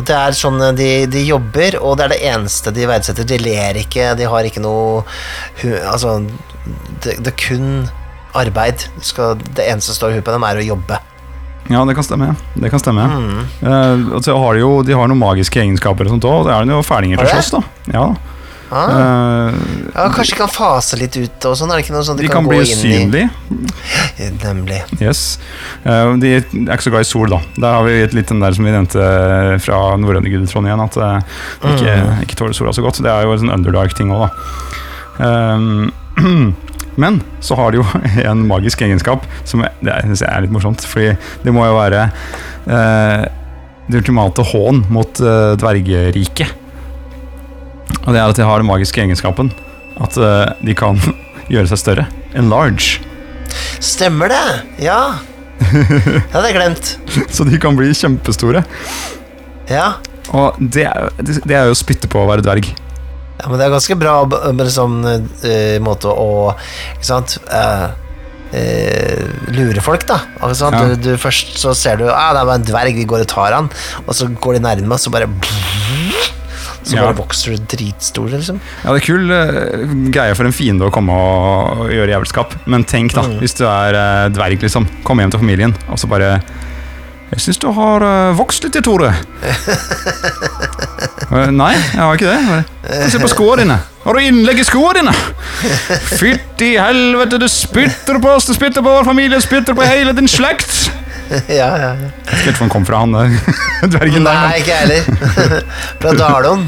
At 0.00 0.08
det 0.08 0.16
er 0.16 0.36
sånn 0.38 0.60
eh, 0.64 0.74
de, 0.76 0.90
de 1.12 1.24
jobber, 1.28 1.78
og 1.80 1.98
det 1.98 2.06
er 2.06 2.14
det 2.14 2.22
eneste 2.32 2.72
de 2.74 2.88
verdsetter. 2.88 3.28
De 3.28 3.40
ler 3.42 3.80
ikke, 3.82 4.12
de 4.18 4.28
har 4.32 4.48
ikke 4.48 4.64
noe 4.64 5.04
Altså, 5.90 6.18
det, 7.04 7.18
det 7.20 7.32
er 7.32 7.38
kun 7.40 7.70
arbeid. 8.36 8.86
Skal, 9.04 9.38
det 9.56 9.66
eneste 9.66 9.92
som 9.92 10.00
står 10.00 10.12
i 10.12 10.18
huet 10.18 10.26
på 10.26 10.34
dem, 10.34 10.46
er 10.46 10.60
å 10.60 10.66
jobbe. 10.72 11.00
Ja, 11.70 11.84
det 11.86 11.94
kan 11.94 12.06
stemme. 12.06 12.32
Det 12.58 12.70
kan 12.72 12.82
stemme. 12.82 13.06
Mm. 13.06 13.40
Eh, 13.62 14.14
altså, 14.16 14.34
har 14.42 14.56
de 14.56 14.64
jo 14.64 14.72
de 14.86 14.96
har 14.96 15.10
noen 15.10 15.20
magiske 15.20 15.60
egenskaper 15.62 16.08
og 16.08 16.16
sånt 16.16 16.26
òg. 16.26 16.48
Det 16.48 16.54
er 16.56 16.66
de 16.66 16.74
jo 16.74 16.82
ferdinger 16.86 17.22
til 17.22 17.30
slåss, 17.34 17.52
da. 17.54 17.62
Ja. 17.94 18.06
Ah, 18.70 19.50
Uh, 19.50 19.54
ja, 19.94 20.04
kanskje 20.14 20.34
de 20.34 20.38
kan 20.38 20.50
fase 20.52 20.98
litt 21.00 21.16
ut 21.18 21.46
og 21.48 21.56
sånn? 21.58 21.72
Er 21.72 21.80
det 21.80 21.84
ikke 21.84 21.94
noe 21.94 22.06
sånt 22.06 22.20
de 22.22 22.28
kan 22.30 22.46
gå 22.46 22.54
bli 22.54 22.92
i 22.94 24.28
Nemlig. 24.44 24.78
Yes. 25.00 25.40
Uh, 25.82 26.14
de 26.20 26.36
er 26.36 26.44
ikke 26.44 26.86
så 26.86 26.92
glad 26.94 27.06
i 27.06 27.08
sol, 27.08 27.32
da. 27.32 27.40
Der 27.56 27.76
har 27.78 27.86
vi 27.86 27.96
litt 28.14 28.30
den 28.30 28.42
der 28.42 28.54
som 28.56 28.66
vi 28.66 28.74
nevnte 28.74 29.06
fra 29.64 29.80
norrøne 29.98 30.30
guder 30.30 30.46
igjen, 30.46 30.82
at 30.84 30.98
eh, 31.00 31.38
de 31.62 31.72
ikke, 31.74 31.96
ikke 32.26 32.38
tåler 32.38 32.56
sola 32.56 32.74
så 32.76 32.84
godt. 32.84 33.02
Det 33.04 33.10
er 33.10 33.26
jo 33.26 33.34
en 33.34 33.42
sånn 33.42 33.54
underdark-ting 33.54 34.12
òg, 34.14 34.26
da. 34.26 34.30
Um, 35.20 35.90
men 37.02 37.20
så 37.44 37.58
har 37.58 37.72
de 37.72 37.80
jo 37.80 37.86
en 38.30 38.46
magisk 38.48 38.84
egenskap 38.86 39.26
som 39.48 39.64
jeg, 39.64 39.74
det 39.86 39.98
synes 40.06 40.24
jeg 40.24 40.30
er 40.30 40.46
litt 40.46 40.54
morsomt. 40.54 40.86
Fordi 40.86 41.14
det 41.44 41.54
må 41.56 41.66
jo 41.66 41.76
være 41.78 42.06
eh, 42.70 43.28
det 43.90 44.04
ultimate 44.04 44.44
hån 44.52 44.84
mot 44.94 45.22
uh, 45.24 45.56
dvergeriket. 45.58 46.59
Og 48.06 48.12
det 48.12 48.20
er 48.20 48.26
at 48.26 48.38
de 48.38 48.46
har 48.46 48.62
den 48.62 48.70
magiske 48.70 49.02
egenskapen 49.02 49.52
at 50.00 50.16
uh, 50.20 50.52
de 50.64 50.76
kan 50.76 51.00
gjøre 51.52 51.70
seg 51.72 51.82
større. 51.82 52.06
Enlarge. 52.38 53.00
Stemmer 53.82 54.32
det! 54.32 54.44
Ja. 54.86 55.00
Det 55.60 56.30
hadde 56.32 56.46
jeg 56.48 56.56
glemt. 56.56 56.92
Så 57.34 57.44
de 57.48 57.58
kan 57.60 57.76
bli 57.78 57.90
kjempestore. 57.96 58.64
Ja. 59.70 59.94
Og 60.36 60.58
det 60.60 60.86
er, 60.88 61.10
det 61.20 61.56
er 61.56 61.68
jo 61.68 61.74
å 61.74 61.78
spytte 61.78 62.10
på 62.10 62.22
å 62.22 62.28
være 62.30 62.44
dverg. 62.46 62.70
Ja, 63.40 63.48
men 63.48 63.56
det 63.56 63.66
er 63.66 63.72
ganske 63.72 63.96
bra 63.96 64.14
sånn 64.68 64.98
eh, 65.08 65.78
måte 65.80 66.12
å 66.12 66.52
Ikke 66.52 67.06
sant 67.08 67.38
Uh, 67.48 67.88
eh, 68.56 69.22
Lure 69.54 69.82
folk, 69.84 70.04
da. 70.08 70.18
Ja. 70.42 70.70
Du, 70.74 70.94
du, 70.98 71.10
først 71.20 71.54
så 71.60 71.72
ser 71.76 72.00
du 72.00 72.08
ah, 72.10 72.32
det 72.34 72.42
er 72.42 72.48
bare 72.48 72.58
en 72.60 72.66
dverg, 72.66 72.98
vi 72.98 73.06
går 73.08 73.24
og 73.24 73.30
tar 73.30 73.56
han. 73.56 73.70
Og 74.06 74.12
så 74.16 74.28
går 74.28 74.58
de 74.58 74.64
nærme, 74.66 74.96
og 74.96 75.00
så 75.02 75.12
bare 75.14 75.30
Så 76.90 76.96
Ja. 76.98 77.04
bare 77.06 77.18
vokser 77.20 77.54
du 77.54 77.68
dritstor, 77.70 78.26
liksom. 78.32 78.58
Ja, 78.82 78.90
det 78.90 79.02
er 79.02 79.06
kul 79.06 79.30
uh, 79.30 79.92
greie 80.10 80.34
for 80.34 80.48
en 80.48 80.54
fiende 80.56 80.88
å 80.88 80.90
komme 80.94 81.14
og, 81.14 81.84
og 81.84 81.92
gjøre 81.94 82.16
jævelskap. 82.16 82.56
Men 82.66 82.82
tenk, 82.88 83.14
da, 83.14 83.22
hvis 83.38 83.54
du 83.60 83.62
er 83.68 83.94
uh, 83.94 84.26
dverg, 84.34 84.58
liksom. 84.66 84.88
Kom 85.06 85.22
hjem 85.22 85.30
til 85.30 85.42
familien, 85.44 85.76
og 85.88 86.00
så 86.02 86.10
bare 86.10 86.40
Jeg 87.30 87.44
syns 87.44 87.60
du 87.62 87.68
har 87.70 88.02
eh, 88.02 88.32
vokst 88.34 88.64
litt, 88.66 88.74
Tore. 88.82 89.12
Nei, 91.60 91.74
jeg 91.76 92.00
har 92.02 92.16
ikke 92.18 92.32
det. 92.32 93.04
Se 93.12 93.20
på 93.22 93.28
skoene 93.30 93.62
dine. 93.62 93.76
Har 94.02 94.16
du 94.18 94.24
innlegg 94.24 94.58
i 94.58 94.64
skoene 94.66 94.98
dine? 94.98 95.12
Fytti 96.18 96.72
helvete, 96.74 97.38
du 97.38 97.46
spytter 97.46 98.18
på 98.18 98.32
oss, 98.34 98.48
du 98.50 98.56
spytter 98.56 98.82
på 98.82 98.96
vår 98.96 99.06
familie, 99.06 99.38
du 99.38 99.46
spytter 99.46 99.78
på 99.78 99.86
hele 99.86 100.10
din 100.18 100.26
slekt. 100.26 100.90
ja, 101.60 101.68
ja, 101.78 101.90
ja. 101.94 102.08
Ikke 102.40 102.52
hvor 102.56 102.64
han 102.64 102.72
kom 102.72 102.86
fra, 102.88 103.00
han 103.04 103.14
der 103.14 103.34
dvergen 103.94 104.26
der. 104.26 104.40
Nei, 104.42 104.58
ikke 104.60 104.74
jeg 104.74 104.82
heller. 104.82 105.02
Fra 106.02 106.14
Dalon. 106.18 106.64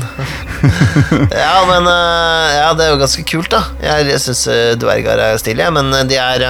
Ja, 1.33 1.55
men 1.67 1.89
eh, 1.91 2.49
Ja, 2.61 2.69
det 2.79 2.87
er 2.87 2.93
jo 2.95 3.01
ganske 3.03 3.25
kult, 3.27 3.51
da. 3.55 3.65
Jeg, 3.83 4.07
jeg 4.13 4.23
syns 4.23 4.45
dverger 4.83 5.23
er 5.27 5.39
stilige, 5.43 5.71
men 5.75 5.91
de 6.09 6.19
er 6.23 6.45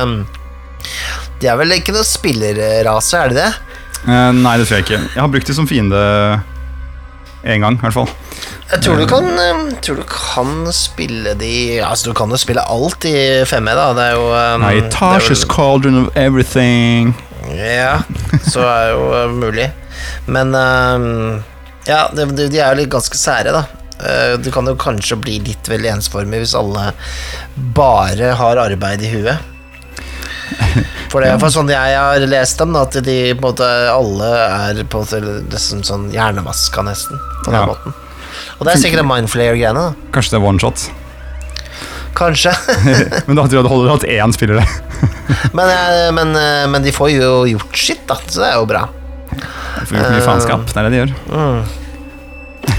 De 1.40 1.48
er 1.50 1.56
vel 1.58 1.72
ikke 1.78 1.94
noe 1.96 2.04
spillerrase, 2.06 3.18
er 3.24 3.32
de 3.32 3.40
det? 3.40 3.50
Uh, 4.02 4.30
nei, 4.34 4.56
det 4.58 4.66
tror 4.66 4.80
jeg 4.80 4.84
ikke. 4.88 5.00
Jeg 5.14 5.20
har 5.22 5.30
brukt 5.30 5.46
de 5.48 5.54
som 5.54 5.68
fiende 5.70 5.98
én 7.46 7.62
gang, 7.62 7.76
i 7.78 7.82
hvert 7.86 7.94
fall. 7.96 8.10
Jeg 8.72 8.80
tror 8.86 8.98
du 8.98 9.04
kan, 9.06 9.26
tror 9.84 9.98
du 10.00 10.04
kan 10.08 10.52
spille 10.72 11.34
de 11.38 11.52
Altså, 11.84 12.08
du 12.08 12.14
kan 12.16 12.30
jo 12.32 12.38
spille 12.40 12.62
alt 12.72 13.04
i 13.04 13.14
5E, 13.44 13.74
da. 13.76 13.88
Det 13.98 14.06
er 14.06 14.14
jo 14.16 14.24
um, 14.32 14.64
er 14.68 14.88
Tasha's 14.94 15.42
vel- 15.44 15.50
cauldron 15.52 15.98
of 16.04 16.16
everything. 16.16 17.12
Ja, 17.50 18.00
så 18.46 18.62
er 18.66 18.90
jo 18.92 19.06
uh, 19.12 19.30
mulig. 19.34 19.68
Men 20.26 20.54
uh, 20.54 21.40
ja, 21.88 22.04
de, 22.14 22.26
de 22.38 22.58
er 22.60 22.72
jo 22.72 22.80
litt 22.82 22.92
ganske 22.92 23.18
sære, 23.18 23.54
da. 23.54 23.64
Uh, 24.02 24.34
Det 24.42 24.52
kan 24.54 24.66
jo 24.66 24.76
kanskje 24.78 25.18
bli 25.20 25.38
litt 25.46 25.68
veldig 25.70 25.90
ensformig 25.96 26.42
hvis 26.44 26.54
alle 26.58 26.92
bare 27.76 28.32
har 28.38 28.62
arbeid 28.62 29.02
i 29.02 29.10
huet. 29.16 29.48
For 31.12 31.20
det 31.20 31.28
er 31.28 31.40
for 31.40 31.52
sånn 31.52 31.68
jeg 31.68 31.96
har 31.98 32.22
lest 32.24 32.60
dem, 32.60 32.72
at 32.80 32.94
de 33.04 33.16
på 33.34 33.36
en 33.36 33.44
måte 33.44 33.66
alle 33.92 34.30
er 34.46 34.80
på 34.88 35.02
liksom 35.12 35.82
sånn 35.84 36.08
hjernevaska, 36.14 36.84
nesten. 36.86 37.20
På 37.44 37.50
den 37.50 37.60
Ja. 37.60 37.66
måten. 37.68 37.92
Og 38.58 38.64
det 38.64 38.72
er 38.72 38.80
sikkert 38.80 39.02
en 39.02 39.10
mindflayer-greiene. 39.10 39.94
Kanskje 40.14 40.36
det 40.36 40.40
er 40.40 40.48
one 40.48 40.62
shot. 40.62 40.86
Kanskje. 42.14 42.52
Men 43.26 43.36
da 43.38 43.42
tror 43.46 43.58
jeg 43.58 43.64
det 43.66 43.70
holder 43.72 43.92
at 43.94 44.04
én 44.08 44.32
spiller 44.36 44.54
det. 44.60 44.66
men, 45.56 45.68
eh, 45.68 46.10
men, 46.14 46.28
eh, 46.36 46.68
men 46.70 46.82
de 46.84 46.92
får 46.94 47.10
jo 47.14 47.46
gjort 47.48 47.78
sitt, 47.78 48.02
da, 48.08 48.14
så 48.26 48.40
det 48.42 48.48
er 48.50 48.54
jo 48.60 48.66
bra. 48.68 48.82
De 49.32 49.86
får 49.88 49.96
gjort 49.96 50.12
mye 50.12 50.26
faenskap. 50.26 50.60
Det 50.68 50.76
er 50.78 50.82
det 50.86 50.92
de 50.92 50.96
gjør. 51.00 51.12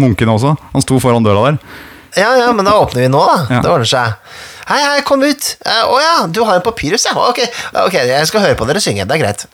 munkene 0.00 0.34
også. 0.34 0.56
Han 0.72 0.84
sto 0.84 0.98
foran 1.02 1.24
døra 1.26 1.50
der. 1.50 1.60
Ja, 2.16 2.34
ja, 2.36 2.48
men 2.52 2.66
da 2.68 2.74
åpner 2.76 3.06
vi 3.06 3.12
nå, 3.12 3.20
da. 3.24 3.36
Ja. 3.48 3.60
Det 3.64 3.70
ordner 3.72 3.88
seg. 3.88 4.16
Hei, 4.68 4.80
hei, 4.84 4.98
kom 5.06 5.22
ut. 5.24 5.46
Å 5.64 5.72
uh, 5.72 5.94
oh, 5.94 6.00
ja, 6.02 6.16
du 6.28 6.42
har 6.46 6.58
en 6.58 6.64
papyrus, 6.64 7.06
ja. 7.08 7.14
Ok, 7.18 7.40
ok, 7.86 7.96
jeg 8.08 8.28
skal 8.28 8.44
høre 8.44 8.58
på 8.58 8.68
dere 8.68 8.82
synge. 8.84 9.06
Det 9.08 9.16
er 9.16 9.22
greit. 9.24 9.46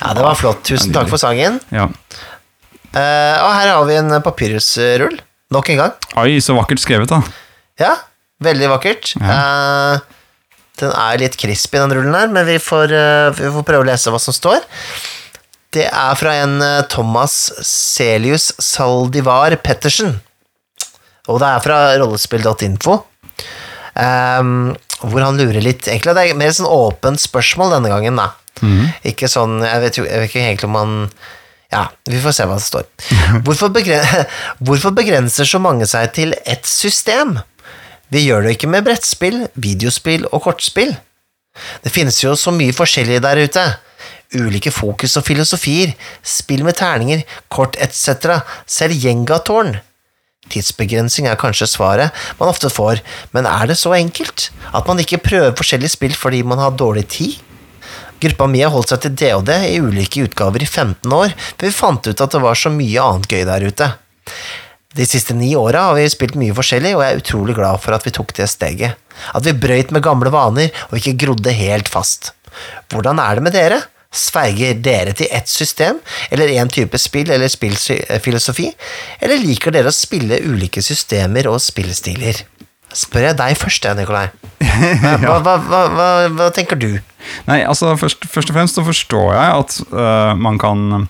Ja, 0.00 0.12
det 0.16 0.24
var 0.24 0.36
flott. 0.36 0.64
Tusen 0.68 0.92
takk 0.94 1.08
for 1.12 1.20
sangen. 1.20 1.60
Ja. 1.72 1.88
Eh, 2.96 3.36
og 3.40 3.50
her 3.52 3.72
har 3.72 3.86
vi 3.88 3.96
en 4.00 4.18
papyrusrull. 4.24 5.16
Nok 5.54 5.70
en 5.72 5.80
gang. 5.80 5.96
Oi, 6.18 6.38
så 6.42 6.56
vakkert 6.56 6.82
skrevet, 6.82 7.12
da. 7.12 7.20
Ja, 7.80 7.94
veldig 8.44 8.70
vakkert. 8.72 9.12
Eh, 9.20 9.98
den 10.80 10.92
er 10.92 11.20
litt 11.20 11.36
crispy, 11.40 11.78
den 11.78 11.94
rullen 11.96 12.16
her, 12.16 12.28
men 12.32 12.48
vi 12.48 12.58
får, 12.60 12.92
eh, 12.92 13.30
vi 13.38 13.52
får 13.54 13.66
prøve 13.68 13.86
å 13.86 13.88
lese 13.88 14.12
hva 14.12 14.20
som 14.20 14.36
står. 14.36 14.64
Det 15.76 15.86
er 15.88 16.16
fra 16.18 16.34
en 16.42 16.60
eh, 16.62 16.82
Thomas 16.92 17.52
Celius 17.64 18.52
Saldivar 18.62 19.56
Pettersen. 19.64 20.18
Og 21.26 21.40
det 21.42 21.48
er 21.48 21.62
fra 21.64 21.78
rollespill.info. 21.98 23.00
Um, 23.96 24.74
hvor 25.00 25.22
han 25.24 25.38
lurer 25.40 25.62
litt 25.64 25.86
Egentlig 25.88 26.12
det 26.12 26.24
er 26.26 26.36
mer 26.36 26.50
sånn 26.52 26.68
åpent 26.68 27.16
spørsmål 27.22 27.72
denne 27.72 27.88
gangen, 27.88 28.18
da. 28.20 28.34
Ikke 29.06 29.28
sånn 29.28 29.58
Jeg 29.64 29.82
vet 29.82 29.98
jo 29.98 30.04
jeg 30.06 30.22
vet 30.22 30.30
ikke 30.30 30.44
egentlig 30.44 30.68
om 30.70 30.76
man 30.76 30.94
Ja, 31.72 31.88
vi 32.08 32.20
får 32.22 32.36
se 32.36 32.46
hva 32.48 32.56
det 32.56 32.64
står. 32.66 32.86
Hvorfor, 33.46 33.72
begren 33.74 34.26
Hvorfor 34.66 34.94
begrenser 34.96 35.48
så 35.48 35.60
mange 35.62 35.88
seg 35.90 36.12
til 36.16 36.36
ett 36.46 36.66
system? 36.66 37.38
Vi 38.14 38.22
gjør 38.22 38.46
det 38.46 38.54
ikke 38.54 38.70
med 38.70 38.86
brettspill, 38.86 39.48
videospill 39.58 40.28
og 40.30 40.44
kortspill. 40.44 40.94
Det 41.82 41.90
finnes 41.90 42.20
jo 42.22 42.36
så 42.38 42.52
mye 42.54 42.74
forskjellig 42.76 43.18
der 43.24 43.40
ute. 43.42 43.64
Ulike 44.36 44.70
fokus 44.74 45.16
og 45.18 45.26
filosofier, 45.26 45.92
spill 46.22 46.62
med 46.66 46.78
terninger, 46.78 47.24
kort 47.50 47.78
etc., 47.82 48.38
selv 48.66 48.94
gjengatårn. 48.94 49.76
Tidsbegrensning 50.50 51.26
er 51.26 51.38
kanskje 51.40 51.68
svaret 51.70 52.26
man 52.38 52.50
ofte 52.50 52.70
får, 52.70 53.02
men 53.34 53.48
er 53.50 53.66
det 53.70 53.78
så 53.80 53.96
enkelt? 53.96 54.50
At 54.74 54.86
man 54.86 55.00
ikke 55.02 55.22
prøver 55.22 55.56
forskjellige 55.58 55.96
spill 55.96 56.14
fordi 56.14 56.44
man 56.46 56.62
har 56.62 56.76
dårlig 56.78 57.06
tid? 57.10 57.38
Gruppa 58.20 58.46
mi 58.48 58.62
har 58.64 58.72
holdt 58.72 58.94
seg 58.94 59.02
til 59.04 59.16
DOD 59.20 59.50
i 59.68 59.80
ulike 59.82 60.24
utgaver 60.24 60.64
i 60.64 60.68
15 60.68 61.12
år, 61.12 61.34
for 61.56 61.66
vi 61.66 61.74
fant 61.74 62.06
ut 62.08 62.22
at 62.24 62.36
det 62.36 62.42
var 62.42 62.56
så 62.58 62.72
mye 62.72 63.02
annet 63.02 63.28
gøy 63.32 63.44
der 63.48 63.66
ute. 63.68 63.90
De 64.96 65.04
siste 65.04 65.34
ni 65.36 65.50
åra 65.58 65.90
har 65.90 65.98
vi 65.98 66.06
spilt 66.08 66.38
mye 66.40 66.54
forskjellig, 66.56 66.94
og 66.96 67.02
jeg 67.04 67.12
er 67.12 67.20
utrolig 67.20 67.56
glad 67.58 67.82
for 67.82 67.96
at 67.96 68.06
vi 68.06 68.14
tok 68.16 68.32
det 68.38 68.48
steget. 68.48 68.96
At 69.36 69.44
vi 69.44 69.52
brøyt 69.52 69.92
med 69.92 70.04
gamle 70.04 70.32
vaner 70.32 70.72
og 70.88 70.96
ikke 70.96 71.18
grodde 71.26 71.52
helt 71.52 71.90
fast. 71.92 72.32
Hvordan 72.92 73.20
er 73.20 73.36
det 73.36 73.44
med 73.44 73.56
dere? 73.56 73.82
Sverger 74.16 74.78
dere 74.80 75.12
til 75.12 75.28
ett 75.34 75.50
system, 75.50 75.98
eller 76.32 76.54
én 76.56 76.70
type 76.72 76.96
spill 77.00 77.28
eller 77.34 77.52
spillfilosofi, 77.52 78.70
eller 79.20 79.42
liker 79.42 79.74
dere 79.74 79.92
å 79.92 79.96
spille 79.96 80.40
ulike 80.46 80.80
systemer 80.80 81.50
og 81.50 81.60
spillestiler? 81.60 82.40
Spør 82.96 83.28
jeg 83.28 83.36
deg 83.36 83.58
først, 83.60 83.86
Nikolai. 83.98 84.28
Hva, 85.22 85.38
hva, 85.44 85.56
hva, 85.60 86.08
hva, 86.32 86.46
tenker 86.52 86.78
du? 86.80 86.90
Nei, 87.46 87.60
altså 87.64 87.94
først, 87.96 88.26
først 88.28 88.50
og 88.52 88.56
fremst 88.56 88.76
så 88.76 88.84
forstår 88.84 89.30
jeg 89.32 89.54
at 89.60 89.76
uh, 89.92 90.32
man 90.36 90.60
kan 90.60 91.06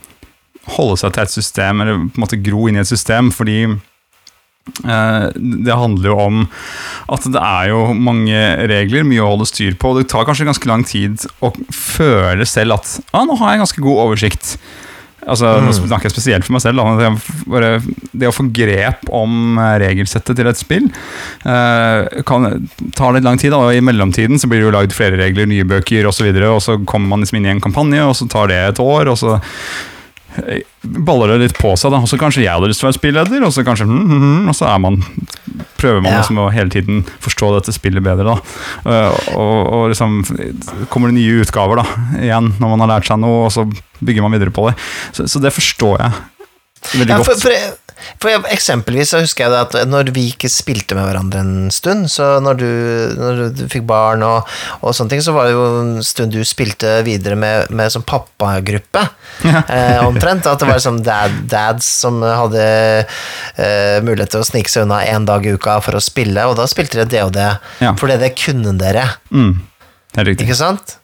holde 0.76 0.96
seg 1.00 1.14
til 1.14 1.24
et 1.24 1.34
system, 1.34 1.82
eller 1.82 2.00
på 2.08 2.18
en 2.18 2.24
måte 2.24 2.40
gro 2.42 2.66
inn 2.66 2.78
i 2.78 2.82
et 2.82 2.90
system, 2.90 3.30
fordi 3.34 3.58
øh, 3.66 5.26
det 5.36 5.76
handler 5.78 6.10
jo 6.10 6.16
om 6.24 6.40
at 7.14 7.28
det 7.30 7.42
er 7.42 7.68
jo 7.70 7.84
mange 7.94 8.40
regler, 8.70 9.06
mye 9.06 9.22
å 9.22 9.30
holde 9.34 9.46
styr 9.46 9.76
på, 9.78 9.92
og 9.92 10.00
det 10.00 10.08
tar 10.10 10.26
kanskje 10.26 10.48
ganske 10.48 10.70
lang 10.70 10.82
tid 10.86 11.28
å 11.38 11.52
føle 11.70 12.48
selv 12.48 12.80
at 12.80 12.96
ah, 13.12 13.22
nå 13.28 13.38
har 13.38 13.54
jeg 13.54 13.62
ganske 13.62 13.86
god 13.86 14.02
oversikt. 14.08 14.56
Altså, 15.24 15.48
Nå 15.64 15.72
snakker 15.74 16.06
jeg 16.06 16.14
spesielt 16.14 16.46
for 16.46 16.54
meg 16.54 16.62
selv. 16.62 16.82
Bare, 17.50 17.70
det 18.12 18.28
å 18.28 18.34
få 18.34 18.46
grep 18.54 19.08
om 19.14 19.56
eh, 19.58 19.72
regelsettet 19.82 20.38
til 20.38 20.50
et 20.50 20.60
spill 20.60 20.86
eh, 20.86 22.22
kan, 22.28 22.46
tar 22.96 23.16
litt 23.16 23.26
lang 23.26 23.40
tid. 23.40 23.54
Da, 23.54 23.62
og 23.64 23.74
I 23.74 23.82
mellomtiden 23.84 24.38
så 24.38 24.50
blir 24.50 24.62
det 24.62 24.68
jo 24.68 24.76
lagd 24.76 24.94
flere 24.96 25.18
regler, 25.18 25.48
nye 25.50 25.66
bøker 25.66 26.06
osv., 26.06 26.28
og, 26.30 26.38
så 26.38 26.52
og 26.52 26.62
så 26.66 26.78
kommer 26.86 27.14
man 27.14 27.24
liksom 27.24 27.40
inn 27.40 27.48
i 27.48 27.54
en 27.56 27.64
kampanje, 27.64 28.04
og 28.04 28.14
så 28.18 28.28
tar 28.30 28.52
det 28.52 28.60
et 28.68 28.82
år. 28.82 29.10
og 29.10 29.18
så 29.18 29.34
eh, 30.44 30.62
baller 30.82 31.34
det 31.34 31.46
litt 31.46 31.58
på 31.58 31.74
seg. 31.74 31.94
da, 31.94 32.04
og 32.04 32.12
så 32.12 32.20
Kanskje 32.20 32.44
jeg 32.44 32.52
hadde 32.52 32.70
lyst 32.70 32.84
til 32.84 32.88
å 32.88 32.92
være 32.92 33.00
spilleder, 33.00 33.48
og 33.48 33.56
så 33.56 33.66
kanskje 33.66 33.88
mm, 33.90 34.06
hm, 34.12 34.50
og 34.52 34.58
så 34.60 34.70
er 34.70 34.84
man, 34.84 35.00
prøver 35.86 36.02
man 36.02 36.12
Ja. 36.12 36.20
liksom 36.24 36.42
å 36.42 36.50
hele 36.52 36.70
tiden 36.74 37.04
forstå 37.22 37.52
dette 37.60 37.72
spillet 37.76 38.02
bedre. 38.02 38.34
da, 38.34 38.36
Eh, 38.86 39.34
og, 39.38 39.72
og 39.72 39.88
liksom 39.94 40.18
kommer 40.90 41.10
det 41.14 41.18
nye 41.22 41.40
utgaver 41.46 41.80
da, 41.82 41.86
igjen 42.20 42.52
når 42.60 42.68
man 42.74 42.82
har 42.84 42.92
lært 42.96 43.06
seg 43.08 43.22
noe, 43.22 43.46
og 43.46 43.52
så 43.54 43.64
bygger 44.02 44.22
man 44.26 44.34
videre 44.36 44.50
på 44.54 44.68
det. 44.70 44.76
Så, 45.16 45.26
så 45.30 45.40
det 45.42 45.54
forstår 45.54 45.98
jeg 46.02 46.12
veldig 47.00 47.10
Ja, 47.14 47.22
for, 47.22 47.32
godt. 47.34 47.42
for, 47.46 47.82
for 48.20 48.28
jeg- 48.30 48.44
eksempelvis 48.52 49.10
så 49.14 49.20
husker 49.22 49.44
jeg 49.46 49.52
det 49.52 49.60
at 49.82 49.88
når 49.88 50.10
vi 50.14 50.26
ikke 50.32 50.50
spilte 50.52 50.94
med 50.94 51.06
hverandre 51.08 51.40
en 51.40 51.70
stund, 51.70 52.06
så 52.12 52.40
når 52.44 52.58
du, 52.60 52.66
når 53.16 53.40
du 53.56 53.62
fikk 53.72 53.86
barn 53.88 54.22
og, 54.22 54.46
og 54.82 54.94
sånne 54.94 55.10
ting, 55.14 55.22
så 55.24 55.32
var 55.32 55.46
det 55.48 55.52
jo 55.56 55.64
en 55.80 56.02
stund 56.04 56.32
du 56.32 56.42
spilte 56.44 57.02
videre 57.06 57.36
med, 57.36 57.70
med 57.70 57.90
sånn 57.94 58.04
pappagruppe, 58.06 59.06
Ja. 59.44 59.62
eh, 59.68 59.98
omtrent. 60.10 60.46
At 60.46 60.58
det 60.60 60.68
var 60.68 60.78
sånn 60.82 61.02
dad, 61.02 61.30
dads 61.48 61.86
som 62.02 62.20
hadde 62.22 62.66
eh, 63.56 64.00
mulighet 64.04 64.30
til 64.34 64.40
å 64.44 64.48
snike 64.48 64.68
seg 64.72 64.84
unna 64.86 65.02
en 65.06 65.24
dag 65.28 65.46
i 65.46 65.54
uka 65.56 65.78
for 65.84 65.96
å 65.98 66.02
spille, 66.04 66.44
og 66.46 66.56
da 66.60 66.66
spilte 66.70 67.00
dere 67.00 67.08
det 67.10 67.24
og 67.24 67.32
det, 67.36 67.48
Ja. 67.80 67.94
fordi 67.96 68.18
det 68.20 68.34
kunne 68.36 68.76
dere, 68.78 69.08
Mm, 69.32 69.60
ikke 70.16 70.54
sant? 70.56 70.96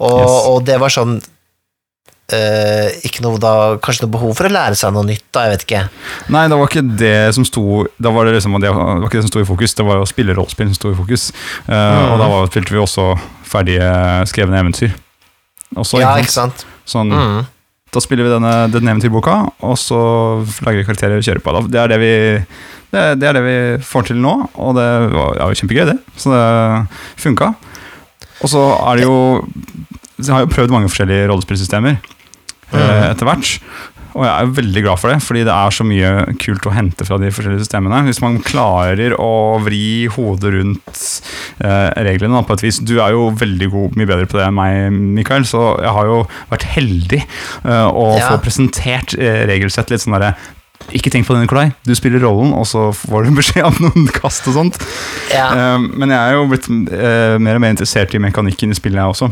Og, 0.00 0.20
Yes. 0.20 0.46
og 0.48 0.64
det 0.64 0.78
var 0.80 0.88
sånn 0.88 1.20
eh, 2.32 2.88
ikke 3.06 3.22
noe 3.24 3.38
da, 3.42 3.52
kanskje 3.82 4.06
noe 4.06 4.14
behov 4.14 4.32
for 4.38 4.48
å 4.48 4.52
lære 4.52 4.78
seg 4.78 4.92
noe 4.94 5.06
nytt, 5.08 5.24
da, 5.34 5.44
jeg 5.46 5.54
vet 5.56 5.64
ikke. 5.66 5.82
Nei, 6.34 6.44
det 6.50 6.58
var 6.60 6.70
ikke 6.70 6.84
det 7.00 7.12
som 7.36 7.44
sto 7.48 7.64
Da 8.00 8.12
var 8.14 8.26
det 8.28 8.34
liksom 8.38 8.56
det 8.62 8.72
var 8.74 9.04
ikke 9.06 9.18
det 9.20 9.24
som 9.26 9.32
sto 9.32 9.42
i 9.42 9.48
fokus, 9.48 9.74
det 9.78 9.86
var 9.86 10.00
jo 10.00 10.06
å 10.06 10.10
spille 10.10 10.34
rollespill 10.36 10.68
som 10.72 10.78
sto 10.80 10.92
i 10.94 10.98
fokus. 10.98 11.30
Eh, 11.66 11.76
Mm. 12.00 12.12
Og 12.14 12.18
da 12.22 12.28
var, 12.30 12.46
spilte 12.50 12.74
vi 12.74 12.80
også 12.82 13.06
ferdige 13.50 13.92
skrevne 14.30 14.58
eventyr. 14.60 14.92
Også, 15.76 16.00
Ja, 16.02 16.16
ikke 16.18 16.32
sant? 16.34 16.64
Sånn, 16.86 17.10
Mm. 17.14 17.46
Da 17.90 17.98
spiller 17.98 18.22
vi 18.22 18.30
denne, 18.30 18.70
denne 18.70 18.92
eventyrboka, 18.94 19.50
og 19.66 19.74
så 19.76 19.98
lager 20.62 20.78
vi 20.78 20.84
karakterer 20.86 21.16
og 21.18 21.24
kjører 21.26 21.42
på. 21.42 21.52
Da. 21.56 21.60
Det 21.66 21.80
er 21.82 21.88
det 21.90 21.98
vi 21.98 22.12
det, 22.92 23.02
det 23.18 23.26
er 23.28 23.34
det 23.34 23.42
vi 23.42 23.56
får 23.82 24.06
til 24.06 24.16
nå, 24.22 24.30
og 24.58 24.74
det 24.78 24.86
var 25.14 25.36
ja, 25.38 25.48
kjempegøy, 25.58 25.84
det. 25.90 25.98
Så 26.18 26.30
det 26.30 26.44
funka. 27.22 27.48
Og 28.42 28.48
så 28.50 28.62
er 28.90 28.96
det 28.96 29.04
jo 29.08 29.16
Jeg 30.20 30.34
har 30.34 30.40
jo 30.44 30.50
prøvd 30.52 30.70
mange 30.74 30.88
forskjellige 30.90 31.28
rollespillsystemer 31.30 31.96
etter 32.74 33.26
hvert. 33.28 33.54
Og 34.10 34.24
jeg 34.26 34.30
er 34.42 34.48
veldig 34.56 34.80
glad 34.82 34.98
for 34.98 35.12
det, 35.12 35.20
fordi 35.22 35.44
det 35.46 35.52
er 35.54 35.70
så 35.74 35.84
mye 35.86 36.08
kult 36.42 36.64
å 36.66 36.72
hente 36.74 37.04
fra 37.06 37.14
de 37.22 37.28
forskjellige 37.30 37.62
systemene. 37.62 38.00
Hvis 38.08 38.18
man 38.24 38.40
klarer 38.42 39.14
å 39.22 39.28
vri 39.62 40.08
hodet 40.10 40.50
rundt 40.56 41.02
eh, 41.62 41.90
reglene 42.08 42.34
da, 42.34 42.42
på 42.42 42.56
et 42.58 42.64
vis. 42.66 42.80
Du 42.82 42.96
er 42.98 43.14
jo 43.14 43.28
veldig 43.38 43.68
god, 43.70 43.94
mye 44.00 44.10
bedre 44.10 44.26
på 44.26 44.40
det 44.40 44.48
enn 44.48 44.56
meg, 44.58 44.96
Mikael, 45.20 45.46
så 45.46 45.76
jeg 45.78 45.94
har 45.94 46.10
jo 46.10 46.16
vært 46.50 46.66
heldig 46.74 47.20
eh, 47.22 47.86
å 47.86 48.08
Ja. 48.18 48.32
få 48.32 48.40
presentert 48.42 49.14
eh, 49.14 49.44
regelsett 49.46 49.94
litt 49.94 50.02
sånn 50.02 50.18
derre 50.18 50.34
ikke 50.96 51.10
tenk 51.12 51.28
på 51.28 51.34
det, 51.36 51.44
Nikolai. 51.44 51.68
Du 51.86 51.92
spiller 51.94 52.18
rollen, 52.24 52.50
og 52.56 52.64
så 52.66 52.88
får 52.96 53.28
du 53.28 53.34
beskjed 53.38 53.62
om 53.68 53.78
noen 53.84 54.08
kast 54.16 54.48
og 54.50 54.56
sånt. 54.58 54.80
Ja. 55.30 55.46
Eh, 55.54 55.86
men 55.86 56.10
jeg 56.10 56.18
er 56.18 56.34
jo 56.34 56.48
blitt 56.50 56.66
eh, 56.66 57.36
mer 57.38 57.60
og 57.60 57.62
mer 57.62 57.76
interessert 57.76 58.16
i 58.18 58.22
mekanikken 58.26 58.74
i 58.74 58.78
spillet, 58.78 58.98
jeg 58.98 59.14
også. 59.14 59.30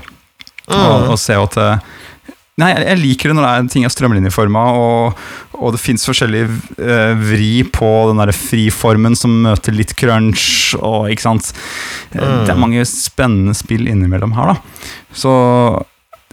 Og, 0.68 1.08
og 1.08 1.18
se 1.18 1.34
at 1.40 1.56
eh, 1.58 1.86
Nei, 2.58 2.72
jeg, 2.74 2.98
liker 2.98 3.30
det 3.30 3.36
når 3.38 3.44
det 3.44 3.50
er 3.52 3.68
ting 3.70 3.84
er 3.86 3.92
strømlinjeforma, 3.94 4.62
og, 4.74 5.20
og 5.58 5.74
det 5.74 5.80
fins 5.82 6.02
forskjellig 6.08 6.42
eh, 6.48 7.12
vri 7.20 7.52
på 7.70 7.90
den 8.10 8.18
der 8.18 8.32
friformen 8.34 9.14
som 9.18 9.36
møter 9.44 9.76
litt 9.76 9.94
crunch, 9.98 10.74
og 10.78 11.10
ikke 11.12 11.28
sant 11.28 11.52
Mm. 12.08 12.46
Det 12.46 12.52
er 12.54 12.56
mange 12.56 12.82
spennende 12.88 13.52
spill 13.52 13.82
innimellom 13.90 14.32
her, 14.32 14.54
da. 14.54 14.84
Så 15.12 15.32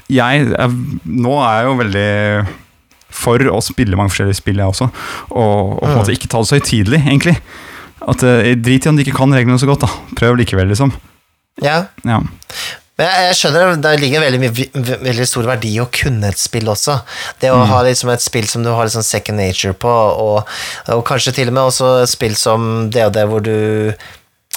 jeg 0.07 0.45
jeg 0.47 1.01
Nå 1.03 1.33
er 1.43 1.57
jeg 1.57 1.65
jo 1.67 1.73
veldig 1.81 2.11
for 3.15 3.49
å 3.51 3.59
spille 3.63 3.97
mange 3.99 4.13
forskjellige 4.13 4.39
spill, 4.39 4.61
jeg 4.61 4.71
også. 4.71 4.87
Og, 5.31 5.75
og 5.75 5.83
på 5.83 5.91
en 5.91 5.99
måte 5.99 6.15
ikke 6.15 6.29
ta 6.31 6.41
det 6.41 6.49
så 6.49 6.59
høytidelig, 6.59 7.01
egentlig. 7.03 7.35
At 8.07 8.23
eh, 8.27 8.53
Drit 8.59 8.87
i 8.87 8.91
om 8.91 8.97
de 8.97 9.05
ikke 9.05 9.17
kan 9.19 9.35
reglene 9.35 9.59
så 9.61 9.69
godt, 9.69 9.85
da. 9.85 10.15
Prøv 10.19 10.39
likevel, 10.39 10.71
liksom. 10.71 10.95
Ja, 11.63 11.85
Ja. 12.07 12.21
Men 12.95 13.09
jeg, 13.09 13.23
jeg 13.27 13.37
skjønner 13.39 13.73
det 13.83 13.93
ligger 13.99 14.23
veldig, 14.23 14.49
veldig 15.03 15.27
stor 15.27 15.47
verdi 15.49 15.73
i 15.75 15.81
å 15.83 15.89
kunne 15.91 16.29
et 16.31 16.39
spill 16.39 16.69
også. 16.71 16.95
Det 17.41 17.51
å 17.51 17.59
ha 17.67 17.81
liksom 17.83 18.11
et 18.13 18.23
spill 18.23 18.47
som 18.47 18.63
du 18.63 18.71
har 18.71 18.87
liksom 18.87 19.03
second 19.03 19.41
nature 19.41 19.75
på, 19.75 19.91
og, 19.91 20.55
og 20.95 21.03
kanskje 21.07 21.35
til 21.35 21.51
og 21.51 21.57
med 21.57 21.73
også 21.73 21.89
spill 22.07 22.37
som 22.39 22.87
det 22.93 23.03
og 23.09 23.15
det 23.17 23.27
hvor 23.31 23.43
du 23.43 23.55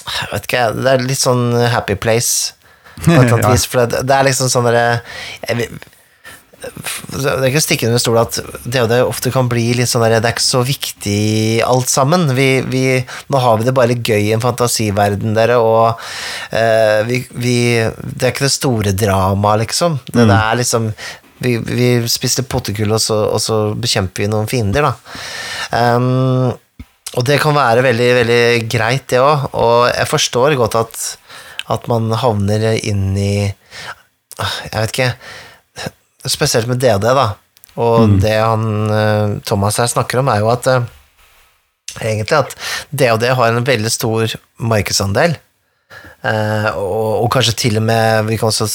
jeg 0.09 0.29
vet 0.33 0.47
ikke, 0.47 0.65
Det 0.79 0.93
er 0.93 1.05
litt 1.05 1.21
sånn 1.21 1.45
happy 1.69 1.99
place 2.01 2.55
på 3.03 3.11
et 3.13 3.27
eller 3.27 3.35
annet 3.41 3.51
vis. 3.57 3.67
For 3.69 3.85
det, 3.85 4.05
det 4.09 4.15
er 4.15 4.29
liksom 4.31 4.51
sånn 4.53 4.71
derre 4.71 5.01
det 6.59 7.31
er 7.31 7.45
ikke 7.49 7.61
å 7.61 7.63
stikke 7.63 7.87
under 7.87 8.01
stol 8.03 8.17
at 8.19 8.39
det 8.67 8.83
ofte 9.05 9.31
kan 9.35 9.47
bli 9.51 9.69
litt 9.79 9.91
sånn 9.91 10.03
der, 10.03 10.17
Det 10.19 10.27
er 10.31 10.35
ikke 10.35 10.43
så 10.47 10.63
viktig 10.67 11.63
alt 11.63 11.91
sammen. 11.93 12.27
Vi, 12.35 12.49
vi, 12.67 12.83
nå 13.31 13.43
har 13.45 13.61
vi 13.61 13.69
det 13.69 13.75
bare 13.77 13.93
litt 13.93 14.03
gøy 14.09 14.25
i 14.27 14.33
en 14.35 14.43
fantasiverden, 14.43 15.37
dere, 15.39 15.61
og 15.63 16.03
uh, 16.51 17.01
vi, 17.07 17.21
vi 17.39 17.55
Det 18.03 18.27
er 18.27 18.33
ikke 18.35 18.49
det 18.49 18.55
store 18.57 18.95
dramaet, 18.99 19.63
liksom. 19.67 20.01
Det, 20.11 20.25
det 20.27 20.35
er 20.41 20.59
liksom 20.65 20.91
vi, 21.39 21.55
vi 21.63 21.89
spiste 22.11 22.43
potetgull, 22.43 22.97
og, 22.97 23.03
så- 23.05 23.29
og 23.31 23.39
så 23.43 23.61
bekjemper 23.79 24.25
vi 24.25 24.31
noen 24.33 24.51
fiender, 24.51 24.89
da. 24.91 24.95
Um, 25.95 26.51
og 27.17 27.25
det 27.25 27.39
kan 27.41 27.55
være 27.57 27.87
veldig, 27.87 28.09
veldig 28.19 28.43
greit, 28.69 29.07
det 29.15 29.23
òg. 29.23 29.47
Og 29.57 29.87
jeg 29.95 30.11
forstår 30.11 30.59
godt 30.59 30.75
at, 30.83 31.05
at 31.71 31.87
man 31.89 32.11
havner 32.21 32.73
inn 32.83 33.13
i 33.17 33.31
Jeg 33.47 34.75
vet 34.75 34.93
ikke 34.93 35.13
Spesielt 36.27 36.67
med 36.71 36.81
DD, 36.83 37.07
da. 37.15 37.29
Og 37.79 38.17
det 38.19 38.35
han 38.35 38.65
eh, 38.91 39.37
Thomas 39.47 39.79
her 39.79 39.87
snakker 39.91 40.19
om, 40.19 40.31
er 40.33 40.43
jo 40.43 40.51
at 40.51 40.67
eh, 40.67 40.89
egentlig 42.01 42.41
at 42.41 42.57
DD 42.91 43.29
har 43.39 43.53
en 43.53 43.67
veldig 43.67 43.93
stor 43.93 44.35
markedsandel. 44.59 45.37
Eh, 46.27 46.69
og, 46.75 47.23
og 47.23 47.29
kanskje 47.33 47.55
til 47.57 47.79
og 47.79 47.85
med 47.87 48.27
Vi 48.29 48.37
kan 48.37 48.51
også 48.51 48.67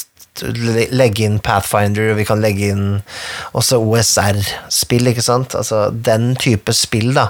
legge 0.95 1.27
inn 1.27 1.35
Pathfinder, 1.43 2.13
vi 2.17 2.25
kan 2.25 2.41
legge 2.41 2.71
inn 2.73 2.85
også 3.53 3.77
OSR-spill, 3.83 5.11
ikke 5.11 5.25
sant? 5.25 5.53
Altså 5.53 5.89
den 5.93 6.31
type 6.41 6.73
spill, 6.73 7.11
da, 7.13 7.27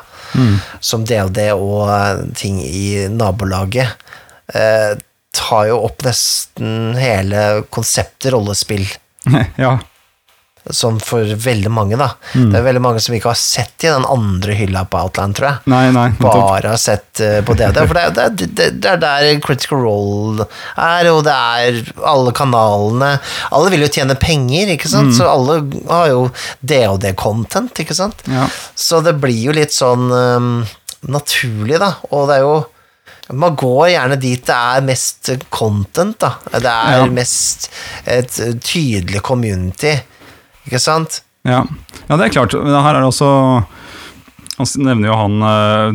som 0.79 1.03
DOD 1.07 1.39
og 1.57 1.89
eh, 1.91 2.21
ting 2.39 2.61
i 2.63 3.09
nabolaget, 3.11 3.97
eh, 4.55 4.93
tar 5.33 5.67
jo 5.67 5.81
opp 5.87 6.05
nesten 6.05 6.93
hele 6.95 7.63
konseptet 7.73 8.31
rollespill 8.35 8.85
ja. 9.63 9.79
Sånn 10.71 10.99
for 11.03 11.27
veldig 11.27 11.71
mange, 11.75 11.97
da. 11.99 12.11
Det 12.33 12.55
er 12.55 12.63
veldig 12.63 12.81
mange 12.85 13.01
som 13.03 13.15
ikke 13.17 13.31
har 13.33 13.39
sett 13.39 13.83
i 13.83 13.89
den 13.91 14.05
andre 14.07 14.53
hylla 14.55 14.85
på 14.87 15.01
Outland, 15.01 15.35
tror 15.35 15.49
jeg. 15.49 15.57
Nei, 15.73 15.81
nei. 15.91 16.05
Bare 16.21 16.71
har 16.71 16.79
sett 16.79 17.19
eh, 17.19 17.41
på 17.43 17.55
det. 17.59 17.71
For 17.75 17.91
det, 17.97 18.05
det, 18.39 18.47
det, 18.55 18.69
det 18.79 18.91
er 18.93 19.01
der 19.01 19.27
Critical 19.43 19.81
Role 19.83 20.45
er, 20.79 21.09
og 21.11 21.23
det 21.27 21.33
er 21.35 21.81
alle 22.07 22.31
kanalene 22.37 23.09
Alle 23.51 23.73
vil 23.73 23.83
jo 23.83 23.91
tjene 23.91 24.15
penger, 24.19 24.71
ikke 24.77 24.87
sant? 24.91 25.11
Så 25.17 25.27
alle 25.27 25.59
har 25.89 26.07
jo 26.13 26.21
DOD-content, 26.63 27.83
ikke 27.83 27.95
sant? 27.97 28.23
Ja. 28.31 28.47
Så 28.75 29.01
det 29.05 29.17
blir 29.21 29.39
jo 29.49 29.55
litt 29.55 29.73
sånn 29.75 30.07
um, 30.11 30.53
naturlig, 31.11 31.79
da. 31.83 31.95
Og 32.11 32.29
det 32.29 32.39
er 32.39 32.47
jo 32.47 32.55
Man 33.33 33.55
går 33.55 33.87
gjerne 33.93 34.17
dit 34.19 34.41
det 34.45 34.55
er 34.55 34.81
mest 34.83 35.29
content, 35.53 36.17
da. 36.19 36.33
Det 36.51 36.67
er 36.69 36.97
Ja. 36.99 37.05
mest 37.07 37.69
et 38.05 38.33
tydelig 38.59 39.21
community, 39.23 39.93
ikke 40.67 40.79
sant? 40.81 41.21
Ja. 41.47 41.61
ja, 42.07 42.15
det 42.17 42.25
er 42.29 42.33
klart. 42.37 42.53
Men 42.55 42.77
her 42.85 42.95
er 42.95 43.01
det 43.03 43.09
også 43.09 43.29
Han 44.53 44.69
nevner 44.85 45.09
jo 45.09 45.15
han 45.17 45.33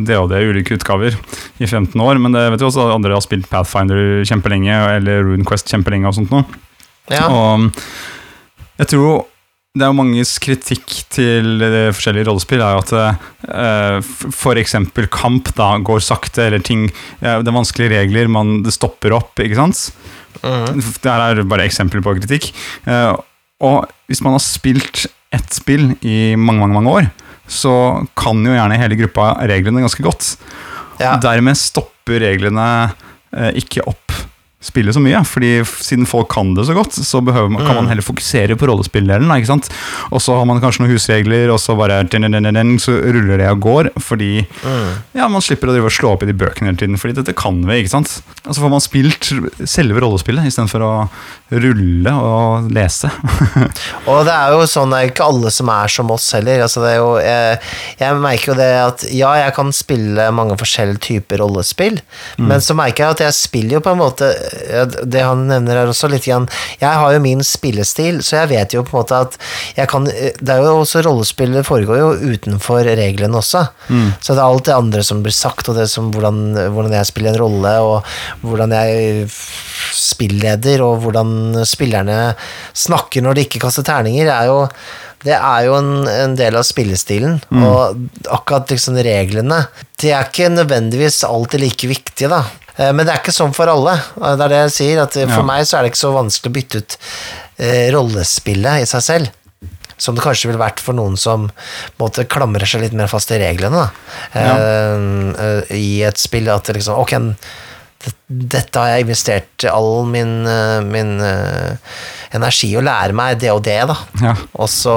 DHD 0.03 0.09
DOD 0.11 0.33
i 0.37 0.49
ulike 0.51 0.75
utgaver 0.75 1.15
i 1.63 1.65
15 1.65 1.95
år, 2.03 2.19
men 2.21 2.35
det 2.35 2.43
vet 2.53 2.61
jo 2.61 2.67
også 2.67 2.89
andre 2.93 3.15
har 3.15 3.23
spilt 3.23 3.47
Pathfinder 3.49 4.21
kjempelenge, 4.27 4.75
eller 4.99 5.23
RuneQuest 5.25 5.71
kjempelenge 5.71 6.09
og 6.11 6.17
sånt 6.19 6.33
noe. 6.35 6.43
Ja. 7.09 7.23
Og 7.31 7.69
jeg 8.83 8.91
tror 8.91 9.25
det 9.77 9.85
er 9.85 9.91
jo 9.93 9.95
manges 9.99 10.31
kritikk 10.43 10.91
til 11.13 11.61
eh, 11.63 11.91
forskjellige 11.93 12.25
rollespill 12.27 12.61
er 12.65 12.73
jo 12.75 12.81
at 12.83 12.91
eh, 12.97 13.99
f- 14.01 14.25
for 14.35 14.59
eksempel 14.59 15.05
kamp 15.13 15.51
da 15.55 15.69
går 15.85 16.01
sakte, 16.03 16.47
eller 16.49 16.59
ting 16.65 16.87
eh, 16.89 17.37
Det 17.39 17.47
er 17.47 17.55
vanskelige 17.55 17.93
regler, 17.93 18.27
man, 18.33 18.57
det 18.65 18.73
stopper 18.75 19.13
opp, 19.15 19.39
ikke 19.39 19.59
sant? 19.61 19.83
Det 20.41 21.05
her 21.05 21.23
er 21.39 21.43
bare 21.47 21.67
eksempler 21.69 22.03
på 22.03 22.15
kritikk. 22.19 22.49
Eh, 22.89 23.13
og 23.59 23.89
hvis 24.09 24.21
man 24.25 24.35
har 24.37 24.43
spilt 24.43 25.05
ett 25.35 25.53
spill 25.53 25.91
i 26.01 26.35
mange, 26.39 26.61
mange, 26.63 26.75
mange 26.77 26.93
år, 26.95 27.09
så 27.49 27.73
kan 28.17 28.41
jo 28.45 28.53
gjerne 28.53 28.77
hele 28.79 28.97
gruppa 28.99 29.31
reglene 29.49 29.83
ganske 29.83 30.05
godt. 30.05 30.33
Ja. 31.01 31.15
Dermed 31.21 31.57
stopper 31.57 32.21
reglene 32.23 32.67
eh, 33.33 33.51
ikke 33.61 33.85
opp 33.89 34.13
spillet 34.59 34.91
så 34.91 34.99
mye, 34.99 35.21
fordi 35.23 35.61
siden 35.79 36.07
folk 36.09 36.27
kan 36.33 36.51
det 36.57 36.65
så 36.67 36.73
godt, 36.75 36.91
så 36.91 37.21
man, 37.23 37.55
kan 37.63 37.77
man 37.77 37.87
heller 37.87 38.03
fokusere 38.03 38.57
på 38.59 38.67
rollespilldelen. 38.67 39.31
ikke 39.31 39.47
sant? 39.53 39.69
Og 40.11 40.19
så 40.19 40.35
har 40.35 40.47
man 40.49 40.59
kanskje 40.59 40.83
noen 40.83 40.91
husregler, 40.91 41.47
og 41.53 41.61
så 41.63 41.77
bare 41.79 42.01
så 42.83 42.95
ruller 42.99 43.39
det 43.39 43.47
og 43.53 43.61
går, 43.63 43.89
fordi 44.03 44.43
ja, 45.15 45.29
man 45.31 45.43
slipper 45.43 45.71
å 45.71 45.77
drive 45.77 45.87
og 45.87 45.95
slå 45.95 46.11
opp 46.11 46.25
i 46.25 46.29
de 46.29 46.35
bøkene 46.35 46.73
hele 46.73 46.81
tiden, 46.81 46.99
fordi 46.99 47.15
dette 47.21 47.35
kan 47.39 47.61
vi, 47.63 47.79
ikke 47.79 47.93
sant? 47.93 48.17
Og 48.43 48.51
så 48.51 48.59
får 48.59 48.73
man 48.73 48.83
spilt 48.83 49.29
selve 49.63 50.03
rollespillet, 50.03 50.49
istedenfor 50.51 50.83
å 50.83 50.91
rulle 51.49 52.13
og 52.19 52.67
lese. 52.75 53.09
Og 54.09 54.25
det 54.27 54.35
er 54.35 54.53
jo 54.53 54.67
sånn, 54.69 54.91
det 54.91 54.99
er 54.99 55.13
ikke 55.13 55.29
alle 55.31 55.51
som 55.53 55.71
er 55.73 55.89
som 55.91 56.11
oss 56.13 56.27
heller. 56.35 56.65
Altså 56.65 56.83
det 56.83 56.91
er 56.91 56.99
jo, 56.99 57.09
jeg, 57.23 57.57
jeg 58.01 58.19
merker 58.21 58.51
jo 58.51 58.57
det 58.59 58.69
at 58.83 59.05
ja, 59.15 59.31
jeg 59.45 59.55
kan 59.55 59.71
spille 59.75 60.27
mange 60.35 60.57
forskjellige 60.59 61.01
typer 61.07 61.41
rollespill, 61.41 61.99
men 62.41 62.61
så 62.63 62.75
merker 62.77 63.05
jeg 63.05 63.17
at 63.17 63.25
jeg 63.27 63.37
spiller 63.39 63.77
jo 63.79 63.83
på 63.85 63.95
en 63.95 64.01
måte 64.03 64.29
Det 65.03 65.21
han 65.23 65.45
nevner 65.49 65.81
her 65.81 65.91
også 65.91 66.09
litt 66.11 66.25
igjen 66.27 66.47
Jeg 66.81 66.91
har 67.01 67.13
jo 67.13 67.21
min 67.23 67.43
spillestil, 67.45 68.21
så 68.25 68.41
jeg 68.41 68.51
vet 68.53 68.75
jo 68.75 68.83
på 68.87 68.95
en 68.95 69.01
måte 69.01 69.19
at 69.27 69.37
jeg 69.77 69.89
kan 69.91 70.07
Det 70.09 70.53
er 70.53 70.63
jo 70.63 70.79
også 70.81 71.03
rollespillet 71.05 71.67
foregår 71.67 72.01
jo 72.01 72.33
utenfor 72.33 72.87
reglene 72.99 73.39
også. 73.39 73.65
Så 74.21 74.33
det 74.35 74.39
er 74.41 74.45
alt 74.45 74.65
det 74.69 74.75
andre 74.75 75.03
som 75.05 75.23
blir 75.25 75.35
sagt, 75.35 75.69
og 75.69 75.77
det 75.79 75.87
som 75.91 76.09
hvordan, 76.13 76.41
hvordan 76.73 76.95
jeg 76.97 77.09
spiller 77.09 77.35
en 77.35 77.41
rolle, 77.43 77.73
og 77.79 78.47
hvordan 78.47 78.73
jeg 78.75 79.27
spilleder, 79.95 80.81
og 80.85 81.03
hvordan 81.03 81.61
spillerne 81.67 82.19
snakker 82.73 83.23
når 83.25 83.37
de 83.37 83.45
ikke 83.47 83.61
kaster 83.63 83.85
terninger, 83.87 84.27
er 84.31 84.49
jo 84.49 84.65
det 85.25 85.35
er 85.35 85.65
jo 85.67 85.73
en, 85.75 86.07
en 86.07 86.35
del 86.39 86.55
av 86.55 86.63
spillestilen, 86.63 87.41
og 87.59 87.97
akkurat 88.31 88.71
liksom 88.71 88.95
reglene 89.03 89.65
Det 89.99 90.13
er 90.15 90.29
ikke 90.29 90.47
nødvendigvis 90.53 91.23
alltid 91.27 91.59
like 91.59 91.89
viktige, 91.91 92.29
da. 92.31 92.45
Eh, 92.79 92.91
Men 92.95 93.05
det 93.05 93.13
er 93.13 93.19
ikke 93.21 93.35
sånn 93.35 93.53
for 93.55 93.67
alle. 93.71 93.97
Eh, 94.21 94.35
Det 94.39 94.45
er 94.47 94.53
det 94.55 94.61
jeg 94.63 94.75
sier, 94.77 95.01
at 95.03 95.13
for 95.13 95.41
Ja. 95.43 95.49
meg 95.51 95.65
så 95.67 95.77
er 95.77 95.83
det 95.83 95.91
ikke 95.93 96.05
så 96.05 96.13
vanskelig 96.15 96.49
å 96.51 96.57
bytte 96.57 96.77
ut 96.83 96.97
eh, 97.59 97.91
rollespillet 97.91 98.81
i 98.85 98.89
seg 98.89 99.01
selv. 99.03 99.29
Som 99.99 100.15
det 100.15 100.23
kanskje 100.23 100.47
ville 100.47 100.61
vært 100.61 100.79
for 100.79 100.95
noen 100.95 101.17
som 101.19 101.49
måtte 101.99 102.23
klamre 102.31 102.63
seg 102.65 102.85
litt 102.85 102.93
mer 102.95 103.07
fast 103.11 103.31
i 103.35 103.39
reglene. 103.41 103.89
Eh, 104.33 104.43
eh, 104.47 105.73
I 105.75 106.03
et 106.07 106.17
spill 106.17 106.47
at 106.49 106.63
det 106.69 106.77
liksom 106.79 106.95
Ok, 106.95 107.11
dette 108.29 108.79
har 108.79 108.93
jeg 108.93 109.03
investert 109.03 109.65
all 109.67 110.05
min, 110.07 110.45
eh, 110.47 110.79
min 110.87 111.19
eh, 111.19 111.75
energi 112.31 112.69
å 112.79 112.83
lære 112.85 113.11
meg 113.17 113.39
det 113.41 113.49
og 113.51 113.63
det, 113.65 113.75
da. 113.89 113.97
Ja. 114.23 114.35
Og 114.55 114.69
så, 114.71 114.95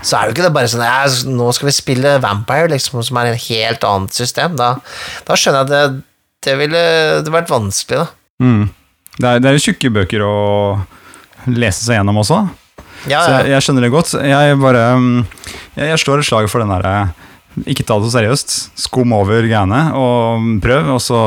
så 0.00 0.14
er 0.14 0.20
det 0.22 0.30
jo 0.30 0.36
ikke 0.36 0.46
det 0.46 0.52
bare 0.54 0.70
sånn 0.70 0.84
ja, 0.86 1.08
Nå 1.26 1.48
skal 1.56 1.66
vi 1.72 1.74
spille 1.74 2.12
Vampire, 2.22 2.68
liksom, 2.70 3.02
som 3.02 3.18
er 3.18 3.32
et 3.32 3.42
helt 3.48 3.82
annet 3.88 4.14
system. 4.14 4.54
Da, 4.60 4.76
da 5.26 5.34
skjønner 5.34 5.64
jeg 5.66 5.72
det, 5.74 6.02
det 6.44 6.56
ville 6.60 6.82
det 7.24 7.32
vært 7.32 7.50
vanskelig, 7.52 8.04
da. 8.04 8.06
Mm. 8.40 8.68
Det 9.20 9.28
er, 9.28 9.42
det 9.42 9.50
er 9.50 9.60
tjukke 9.60 9.92
bøker 9.92 10.24
å 10.24 10.34
lese 11.50 11.84
seg 11.84 11.98
gjennom 11.98 12.20
også. 12.22 12.40
Ja, 13.08 13.22
Så 13.24 13.32
jeg, 13.32 13.50
jeg 13.54 13.64
skjønner 13.64 13.86
det 13.86 13.92
godt. 13.94 14.12
Jeg 14.28 14.56
bare 14.60 14.82
mm, 15.00 15.20
Jeg, 15.78 15.86
jeg 15.88 16.00
slår 16.02 16.20
et 16.20 16.28
slag 16.28 16.48
for 16.52 16.60
den 16.60 16.68
derre 16.68 17.14
Ikke 17.64 17.86
ta 17.88 17.96
det 17.96 18.10
så 18.10 18.18
seriøst. 18.18 18.56
Skum 18.80 19.14
over 19.16 19.46
greiene 19.48 19.86
og 19.96 20.50
prøv, 20.64 20.90
og 20.96 21.00
så 21.04 21.20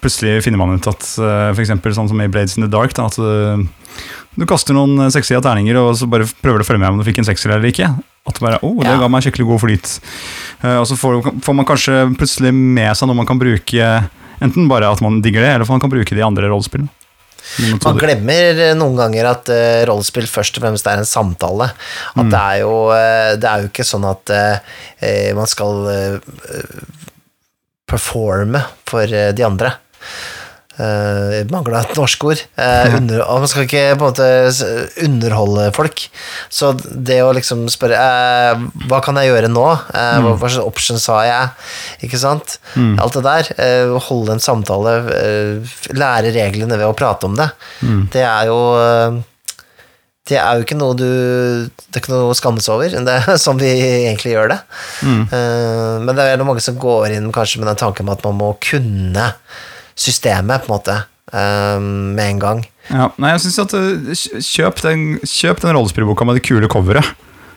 plutselig 0.00 0.38
finner 0.46 0.56
man 0.56 0.72
ut 0.78 0.86
at 0.88 1.04
eh, 1.20 1.50
for 1.52 1.60
eksempel 1.60 1.92
sånn 1.92 2.08
som 2.08 2.20
i 2.24 2.28
Blades 2.32 2.56
in 2.56 2.64
the 2.64 2.70
Dark, 2.72 2.94
da, 2.96 3.04
at 3.10 3.18
eh, 3.20 4.08
du 4.40 4.46
kaster 4.48 4.72
noen 4.72 5.12
sexy 5.12 5.36
terninger, 5.44 5.76
og 5.76 5.92
så 6.00 6.08
bare 6.10 6.24
prøver 6.40 6.62
du 6.62 6.64
å 6.64 6.68
følge 6.70 6.80
med 6.80 6.94
om 6.94 7.02
du 7.02 7.04
fikk 7.06 7.20
en 7.20 7.28
sekser 7.28 7.52
eller 7.52 7.68
ikke. 7.68 7.90
At 8.24 8.38
bare, 8.40 8.58
oh, 8.64 8.78
det 8.80 8.88
Ja. 8.88 8.98
ga 9.02 9.08
meg 9.12 9.22
skikkelig 9.24 9.46
god 9.50 9.60
flyt. 9.60 9.90
Uh, 10.64 10.78
og 10.80 10.86
så 10.88 10.96
får, 10.96 11.18
får 11.44 11.56
man 11.58 11.66
kanskje 11.68 11.96
plutselig 12.16 12.54
med 12.56 12.96
seg 12.96 13.08
noe 13.10 13.18
man 13.18 13.28
kan 13.28 13.40
bruke, 13.40 13.88
enten 14.40 14.68
bare 14.70 14.88
at 14.88 15.02
man 15.04 15.20
digger 15.20 15.44
det, 15.44 15.50
eller 15.54 15.68
for 15.68 15.76
man 15.76 15.82
kan 15.84 15.92
bruke 15.92 16.08
det 16.14 16.22
i 16.22 16.24
andre 16.24 16.48
rollespill. 16.48 16.86
Man 17.84 17.98
glemmer 18.00 18.56
eh, 18.70 18.72
noen 18.72 18.96
ganger 18.96 19.26
at 19.28 19.50
uh, 19.52 19.82
rollespill 19.90 20.24
først 20.30 20.56
og 20.56 20.64
fremst 20.64 20.88
er 20.88 21.02
en 21.02 21.08
samtale. 21.08 21.68
At 22.16 22.30
det, 22.32 22.40
er 22.40 22.62
jo, 22.62 22.72
det 23.36 23.50
er 23.50 23.60
jo 23.60 23.68
ikke 23.68 23.84
sånn 23.84 24.06
at 24.08 24.32
man 25.36 25.50
skal 25.52 25.84
performe 27.84 28.64
for 28.88 29.04
de 29.36 29.44
andre. 29.44 29.74
Uh, 30.74 31.44
Mangla 31.52 31.82
et 31.84 31.94
norsk 31.98 32.24
ord. 32.26 32.40
Uh, 32.58 32.96
under, 32.98 33.22
man 33.22 33.50
skal 33.50 33.66
ikke 33.66 33.84
på 33.98 34.08
en 34.08 34.12
måte 34.12 34.28
underholde 35.06 35.68
folk. 35.76 36.06
Så 36.52 36.72
det 36.80 37.20
å 37.24 37.34
liksom 37.36 37.66
spørre 37.72 37.98
uh, 38.00 38.64
Hva 38.90 39.02
kan 39.04 39.18
jeg 39.20 39.30
gjøre 39.30 39.52
nå? 39.52 39.66
Uh, 39.92 40.16
hva, 40.24 40.34
hva 40.40 40.50
slags 40.50 40.64
options 40.64 41.06
har 41.12 41.28
jeg? 41.28 41.52
Ikke 42.08 42.20
sant? 42.20 42.58
Alt 42.74 43.20
det 43.20 43.26
der. 43.26 43.52
Holde 44.08 44.34
en 44.34 44.42
samtale, 44.42 44.96
lære 45.94 46.34
reglene 46.34 46.80
ved 46.80 46.88
å 46.88 46.96
prate 46.96 47.30
om 47.30 47.38
det. 47.38 47.52
Det 48.14 48.26
er 48.26 48.50
jo 48.50 48.58
det 50.24 50.38
er 50.40 50.56
jo 50.56 50.64
ikke 50.64 50.76
noe 50.78 50.96
du 50.96 51.04
Det 51.04 51.98
er 51.98 52.00
ikke 52.00 52.14
noe 52.14 52.30
å 52.32 52.36
skamme 52.36 52.62
seg 52.64 52.78
over. 52.78 52.96
Det 53.06 53.16
er 53.34 53.40
sånn 53.40 53.60
vi 53.60 53.70
egentlig 54.06 54.34
gjør 54.34 54.54
det. 54.54 54.60
Eh, 55.04 55.94
men 56.00 56.16
det 56.16 56.28
er 56.30 56.44
mange 56.46 56.64
som 56.64 56.80
går 56.80 57.18
inn 57.18 57.32
kanskje 57.34 57.60
med 57.60 57.70
den 57.72 57.80
tanken 57.82 58.12
at 58.12 58.24
man 58.24 58.38
må 58.40 58.54
kunne 58.64 59.32
systemet, 59.96 60.64
på 60.64 60.70
en 60.70 60.76
måte, 60.78 60.96
um, 61.32 61.90
med 62.16 62.30
en 62.34 62.40
gang. 62.42 62.64
Ja, 62.90 63.10
nei, 63.16 63.34
jeg 63.34 63.44
synes 63.46 63.60
at 63.62 63.74
uh, 63.76 64.40
Kjøp 64.44 64.82
den, 64.84 65.04
kjøp 65.24 65.62
den 65.64 65.76
rollespillboka 65.76 66.26
med 66.28 66.40
det 66.40 66.44
kule 66.46 66.68
coveret. 66.68 67.14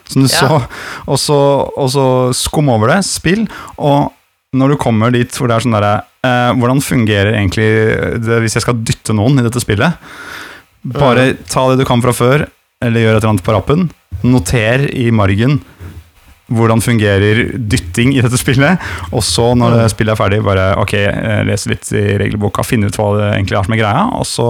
Som 0.08 0.24
du 0.24 0.28
Ja. 0.30 0.38
så, 0.40 0.60
og 1.04 1.18
så, 1.20 1.38
og 1.76 1.90
så 1.92 2.04
skum 2.32 2.70
over 2.72 2.94
det, 2.94 3.02
spill, 3.04 3.44
og 3.76 4.14
når 4.56 4.72
du 4.72 4.76
kommer 4.80 5.12
dit 5.12 5.28
hvor 5.36 5.50
det 5.50 5.58
er 5.58 5.64
sånn 5.66 5.74
derre 5.76 5.90
eh, 6.24 6.52
Hvordan 6.56 6.78
fungerer 6.80 7.34
egentlig 7.36 7.66
det 8.24 8.38
hvis 8.40 8.56
jeg 8.56 8.64
skal 8.64 8.78
dytte 8.80 9.12
noen 9.12 9.36
i 9.36 9.44
dette 9.44 9.60
spillet? 9.60 9.98
Bare 10.88 11.34
ta 11.50 11.66
det 11.68 11.82
du 11.82 11.84
kan 11.84 12.00
fra 12.00 12.14
før, 12.16 12.46
eller 12.80 13.04
gjør 13.04 13.18
et 13.18 13.20
eller 13.20 13.32
annet 13.34 13.44
på 13.44 13.52
rappen. 13.52 13.88
Noter 14.24 14.86
i 14.96 15.10
margen 15.12 15.58
hvordan 16.48 16.82
fungerer 16.84 17.42
dytting 17.58 18.14
i 18.16 18.22
dette 18.24 18.40
spillet. 18.40 18.84
Og 19.12 19.24
så, 19.26 19.50
når 19.58 19.76
mm. 19.76 19.88
spillet 19.94 20.14
er 20.14 20.20
ferdig, 20.20 20.42
bare 20.46 20.68
ok, 20.82 20.94
eh, 21.00 21.42
lese 21.48 21.72
litt 21.72 21.90
i 21.92 22.04
regelboka, 22.22 22.66
finne 22.66 22.88
ut 22.88 22.98
hva 22.98 23.10
det 23.18 23.28
egentlig 23.34 23.58
er 23.58 23.68
som 23.68 23.76
er 23.76 23.82
greia, 23.82 24.06
og 24.18 24.26
så 24.28 24.48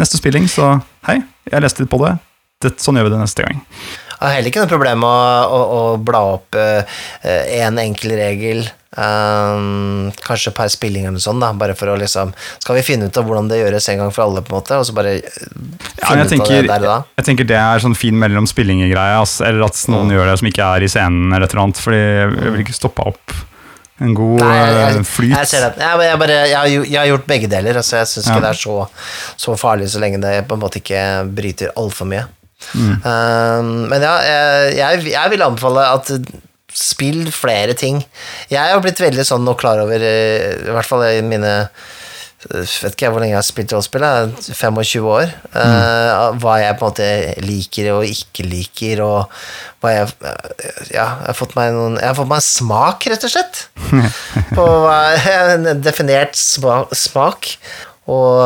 neste 0.00 0.20
spilling, 0.20 0.46
så 0.48 0.74
hei, 1.08 1.20
jeg 1.50 1.64
leste 1.64 1.84
litt 1.84 1.92
på 1.92 2.00
det. 2.04 2.14
det 2.64 2.76
sånn 2.80 3.00
gjør 3.00 3.08
vi 3.08 3.14
det 3.16 3.22
neste 3.24 3.46
gang. 3.46 3.64
Jeg 4.10 4.20
har 4.20 4.36
heller 4.36 4.52
ikke 4.52 4.62
noe 4.66 4.74
problem 4.74 5.00
med 5.00 5.08
å, 5.10 5.56
å, 5.56 5.60
å 5.78 5.96
bla 6.04 6.20
opp 6.34 6.56
én 6.60 7.80
enkel 7.80 8.12
regel, 8.18 8.66
Um, 8.90 10.08
kanskje 10.26 10.50
per 10.50 10.66
spilling 10.66 11.04
eller 11.04 11.14
noe 11.14 11.22
sånt, 11.22 11.38
da, 11.38 11.52
bare 11.54 11.76
for 11.78 11.92
å 11.92 11.94
liksom 11.94 12.32
Skal 12.58 12.74
vi 12.74 12.82
finne 12.82 13.06
ut 13.06 13.18
av 13.20 13.28
hvordan 13.28 13.46
det 13.46 13.60
gjøres 13.60 13.86
en 13.92 14.00
gang 14.02 14.10
for 14.10 14.24
alle, 14.24 14.42
på 14.42 14.50
en 14.50 14.56
måte, 14.56 14.78
og 14.80 14.88
så 14.88 14.94
bare 14.96 15.12
eh, 15.20 15.79
Ja, 16.00 16.14
jeg, 16.16 16.30
tenker, 16.32 16.62
det 16.64 16.70
der 16.70 17.04
jeg 17.20 17.26
tenker 17.26 17.46
det 17.48 17.58
er 17.60 17.82
sånn 17.82 17.94
fin 17.98 18.16
mellom 18.18 18.46
spillinger-greie. 18.48 19.18
Altså, 19.20 19.44
eller 19.48 19.66
at 19.68 19.78
noen 19.92 20.10
gjør 20.14 20.30
det 20.30 20.38
som 20.40 20.48
ikke 20.50 20.72
er 20.76 20.86
i 20.86 20.90
scenen, 20.90 21.28
eller 21.30 21.46
et 21.46 21.54
eller 21.54 21.64
annet, 21.66 21.82
fordi 21.84 22.00
jeg 22.00 22.52
vil 22.54 22.62
ikke 22.64 22.76
stoppe 22.78 23.06
opp 23.12 23.36
en 24.00 24.14
god 24.16 24.40
Nei, 24.40 24.56
jeg, 24.56 24.96
eh, 24.96 25.00
flyt. 25.04 25.32
jeg 25.36 25.48
ser 25.50 25.64
det. 25.66 25.84
Jeg, 25.84 26.18
bare, 26.22 26.36
har, 26.48 26.68
jeg 26.72 26.96
har 26.96 27.08
gjort 27.10 27.26
begge 27.28 27.50
deler. 27.52 27.76
Altså 27.82 27.98
jeg 28.00 28.08
syns 28.14 28.26
Ja. 28.30 28.32
ikke 28.32 28.44
det 28.46 28.52
er 28.54 28.60
så, 28.62 28.76
så 29.44 29.56
farlig 29.60 29.90
så 29.92 30.00
lenge 30.00 30.22
det 30.22 30.34
på 30.48 30.56
en 30.56 30.62
måte 30.62 30.80
ikke 30.80 31.02
bryter 31.36 31.74
altfor 31.76 32.08
mye. 32.08 32.24
Mm. 32.76 32.94
Um, 33.04 33.68
men 33.92 34.04
ja, 34.04 34.14
jeg, 34.24 34.74
jeg, 34.78 35.04
jeg 35.14 35.32
vil 35.34 35.44
anbefale 35.44 35.84
at 35.94 36.10
spill 36.72 37.24
flere 37.34 37.74
ting. 37.76 38.00
Jeg 38.50 38.72
har 38.72 38.80
blitt 38.84 39.00
veldig 39.02 39.24
sånn 39.26 39.44
nå 39.44 39.56
klar 39.60 39.80
over, 39.82 40.00
eh, 40.00 40.60
i 40.64 40.74
hvert 40.74 40.88
fall 40.88 41.04
i 41.08 41.20
mine 41.26 41.54
Vet 42.48 42.94
ikke 42.94 43.04
jeg 43.04 43.12
hvor 43.12 43.20
lenge 43.20 43.34
jeg 43.34 43.36
har 43.36 43.44
spilt 43.44 43.72
rollespill, 43.74 44.04
25 44.56 45.08
år. 45.12 45.32
eh, 45.60 46.38
hva 46.40 46.54
jeg 46.62 46.78
på 46.80 46.86
en 46.86 46.94
måte 46.94 47.08
liker 47.44 47.90
og 47.92 48.06
ikke 48.08 48.46
liker, 48.48 49.02
og 49.04 49.34
hva 49.82 49.92
jeg 49.92 50.08
Ja, 50.94 51.04
jeg 51.20 51.28
har 51.28 51.36
fått 51.36 51.52
meg 51.58 51.74
noen 51.76 51.98
har 52.00 52.16
fått 52.16 52.30
meg 52.32 52.40
en 52.40 52.48
smak, 52.48 53.04
rett 53.12 53.26
og 53.28 53.34
slett. 53.34 53.62
På 54.56 54.66
En 54.88 55.68
definert 55.84 56.38
smak. 56.40 57.52
Og, 58.10 58.40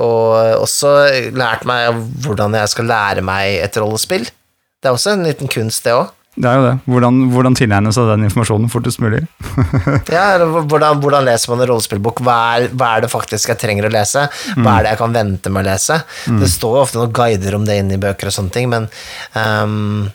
og 0.00 0.62
også 0.62 0.94
lært 1.36 1.66
meg 1.68 1.98
hvordan 2.24 2.54
jeg 2.56 2.70
skal 2.72 2.88
lære 2.88 3.24
meg 3.26 3.58
et 3.66 3.76
rollespill. 3.82 4.24
Det 4.24 4.88
er 4.88 4.94
også 4.96 5.16
en 5.16 5.26
liten 5.26 5.50
kunst, 5.52 5.82
det 5.84 5.92
òg. 5.98 6.14
Det 6.36 6.48
er 6.50 6.58
jo 6.58 6.64
det. 6.66 6.72
Hvordan, 6.84 7.20
hvordan 7.32 7.54
tilegne 7.56 7.92
seg 7.96 8.10
den 8.10 8.26
informasjonen 8.28 8.72
fortest 8.72 9.00
mulig. 9.00 9.22
Ja, 10.12 10.36
hvordan, 10.44 11.00
hvordan 11.00 11.24
leser 11.26 11.52
man 11.52 11.62
en 11.62 11.70
rollespillbok? 11.70 12.20
Hva 12.24 12.36
er, 12.56 12.66
hva 12.76 12.90
er 12.96 13.04
det 13.04 13.10
faktisk 13.12 13.50
jeg 13.52 13.60
trenger 13.60 13.88
å 13.88 13.92
lese? 13.92 14.26
Hva 14.58 14.76
er 14.76 14.86
det 14.86 14.92
jeg 14.94 15.00
kan 15.00 15.16
vente 15.16 15.52
med 15.52 15.64
å 15.64 15.70
lese? 15.70 15.98
Det 16.40 16.50
står 16.52 16.76
jo 16.76 16.82
ofte 16.84 17.00
noen 17.00 17.14
guider 17.16 17.56
om 17.56 17.64
det 17.68 17.78
inni 17.80 17.96
i 17.96 18.02
bøker 18.02 18.30
og 18.30 18.36
sånne 18.36 18.54
ting, 18.54 18.68
men 18.72 18.88
um, 19.32 20.10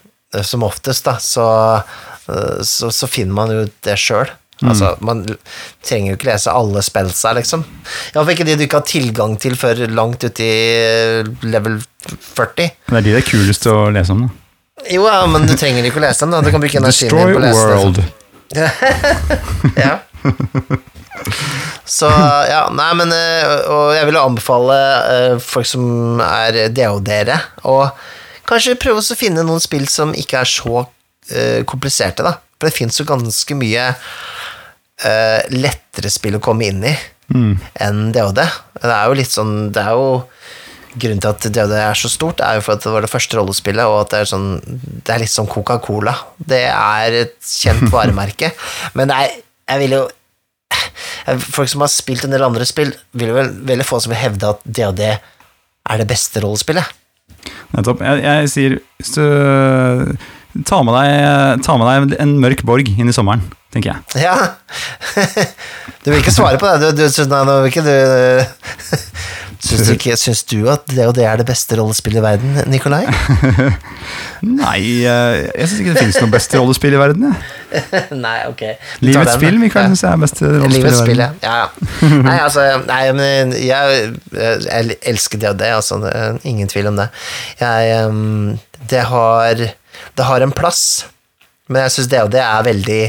som 0.46 0.64
oftest, 0.68 1.06
da, 1.10 1.18
så, 1.22 1.48
eh, 2.30 2.62
så, 2.68 2.92
så 2.94 3.10
finner 3.10 3.36
man 3.36 3.52
jo 3.54 3.66
det 3.84 3.98
sjøl. 4.00 4.30
Altså, 4.62 4.92
man 5.02 5.24
trenger 5.82 6.12
jo 6.12 6.18
ikke 6.20 6.30
lese 6.30 6.54
alle 6.54 6.84
spellsa, 6.86 7.32
liksom. 7.34 7.64
Iallfall 8.14 8.36
ikke 8.36 8.46
de 8.46 8.58
du 8.60 8.66
ikke 8.68 8.82
har 8.84 8.90
tilgang 8.90 9.34
til 9.42 9.56
før 9.58 9.82
langt 9.90 10.22
uti 10.22 10.46
i 10.46 11.48
level 11.50 11.80
40. 11.82 12.70
Det 12.92 13.00
er 13.00 13.08
de 13.08 13.16
det 13.16 13.24
er 13.24 13.26
kulest 13.26 13.66
å 13.72 13.80
lese 13.94 14.14
om. 14.14 14.28
Da. 14.28 14.41
Jo, 14.90 15.06
ja, 15.06 15.20
men 15.30 15.46
du 15.48 15.54
trenger 15.60 15.86
ikke 15.86 16.02
å 16.02 16.06
lese 16.06 16.26
dem, 16.26 16.34
da. 16.34 16.42
Du 16.42 16.50
kan 16.54 16.64
bruke 16.64 16.80
energien 16.80 17.12
din 17.14 17.34
på 17.36 17.42
å 17.42 17.46
lese. 17.46 17.68
World. 17.76 18.02
Ja. 19.80 20.00
Så 21.86 22.08
ja, 22.50 22.66
nei, 22.74 22.90
men 22.98 23.12
eh, 23.16 23.52
Og 23.72 23.92
jeg 23.96 24.08
vil 24.10 24.18
anbefale 24.20 24.78
eh, 25.12 25.36
folk 25.44 25.68
som 25.70 26.20
er 26.24 26.58
DOD-ere, 26.74 27.38
å 27.68 27.76
kanskje 28.50 28.78
prøve 28.82 29.04
å 29.04 29.18
finne 29.18 29.46
noen 29.48 29.62
spill 29.64 29.86
som 29.92 30.12
ikke 30.18 30.42
er 30.42 30.50
så 30.50 30.82
eh, 31.32 31.62
kompliserte, 31.68 32.26
da. 32.28 32.36
For 32.58 32.70
det 32.70 32.76
fins 32.76 33.00
jo 33.00 33.08
ganske 33.10 33.58
mye 33.58 33.92
lettere 35.50 36.12
spill 36.14 36.36
å 36.38 36.42
komme 36.44 36.68
inn 36.70 36.84
i 36.86 36.92
enn 37.82 38.12
DOD. 38.14 38.38
Det 38.84 38.92
er 38.92 39.08
jo 39.10 39.16
litt 39.18 39.32
sånn 39.34 39.72
Det 39.74 39.82
er 39.82 39.96
jo 39.98 40.20
Grunnen 40.92 41.22
til 41.24 41.30
at 41.32 41.46
DOD 41.56 41.74
er 41.78 41.96
så 41.96 42.10
stort, 42.12 42.42
er 42.44 42.58
jo 42.58 42.64
for 42.66 42.76
at 42.76 42.84
det 42.84 42.92
var 42.92 43.06
det 43.06 43.12
første 43.12 43.38
rollespillet, 43.40 43.88
og 43.88 44.02
at 44.02 44.14
det 44.14 44.22
er 44.22 44.32
sånn 44.32 44.48
Det 44.66 45.14
er 45.14 45.22
litt 45.24 45.32
som 45.32 45.48
Coca-Cola. 45.48 46.16
Det 46.38 46.66
er 46.68 47.20
et 47.22 47.38
kjent 47.48 47.88
varemerke. 47.94 48.52
Men 48.98 49.14
er, 49.16 49.38
jeg 49.72 49.86
vil 49.86 50.00
jo 50.00 50.08
Folk 51.52 51.70
som 51.70 51.84
har 51.84 51.92
spilt 51.92 52.24
en 52.26 52.34
del 52.34 52.42
andre 52.44 52.66
spill, 52.66 52.90
vil 53.14 53.30
jo 53.30 53.36
vel 53.36 53.52
veldig 53.70 53.86
få 53.86 54.00
som 54.02 54.12
vil 54.12 54.20
hevde 54.24 54.50
at 54.56 54.64
DOD 54.66 55.02
er 55.06 56.02
det 56.02 56.08
beste 56.10 56.42
rollespillet. 56.42 56.88
Nettopp. 57.76 58.02
Jeg, 58.04 58.24
jeg 58.26 58.50
sier 58.52 58.78
du 58.82 60.64
ta 60.68 60.82
med, 60.84 60.96
deg, 60.98 61.62
ta 61.64 61.78
med 61.80 61.88
deg 61.88 62.18
en 62.20 62.34
mørk 62.44 62.64
borg 62.68 62.90
inn 62.92 63.08
i 63.12 63.16
sommeren, 63.16 63.44
tenker 63.74 63.94
jeg. 63.94 64.26
Ja. 64.28 64.36
Du 66.02 66.10
vil 66.10 66.18
ikke 66.18 66.34
svare 66.34 66.58
på 66.58 66.66
det? 66.82 66.96
Du, 66.98 67.04
du, 67.06 67.24
nei, 67.30 67.42
du 67.46 67.70
Syns 69.62 69.86
du, 69.86 69.92
ikke, 69.94 70.16
syns 70.18 70.40
du 70.50 70.58
at 70.74 70.88
DOD 70.90 71.20
er 71.22 71.38
det 71.38 71.46
beste 71.46 71.78
rollespillet 71.78 72.18
i 72.18 72.24
verden, 72.26 72.56
Nikolai? 72.72 73.04
Nei, 74.42 74.80
eh, 75.06 75.36
jeg 75.54 75.68
syns 75.70 75.82
ikke 75.84 75.94
det 75.94 76.02
finnes 76.02 76.18
noe 76.24 76.32
beste 76.34 76.58
rollespill 76.58 76.96
i 76.98 77.02
verden. 77.02 77.28
Jeg. 77.30 78.02
Nei, 78.26 78.38
ok. 78.50 78.64
Livets 79.06 79.36
spill. 79.38 79.60
Mikael, 79.62 79.86
Ja. 79.86 79.92
syns 79.94 80.02
jeg 80.08 80.12
er 80.16 80.24
beste 80.24 80.50
rollespill 80.50 80.74
Livets 80.80 80.98
i 80.98 81.04
spill, 81.06 81.22
verden. 81.22 81.40
ja. 81.46 81.54
ja. 81.62 82.10
ja. 82.10 82.24
Nei, 82.26 82.36
altså, 82.48 82.66
nei, 82.90 83.02
men 83.20 83.54
jeg, 83.62 84.10
jeg 84.34 84.98
elsker 85.14 85.44
det 85.44 85.52
og 85.54 85.62
det 85.62 85.72
altså. 85.78 86.02
Ingen 86.50 86.72
tvil 86.72 86.90
om 86.92 86.98
det. 86.98 87.08
Jeg, 87.62 88.04
det, 88.90 89.06
har, 89.14 89.66
det 90.18 90.30
har 90.32 90.48
en 90.48 90.56
plass, 90.58 90.84
men 91.70 91.86
jeg 91.86 92.00
syns 92.00 92.10
det 92.12 92.42
er 92.42 92.66
veldig 92.66 93.02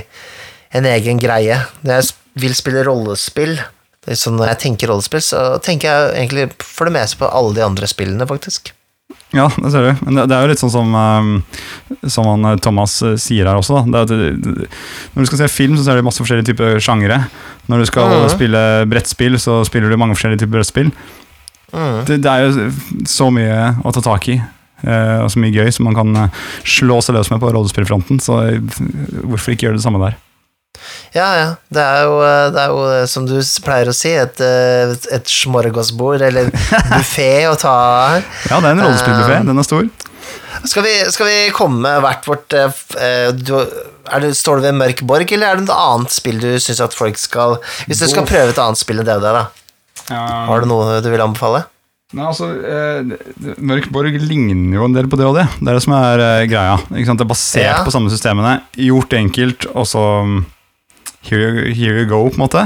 en 0.76 0.88
egen 0.92 1.20
greie. 1.20 1.62
Når 1.80 1.98
jeg 2.02 2.12
vil 2.44 2.54
spille 2.56 2.84
rollespill, 2.86 3.56
det 4.04 4.12
er 4.16 4.18
sånn 4.18 4.36
når 4.40 4.48
jeg 4.52 4.58
tenker 4.64 4.90
rollespill, 4.90 5.22
så 5.22 5.58
tenker 5.62 5.88
jeg 5.88 6.14
egentlig 6.24 6.48
for 6.66 6.88
det 6.90 6.94
meste 6.96 7.18
på 7.20 7.28
alle 7.30 7.54
de 7.54 7.62
andre 7.66 7.86
spillene, 7.86 8.26
faktisk. 8.26 8.72
Ja, 9.32 9.46
det 9.56 9.70
ser 9.72 9.86
du. 9.86 9.92
Men 10.04 10.16
det, 10.18 10.24
det 10.28 10.36
er 10.36 10.42
jo 10.44 10.48
litt 10.50 10.60
sånn 10.60 10.72
som, 10.74 10.90
eh, 10.98 12.08
som 12.12 12.26
han, 12.28 12.44
eh, 12.50 12.58
Thomas 12.60 12.98
eh, 13.06 13.14
sier 13.20 13.46
her 13.48 13.56
også. 13.60 13.78
Da. 13.92 14.04
Det, 14.04 14.16
er 14.18 14.34
det, 14.36 14.66
når 15.14 15.22
du 15.24 15.30
skal 15.30 15.40
se 15.40 15.48
film, 15.48 15.76
så 15.78 15.86
ser 15.86 15.96
du 15.96 16.04
masse 16.04 16.20
forskjellige 16.20 16.50
typer 16.50 16.76
sjangere. 16.84 17.22
Når 17.70 17.78
du 17.78 17.86
skal 17.88 18.10
Mhm. 18.10 18.28
spille 18.34 18.62
brettspill, 18.90 19.38
så 19.40 19.60
spiller 19.64 19.88
du 19.88 19.96
mange 19.96 20.16
forskjellige 20.18 20.42
typer 20.44 20.58
brettspill. 20.58 20.90
Mm. 21.72 22.04
Det, 22.04 22.18
det 22.26 22.28
er 22.28 22.44
jo 22.44 22.66
så 23.08 23.30
mye 23.32 23.76
å 23.80 23.92
ta 23.96 24.02
tak 24.04 24.28
i, 24.28 24.36
eh, 24.36 25.18
og 25.24 25.30
så 25.32 25.40
mye 25.40 25.54
gøy 25.54 25.72
som 25.72 25.86
man 25.88 25.94
kan 25.96 26.30
slå 26.68 26.98
seg 27.00 27.16
løs 27.16 27.30
med 27.32 27.40
på 27.40 27.52
rollespillfronten. 27.54 28.20
Så 28.20 28.36
hvorfor 29.24 29.54
ikke 29.54 29.70
gjøre 29.70 29.78
det 29.80 29.86
samme 29.86 30.02
der? 30.02 30.18
Ja, 31.12 31.26
ja. 31.36 31.48
Det 31.72 31.82
er 31.82 32.06
jo, 32.08 32.14
eh, 32.24 32.46
det 32.54 32.62
er 32.62 32.72
jo 32.72 32.84
eh, 32.90 33.04
som 33.10 33.26
du 33.28 33.34
pleier 33.64 33.90
å 33.90 33.94
si, 33.96 34.12
et, 34.16 34.40
eh, 34.42 34.94
et 35.14 35.28
smorgasbord 35.28 36.24
eller 36.28 36.48
buffé 36.92 37.30
å 37.50 37.56
ta 37.60 37.74
her. 38.14 38.24
Ja, 38.50 38.58
det 38.60 38.70
er 38.70 38.76
en 38.78 38.84
rollespillbuffé. 38.86 39.40
Um, 39.42 39.50
Den 39.52 39.62
er 39.62 39.68
stor. 39.68 39.90
Skal 40.68 40.84
vi, 40.86 40.92
skal 41.10 41.26
vi 41.28 41.36
komme 41.56 41.90
hvert 42.04 42.26
vårt 42.28 42.54
eh, 42.54 43.30
du, 43.34 43.54
er 43.58 44.22
det, 44.22 44.32
Står 44.38 44.60
du 44.60 44.66
ved 44.68 44.76
Mørk 44.78 45.00
Borg, 45.08 45.32
eller 45.34 45.48
er 45.48 45.58
det 45.60 45.66
et 45.66 45.74
annet 45.74 46.14
spill 46.14 46.38
du 46.42 46.50
syns 46.62 46.80
at 46.84 46.94
folk 46.94 47.18
skal 47.18 47.56
Hvis 47.88 48.02
du 48.02 48.06
skal 48.10 48.26
prøve 48.28 48.52
et 48.52 48.60
annet 48.62 48.78
spill 48.78 49.02
enn 49.02 49.08
det 49.08 49.16
der, 49.24 49.40
da, 49.40 50.20
har 50.48 50.62
du 50.62 50.68
noe 50.70 51.00
du 51.02 51.08
vil 51.10 51.24
anbefale? 51.24 51.64
Nei, 52.12 52.26
altså, 52.28 52.50
eh, 52.60 53.54
Mørk 53.64 53.86
Borg 53.94 54.16
ligner 54.20 54.76
jo 54.76 54.84
en 54.86 54.94
del 54.96 55.06
på 55.08 55.16
det 55.16 55.24
og 55.24 55.38
det. 55.38 55.46
Det 55.58 55.70
er 55.72 55.78
det 55.78 55.84
som 55.86 55.94
er 55.96 56.20
eh, 56.20 56.42
greia. 56.50 56.74
Ikke 56.92 57.08
sant? 57.08 57.22
Det 57.22 57.24
er 57.24 57.30
basert 57.32 57.64
Ja. 57.64 57.78
på 57.86 57.94
samme 57.94 58.12
systemene. 58.12 58.58
Gjort 58.76 59.16
enkelt, 59.16 59.64
og 59.72 59.86
så 59.88 60.02
mm, 60.28 60.42
here, 61.28 61.68
here 61.74 62.02
you 62.02 62.06
go, 62.10 62.24
på 62.28 62.38
en 62.38 62.44
måte. 62.44 62.64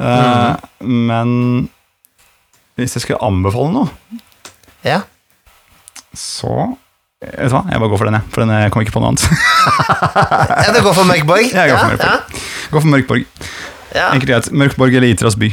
Eh, 0.00 0.56
Men 0.80 1.68
hvis 2.78 2.94
jeg 2.96 3.02
skulle 3.04 3.22
anbefale 3.26 3.72
noe, 3.74 4.20
Ja. 4.86 5.02
så 6.16 6.76
Vet 7.20 7.50
du 7.50 7.52
hva, 7.52 7.66
jeg 7.68 7.76
bare 7.82 7.90
går 7.92 7.98
for 8.00 8.08
den, 8.08 8.14
jeg. 8.16 8.24
For 8.32 8.40
den 8.40 8.50
jeg 8.54 8.70
kom 8.72 8.80
ikke 8.80 8.94
på 8.94 9.00
noe 9.02 9.10
annet. 9.12 9.26
ja, 10.64 10.70
det 10.72 10.80
går 10.80 10.94
for 10.96 11.04
Mørkborg? 11.04 11.50
Jeg 11.52 11.68
går 11.68 11.76
for 11.76 11.84
ja, 11.84 11.90
Mørkborg. 11.92 12.38
For 12.70 12.86
Mørkborg. 12.88 13.26
Ja. 13.92 14.06
Enkelt 14.14 14.30
greit. 14.30 14.48
Mørkborg 14.56 14.96
eller 14.96 15.12
Itras 15.12 15.36
by. 15.36 15.50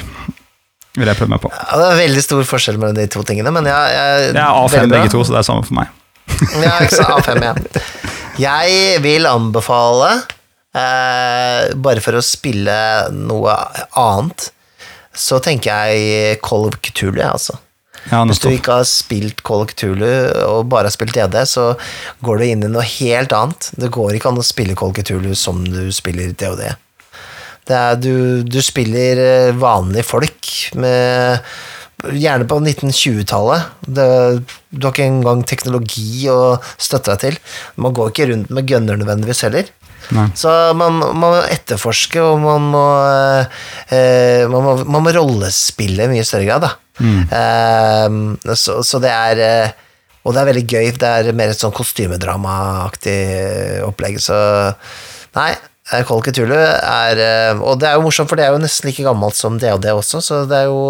Vil 0.96 1.12
jeg 1.12 1.20
prøve 1.20 1.34
meg 1.34 1.42
på. 1.44 1.52
Ja, 1.52 1.76
det 1.82 1.90
er 1.92 2.00
veldig 2.00 2.24
stor 2.24 2.48
forskjell 2.48 2.80
mellom 2.80 2.96
de 2.96 3.04
to 3.12 3.20
tingene, 3.28 3.52
men 3.52 3.68
jeg 3.68 3.98
jeg, 3.98 4.30
jeg 4.32 4.40
er 4.46 4.62
A5 4.64 4.88
begge 4.96 5.12
to, 5.12 5.26
så 5.28 5.36
det 5.36 5.42
er 5.42 5.48
samme 5.50 5.68
for 5.68 5.76
meg. 5.82 5.92
Ja, 6.64 6.78
ikke 6.86 7.02
sant, 7.02 7.28
A5, 7.28 7.44
ja. 7.44 7.54
Jeg 8.48 9.02
vil 9.04 9.26
anbefale, 9.28 10.10
eh, 10.22 10.37
bare 10.78 12.04
for 12.04 12.18
å 12.18 12.26
spille 12.26 12.78
noe 13.16 13.56
annet, 13.98 14.50
så 15.18 15.40
tenker 15.44 15.74
jeg 15.74 16.42
Call 16.46 16.68
of 16.70 16.78
Cthulhu, 16.86 17.24
altså. 17.26 17.58
Ja, 18.08 18.22
Hvis 18.24 18.40
du 18.40 18.48
ikke 18.54 18.78
har 18.80 18.88
spilt 18.88 19.42
Call 19.48 19.66
of 19.66 19.72
Cthulhu 19.74 20.08
og 20.46 20.68
bare 20.72 20.88
har 20.88 20.96
spilt 20.96 21.16
DD, 21.18 21.40
så 21.50 21.74
går 22.24 22.40
du 22.40 22.46
inn 22.48 22.64
i 22.64 22.72
noe 22.72 22.86
helt 22.88 23.34
annet. 23.36 23.72
Det 23.76 23.92
går 23.92 24.16
ikke 24.16 24.32
an 24.32 24.40
å 24.40 24.46
spille 24.46 24.78
Call 24.80 24.94
of 24.94 25.00
Cthulhu 25.02 25.34
som 25.36 25.64
du 25.66 25.88
spiller 25.96 26.32
DOD. 26.32 26.68
Det 27.68 27.76
er, 27.76 27.98
du, 28.00 28.44
du 28.48 28.62
spiller 28.64 29.20
eh, 29.20 29.56
vanlige 29.58 30.08
folk 30.08 30.54
med 30.80 31.44
Gjerne 31.98 32.46
på 32.46 32.60
1920-tallet. 32.62 33.72
Du 33.90 34.04
har 34.04 34.92
ikke 34.92 35.08
engang 35.08 35.40
teknologi 35.50 36.28
å 36.30 36.60
støtte 36.78 37.16
deg 37.16 37.24
til. 37.24 37.40
Man 37.82 37.96
går 37.98 38.12
ikke 38.12 38.28
rundt 38.30 38.52
med 38.54 38.68
gunner 38.70 39.00
nødvendigvis 39.02 39.42
heller. 39.48 39.72
Nei. 40.16 40.28
Så 40.40 40.52
man, 40.80 41.00
man 41.02 41.18
må 41.20 41.32
etterforske, 41.52 42.22
og 42.24 42.40
man 42.40 42.68
må, 42.72 42.84
eh, 43.92 44.46
man 44.48 44.64
må, 44.64 44.76
man 44.88 45.04
må 45.04 45.12
rollespille 45.18 46.06
i 46.06 46.12
mye 46.14 46.24
større 46.28 46.48
grad, 46.48 46.64
da. 46.68 46.72
Eh, 46.98 48.54
så, 48.56 48.80
så 48.88 49.02
det 49.04 49.12
er 49.14 49.42
eh, 49.46 49.76
Og 50.26 50.34
det 50.34 50.42
er 50.42 50.48
veldig 50.50 50.64
gøy. 50.68 50.88
Det 51.00 51.08
er 51.08 51.36
mer 51.38 51.52
et 51.54 51.60
sånn 51.62 51.76
kostymedramaaktig 51.76 53.18
opplegg, 53.88 54.18
så 54.24 54.38
Nei. 55.38 55.52
eh, 55.92 56.02
Call 56.08 56.24
Cthulhu 56.26 56.58
er 56.58 57.22
eh, 57.22 57.60
Og 57.62 57.78
det 57.80 57.88
er 57.92 57.96
jo 58.00 58.06
morsomt, 58.08 58.28
for 58.32 58.40
det 58.40 58.48
er 58.48 58.56
jo 58.56 58.64
nesten 58.64 58.90
like 58.90 59.06
gammelt 59.06 59.38
som 59.38 59.60
DOD 59.62 59.86
også, 59.94 60.24
så 60.26 60.42
det 60.50 60.64
er 60.64 60.72
jo 60.72 60.82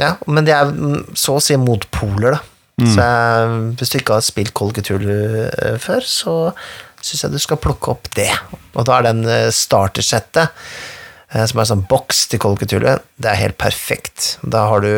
Ja, 0.00 0.14
men 0.26 0.46
det 0.48 0.54
er 0.56 0.70
mm, 0.72 1.12
så 1.18 1.36
å 1.36 1.42
si 1.44 1.58
motpoler, 1.60 2.38
da. 2.38 2.40
Så 2.80 2.96
jeg, 3.04 3.56
hvis 3.76 3.90
du 3.92 3.96
ikke 3.98 4.14
har 4.16 4.22
spilt 4.24 4.56
of 4.64 4.70
Cthulhu 4.72 5.10
eh, 5.50 5.74
før, 5.82 6.00
så 6.08 6.34
syns 7.04 7.24
jeg 7.24 7.34
du 7.34 7.40
skal 7.42 7.60
plukke 7.60 7.94
opp 7.94 8.10
det. 8.16 8.30
Og 8.74 8.86
da 8.88 8.98
er 8.98 9.08
den 9.10 9.24
eh, 9.28 9.48
startersettet, 9.54 10.52
eh, 11.32 11.44
som 11.44 11.58
er 11.58 11.64
en 11.64 11.72
sånn 11.74 11.88
boks 11.90 12.26
til 12.30 12.42
Call 12.42 12.58
det 12.60 13.30
er 13.30 13.40
helt 13.40 13.58
perfekt. 13.60 14.36
Da 14.42 14.66
har 14.70 14.84
du 14.84 14.92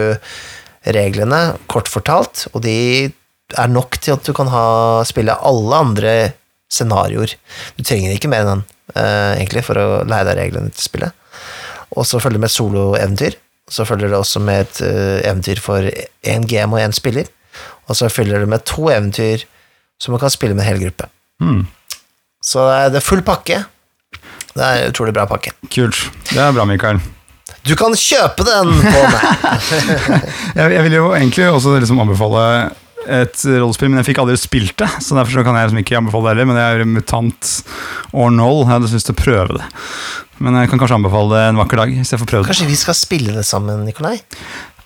reglene, 0.82 1.58
kort 1.70 1.90
fortalt, 1.90 2.48
og 2.52 2.64
de 2.66 3.12
er 3.58 3.68
nok 3.70 3.98
til 4.00 4.16
at 4.16 4.26
du 4.26 4.32
kan 4.34 4.50
ha, 4.50 5.04
spille 5.06 5.36
alle 5.36 5.82
andre 5.86 6.14
scenarioer. 6.72 7.36
Du 7.76 7.84
trenger 7.84 8.14
ikke 8.16 8.30
mer 8.32 8.46
enn 8.46 8.52
den, 8.52 8.64
eh, 8.96 9.38
egentlig, 9.38 9.64
for 9.68 9.78
å 9.78 10.02
lære 10.08 10.32
deg 10.32 10.40
reglene 10.40 10.72
til 10.72 10.88
spillet. 10.88 11.12
Og 11.92 12.08
så 12.08 12.18
følger 12.18 12.40
det 12.40 12.46
med 12.46 12.54
soloeventyr. 12.54 13.36
Så 13.70 13.84
følger 13.86 14.10
det 14.10 14.18
også 14.18 14.40
med 14.42 14.64
et 14.64 14.80
eventyr 15.28 15.60
for 15.62 15.84
én 16.26 16.46
GM 16.48 16.72
og 16.74 16.80
én 16.80 16.92
spiller. 16.96 17.28
Og 17.88 17.96
så 17.96 18.08
følger 18.10 18.40
det 18.40 18.48
med 18.48 18.64
to 18.68 18.88
eventyr 18.90 19.44
som 20.00 20.12
man 20.12 20.20
kan 20.20 20.32
spille 20.32 20.56
med 20.56 20.64
en 20.64 20.72
hel 20.72 20.82
gruppe. 20.82 21.08
Hmm. 21.42 21.66
Så 22.42 22.66
det 22.92 22.98
er- 23.00 23.06
full 23.06 23.22
pakke. 23.26 23.62
Det 24.52 24.60
er 24.66 24.82
en 24.84 24.92
utrolig 24.92 25.14
bra 25.16 25.24
pakke. 25.30 25.54
Kult. 25.72 25.96
Det 26.28 26.36
er 26.42 26.52
bra, 26.52 26.66
Mikael. 26.68 26.98
Du 27.64 27.76
kan 27.78 27.94
kjøpe 27.94 28.42
den 28.44 28.72
på 28.82 29.02
meg! 29.12 29.22
Jeg, 30.58 30.72
jeg 30.74 30.82
vil 30.88 30.96
jo 30.98 31.12
egentlig 31.14 31.46
også 31.48 31.76
liksom 31.78 32.00
anbefale 32.02 32.42
et 33.02 33.38
rollespill, 33.46 33.88
men 33.90 33.98
jeg 33.98 34.12
fikk 34.12 34.20
aldri 34.22 34.36
spilt 34.38 34.76
det. 34.78 34.86
Så 35.02 35.16
derfor 35.16 35.34
så 35.34 35.42
kan 35.46 35.56
jeg 35.58 35.66
liksom 35.70 35.80
ikke 35.80 35.96
anbefale 35.98 36.22
det 36.28 36.32
heller. 36.36 36.46
Men 36.50 36.58
det 36.58 36.66
er 36.66 36.84
Mutant 36.86 37.48
or 38.14 38.30
Null. 38.30 38.60
Jeg 38.62 38.70
hadde 38.70 38.90
lyst 38.92 39.08
til 39.08 39.16
å 39.16 39.18
prøve 39.22 39.56
det. 39.58 39.64
Men 40.42 40.58
jeg 40.60 40.70
kan 40.70 40.78
kanskje 40.82 40.98
anbefale 41.00 41.32
det 41.34 41.40
en 41.48 41.58
vakker 41.62 41.80
dag. 41.82 41.94
Hvis 41.98 42.12
jeg 42.14 42.20
får 42.22 42.30
prøve 42.30 42.44
det. 42.44 42.52
Kanskje 42.52 42.68
vi 42.70 42.78
skal 42.78 42.98
spille 42.98 43.34
det 43.34 43.42
sammen, 43.48 43.82
Nikolai? 43.88 44.20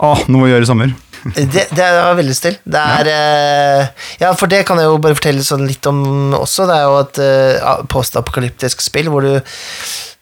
Åh, 0.05 0.25
noe 0.33 0.47
å 0.47 0.51
gjøre 0.53 0.65
i 0.65 0.71
sommer. 0.71 0.95
Det, 1.35 1.67
det 1.75 1.85
er 1.85 2.19
veldig 2.19 2.37
still. 2.37 2.59
Det 2.65 2.83
er 2.83 3.11
eh, 3.13 3.87
Ja, 4.23 4.33
for 4.39 4.47
det 4.53 4.65
kan 4.69 4.79
jeg 4.81 4.91
jo 4.91 5.01
bare 5.03 5.19
fortelle 5.19 5.45
sånn 5.47 5.67
litt 5.69 5.87
om 5.91 6.35
også. 6.37 6.69
Det 6.69 6.77
er 6.77 6.85
jo 6.87 7.01
et 7.01 7.17
uh, 7.23 7.83
postapokalyptisk 7.91 8.85
spill 8.85 9.11
hvor 9.13 9.27
du 9.27 9.35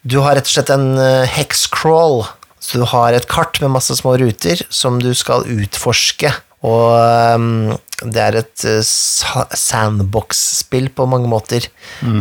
Du 0.05 0.19
har 0.21 0.35
rett 0.37 0.49
og 0.49 0.53
slett 0.53 0.73
en 0.73 0.97
uh, 0.99 1.25
hexcrawl. 1.29 2.23
Så 2.61 2.77
du 2.81 2.85
har 2.89 3.13
et 3.13 3.27
kart 3.29 3.59
med 3.61 3.73
masse 3.75 3.93
små 3.97 4.15
ruter 4.17 4.61
som 4.73 4.99
du 5.01 5.13
skal 5.17 5.45
utforske. 5.45 6.31
Og 6.65 6.89
um, 7.37 7.75
det 8.01 8.21
er 8.21 8.35
et 8.41 8.65
uh, 8.65 8.81
sandbox-spill 8.81 10.89
på 10.95 11.05
mange 11.09 11.29
måter. 11.29 11.67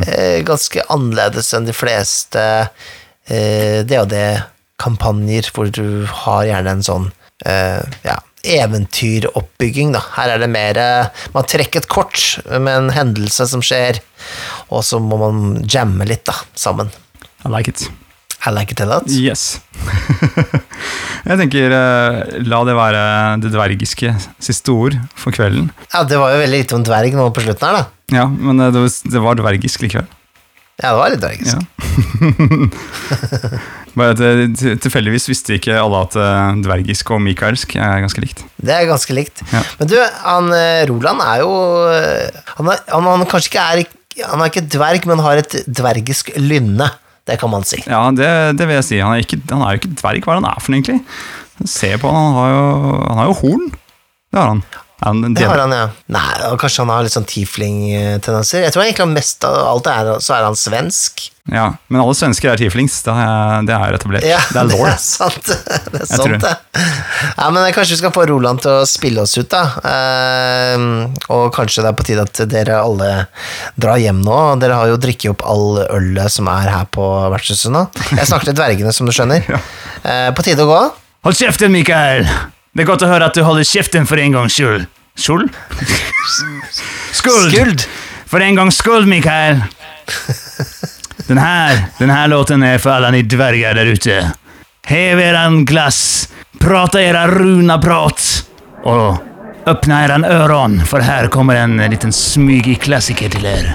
Eh, 0.04 0.42
ganske 0.46 0.84
annerledes 0.92 1.52
enn 1.56 1.68
de 1.68 1.74
fleste 1.76 2.44
uh, 2.68 3.80
DOD-kampanjer, 3.88 5.50
hvor 5.54 5.66
du 5.72 6.04
har 6.24 6.44
gjerne 6.50 6.70
en 6.76 6.84
sånn 6.86 7.06
eh, 7.46 7.80
ja, 8.04 8.18
eventyroppbygging, 8.44 9.94
da. 9.96 10.02
Her 10.16 10.34
er 10.34 10.44
det 10.44 10.50
mer 10.52 10.78
eh, 10.80 11.26
Man 11.34 11.48
trekker 11.48 11.82
et 11.82 11.90
kort 11.90 12.38
med 12.50 12.72
en 12.72 12.92
hendelse 12.94 13.48
som 13.50 13.64
skjer, 13.64 14.00
og 14.70 14.84
så 14.86 15.00
må 15.02 15.18
man 15.20 15.44
jamme 15.70 16.06
litt, 16.08 16.24
da, 16.28 16.36
sammen. 16.58 16.92
I 17.44 17.52
like 17.52 17.72
it. 17.72 17.86
I 18.44 18.52
like 18.52 18.72
it 18.72 18.80
a 18.84 18.88
lot. 18.88 19.08
Yes. 19.08 19.60
jeg 21.28 21.38
tenker 21.40 21.72
eh, 21.72 22.18
la 22.44 22.60
det 22.68 22.74
være 22.76 23.04
det 23.40 23.52
dvergiske 23.54 24.12
siste 24.42 24.74
ord 24.74 24.98
for 25.16 25.32
kvelden. 25.36 25.70
Ja, 25.94 26.04
det 26.08 26.20
var 26.20 26.34
jo 26.34 26.42
veldig 26.42 26.60
lite 26.60 26.76
om 26.76 26.84
dverg 26.84 27.16
nå 27.16 27.30
på 27.32 27.44
slutten 27.46 27.70
her, 27.70 27.80
da. 27.80 28.18
Ja, 28.20 28.26
men 28.28 28.60
eh, 28.60 28.72
det 28.74 28.84
var, 28.84 28.92
det 29.16 29.24
var 29.28 29.40
dvergisk 29.40 29.86
likevel. 29.86 30.10
Ja, 30.82 30.90
det 30.90 30.98
var 30.98 31.12
litt 31.12 31.20
dvergisk. 31.22 31.54
Ja. 31.54 31.60
Bare 33.94 34.10
at 34.16 34.20
eh, 34.26 34.48
Tilfeldigvis 34.82 35.28
visste 35.30 35.54
ikke 35.54 35.76
alle 35.78 36.00
at 36.02 36.16
eh, 36.18 36.56
dvergisk 36.64 37.12
og 37.14 37.20
mikaelsk 37.22 37.76
er 37.78 38.02
ganske 38.02 38.18
likt. 38.24 38.42
Det 38.58 38.74
er 38.74 38.88
ganske 38.90 39.14
likt. 39.14 39.38
Ja. 39.52 39.60
Men 39.78 39.86
du, 39.92 39.94
han 40.24 40.50
eh, 40.56 40.82
Roland 40.90 41.22
er 41.22 41.44
jo 41.44 41.52
Han, 42.58 42.66
er, 42.72 42.82
han, 42.90 43.06
han 43.06 43.22
kanskje 43.30 43.52
ikke 43.52 43.66
er 43.70 43.84
Han 44.32 44.42
er 44.42 44.50
ikke 44.50 44.66
dverg, 44.74 45.06
men 45.10 45.22
har 45.22 45.38
et 45.44 45.54
dvergisk 45.70 46.32
lynne. 46.40 46.88
Det 47.24 47.38
kan 47.40 47.50
man 47.54 47.62
si. 47.64 47.78
Ja, 47.86 48.02
det, 48.12 48.26
det 48.58 48.66
vil 48.68 48.76
jeg 48.80 48.88
si. 48.90 48.98
Han 49.00 49.14
er, 49.14 49.22
ikke, 49.22 49.38
han 49.48 49.62
er 49.62 49.76
jo 49.76 49.80
ikke 49.84 49.94
dverg. 50.02 50.20
Hva 50.26 50.34
er 50.34 50.40
han 50.42 50.50
er 50.50 50.58
for 50.60 50.74
noe, 50.74 50.82
egentlig? 50.82 51.00
Se 51.70 51.90
på 52.02 52.10
han, 52.10 52.34
han 52.34 52.40
har 52.40 52.50
jo, 52.50 52.64
han 53.06 53.18
har 53.22 53.30
jo 53.30 53.38
horn. 53.44 53.64
Det 54.34 54.38
har 54.42 54.50
han. 54.50 54.62
Er 55.04 55.10
han 55.10 55.34
Det 55.36 55.44
har 55.44 55.60
han, 55.60 55.72
ja. 55.76 55.88
Nei, 56.14 56.32
og 56.48 56.56
kanskje 56.62 56.80
han 56.80 56.90
har 56.94 57.04
litt 57.04 57.12
sånn 57.12 57.26
tiefling-tendenser. 57.28 58.64
Jeg 58.64 58.72
tror 58.72 58.86
egentlig 58.86 59.10
mest 59.12 59.44
av 59.44 59.58
alt 59.68 59.88
er, 59.90 60.10
så 60.24 60.38
er 60.38 60.46
han 60.46 60.56
svensk. 60.56 61.26
Ja, 61.52 61.66
men 61.92 62.00
alle 62.00 62.14
svensker 62.16 62.54
er 62.54 62.56
tieflings. 62.56 62.94
Det 63.04 63.12
er, 63.12 63.66
det 63.68 63.74
er 63.76 63.98
etablert. 63.98 64.24
Ja, 64.24 64.38
det 64.48 64.62
er 64.62 64.70
law. 64.70 64.86
sant. 65.02 65.50
Det 65.92 66.00
er 66.00 66.08
sant, 66.08 66.38
det. 66.40 66.54
Ja, 67.36 67.50
men 67.52 67.68
kanskje 67.76 67.98
vi 67.98 68.00
skal 68.00 68.14
få 68.16 68.24
Roland 68.30 68.64
til 68.64 68.78
å 68.78 68.88
spille 68.88 69.26
oss 69.26 69.36
ut, 69.36 69.50
da. 69.52 69.66
Eh, 69.92 70.86
og 71.36 71.44
kanskje 71.52 71.84
det 71.84 71.92
er 71.92 72.00
på 72.00 72.08
tide 72.08 72.24
at 72.24 72.42
dere 72.48 72.80
alle 72.80 73.12
drar 73.76 74.00
hjem 74.00 74.24
nå. 74.24 74.40
Dere 74.64 74.80
har 74.80 74.94
jo 74.94 74.96
drikket 75.04 75.34
opp 75.34 75.44
all 75.52 75.82
ølet 75.84 76.32
som 76.32 76.48
er 76.54 76.72
her 76.78 76.88
på 76.96 77.04
vertshuset 77.36 77.76
nå. 77.76 77.84
Jeg 78.14 78.24
snakker 78.32 78.48
til 78.54 78.58
dvergene, 78.62 78.96
som 78.96 79.04
du 79.04 79.12
skjønner. 79.12 79.44
Eh, 80.04 80.26
på 80.36 80.44
tide 80.44 80.60
å 80.60 80.68
gå. 80.68 80.80
Hold 81.24 81.38
kjeften, 81.38 81.72
Mikael! 81.72 82.28
Det 82.74 82.82
er 82.82 82.88
godt 82.88 83.04
å 83.06 83.08
høre 83.08 83.28
at 83.30 83.36
du 83.38 83.44
holder 83.46 83.66
kjeften 83.68 84.06
for 84.10 84.18
en 84.18 84.34
gangs 84.34 84.56
skyld. 84.58 84.88
Skjold? 85.14 85.46
Skuld! 87.20 87.52
Skuld! 87.54 87.84
For 88.26 88.42
en 88.42 88.58
gangs 88.58 88.80
skuld, 88.82 89.06
Mikael! 89.06 89.60
Den 91.28 91.38
her, 91.38 91.84
den 92.00 92.10
her 92.10 92.26
låten 92.28 92.64
er 92.66 92.80
for 92.82 92.96
alle 92.96 93.12
ni 93.14 93.22
dverger 93.22 93.78
der 93.78 93.92
ute. 93.94 94.16
Hev 94.90 95.22
eran 95.22 95.62
glass, 95.64 96.26
prata 96.58 97.00
era 97.00 97.28
runa 97.30 97.78
prat 97.80 98.26
åpna 99.66 100.02
eran 100.04 100.24
øron, 100.24 100.80
for 100.86 101.00
her 101.00 101.30
kommer 101.32 101.56
en 101.56 101.76
liten 101.76 102.12
smygig 102.12 102.80
klassiker 102.84 103.30
til 103.32 103.46
er. 103.48 103.70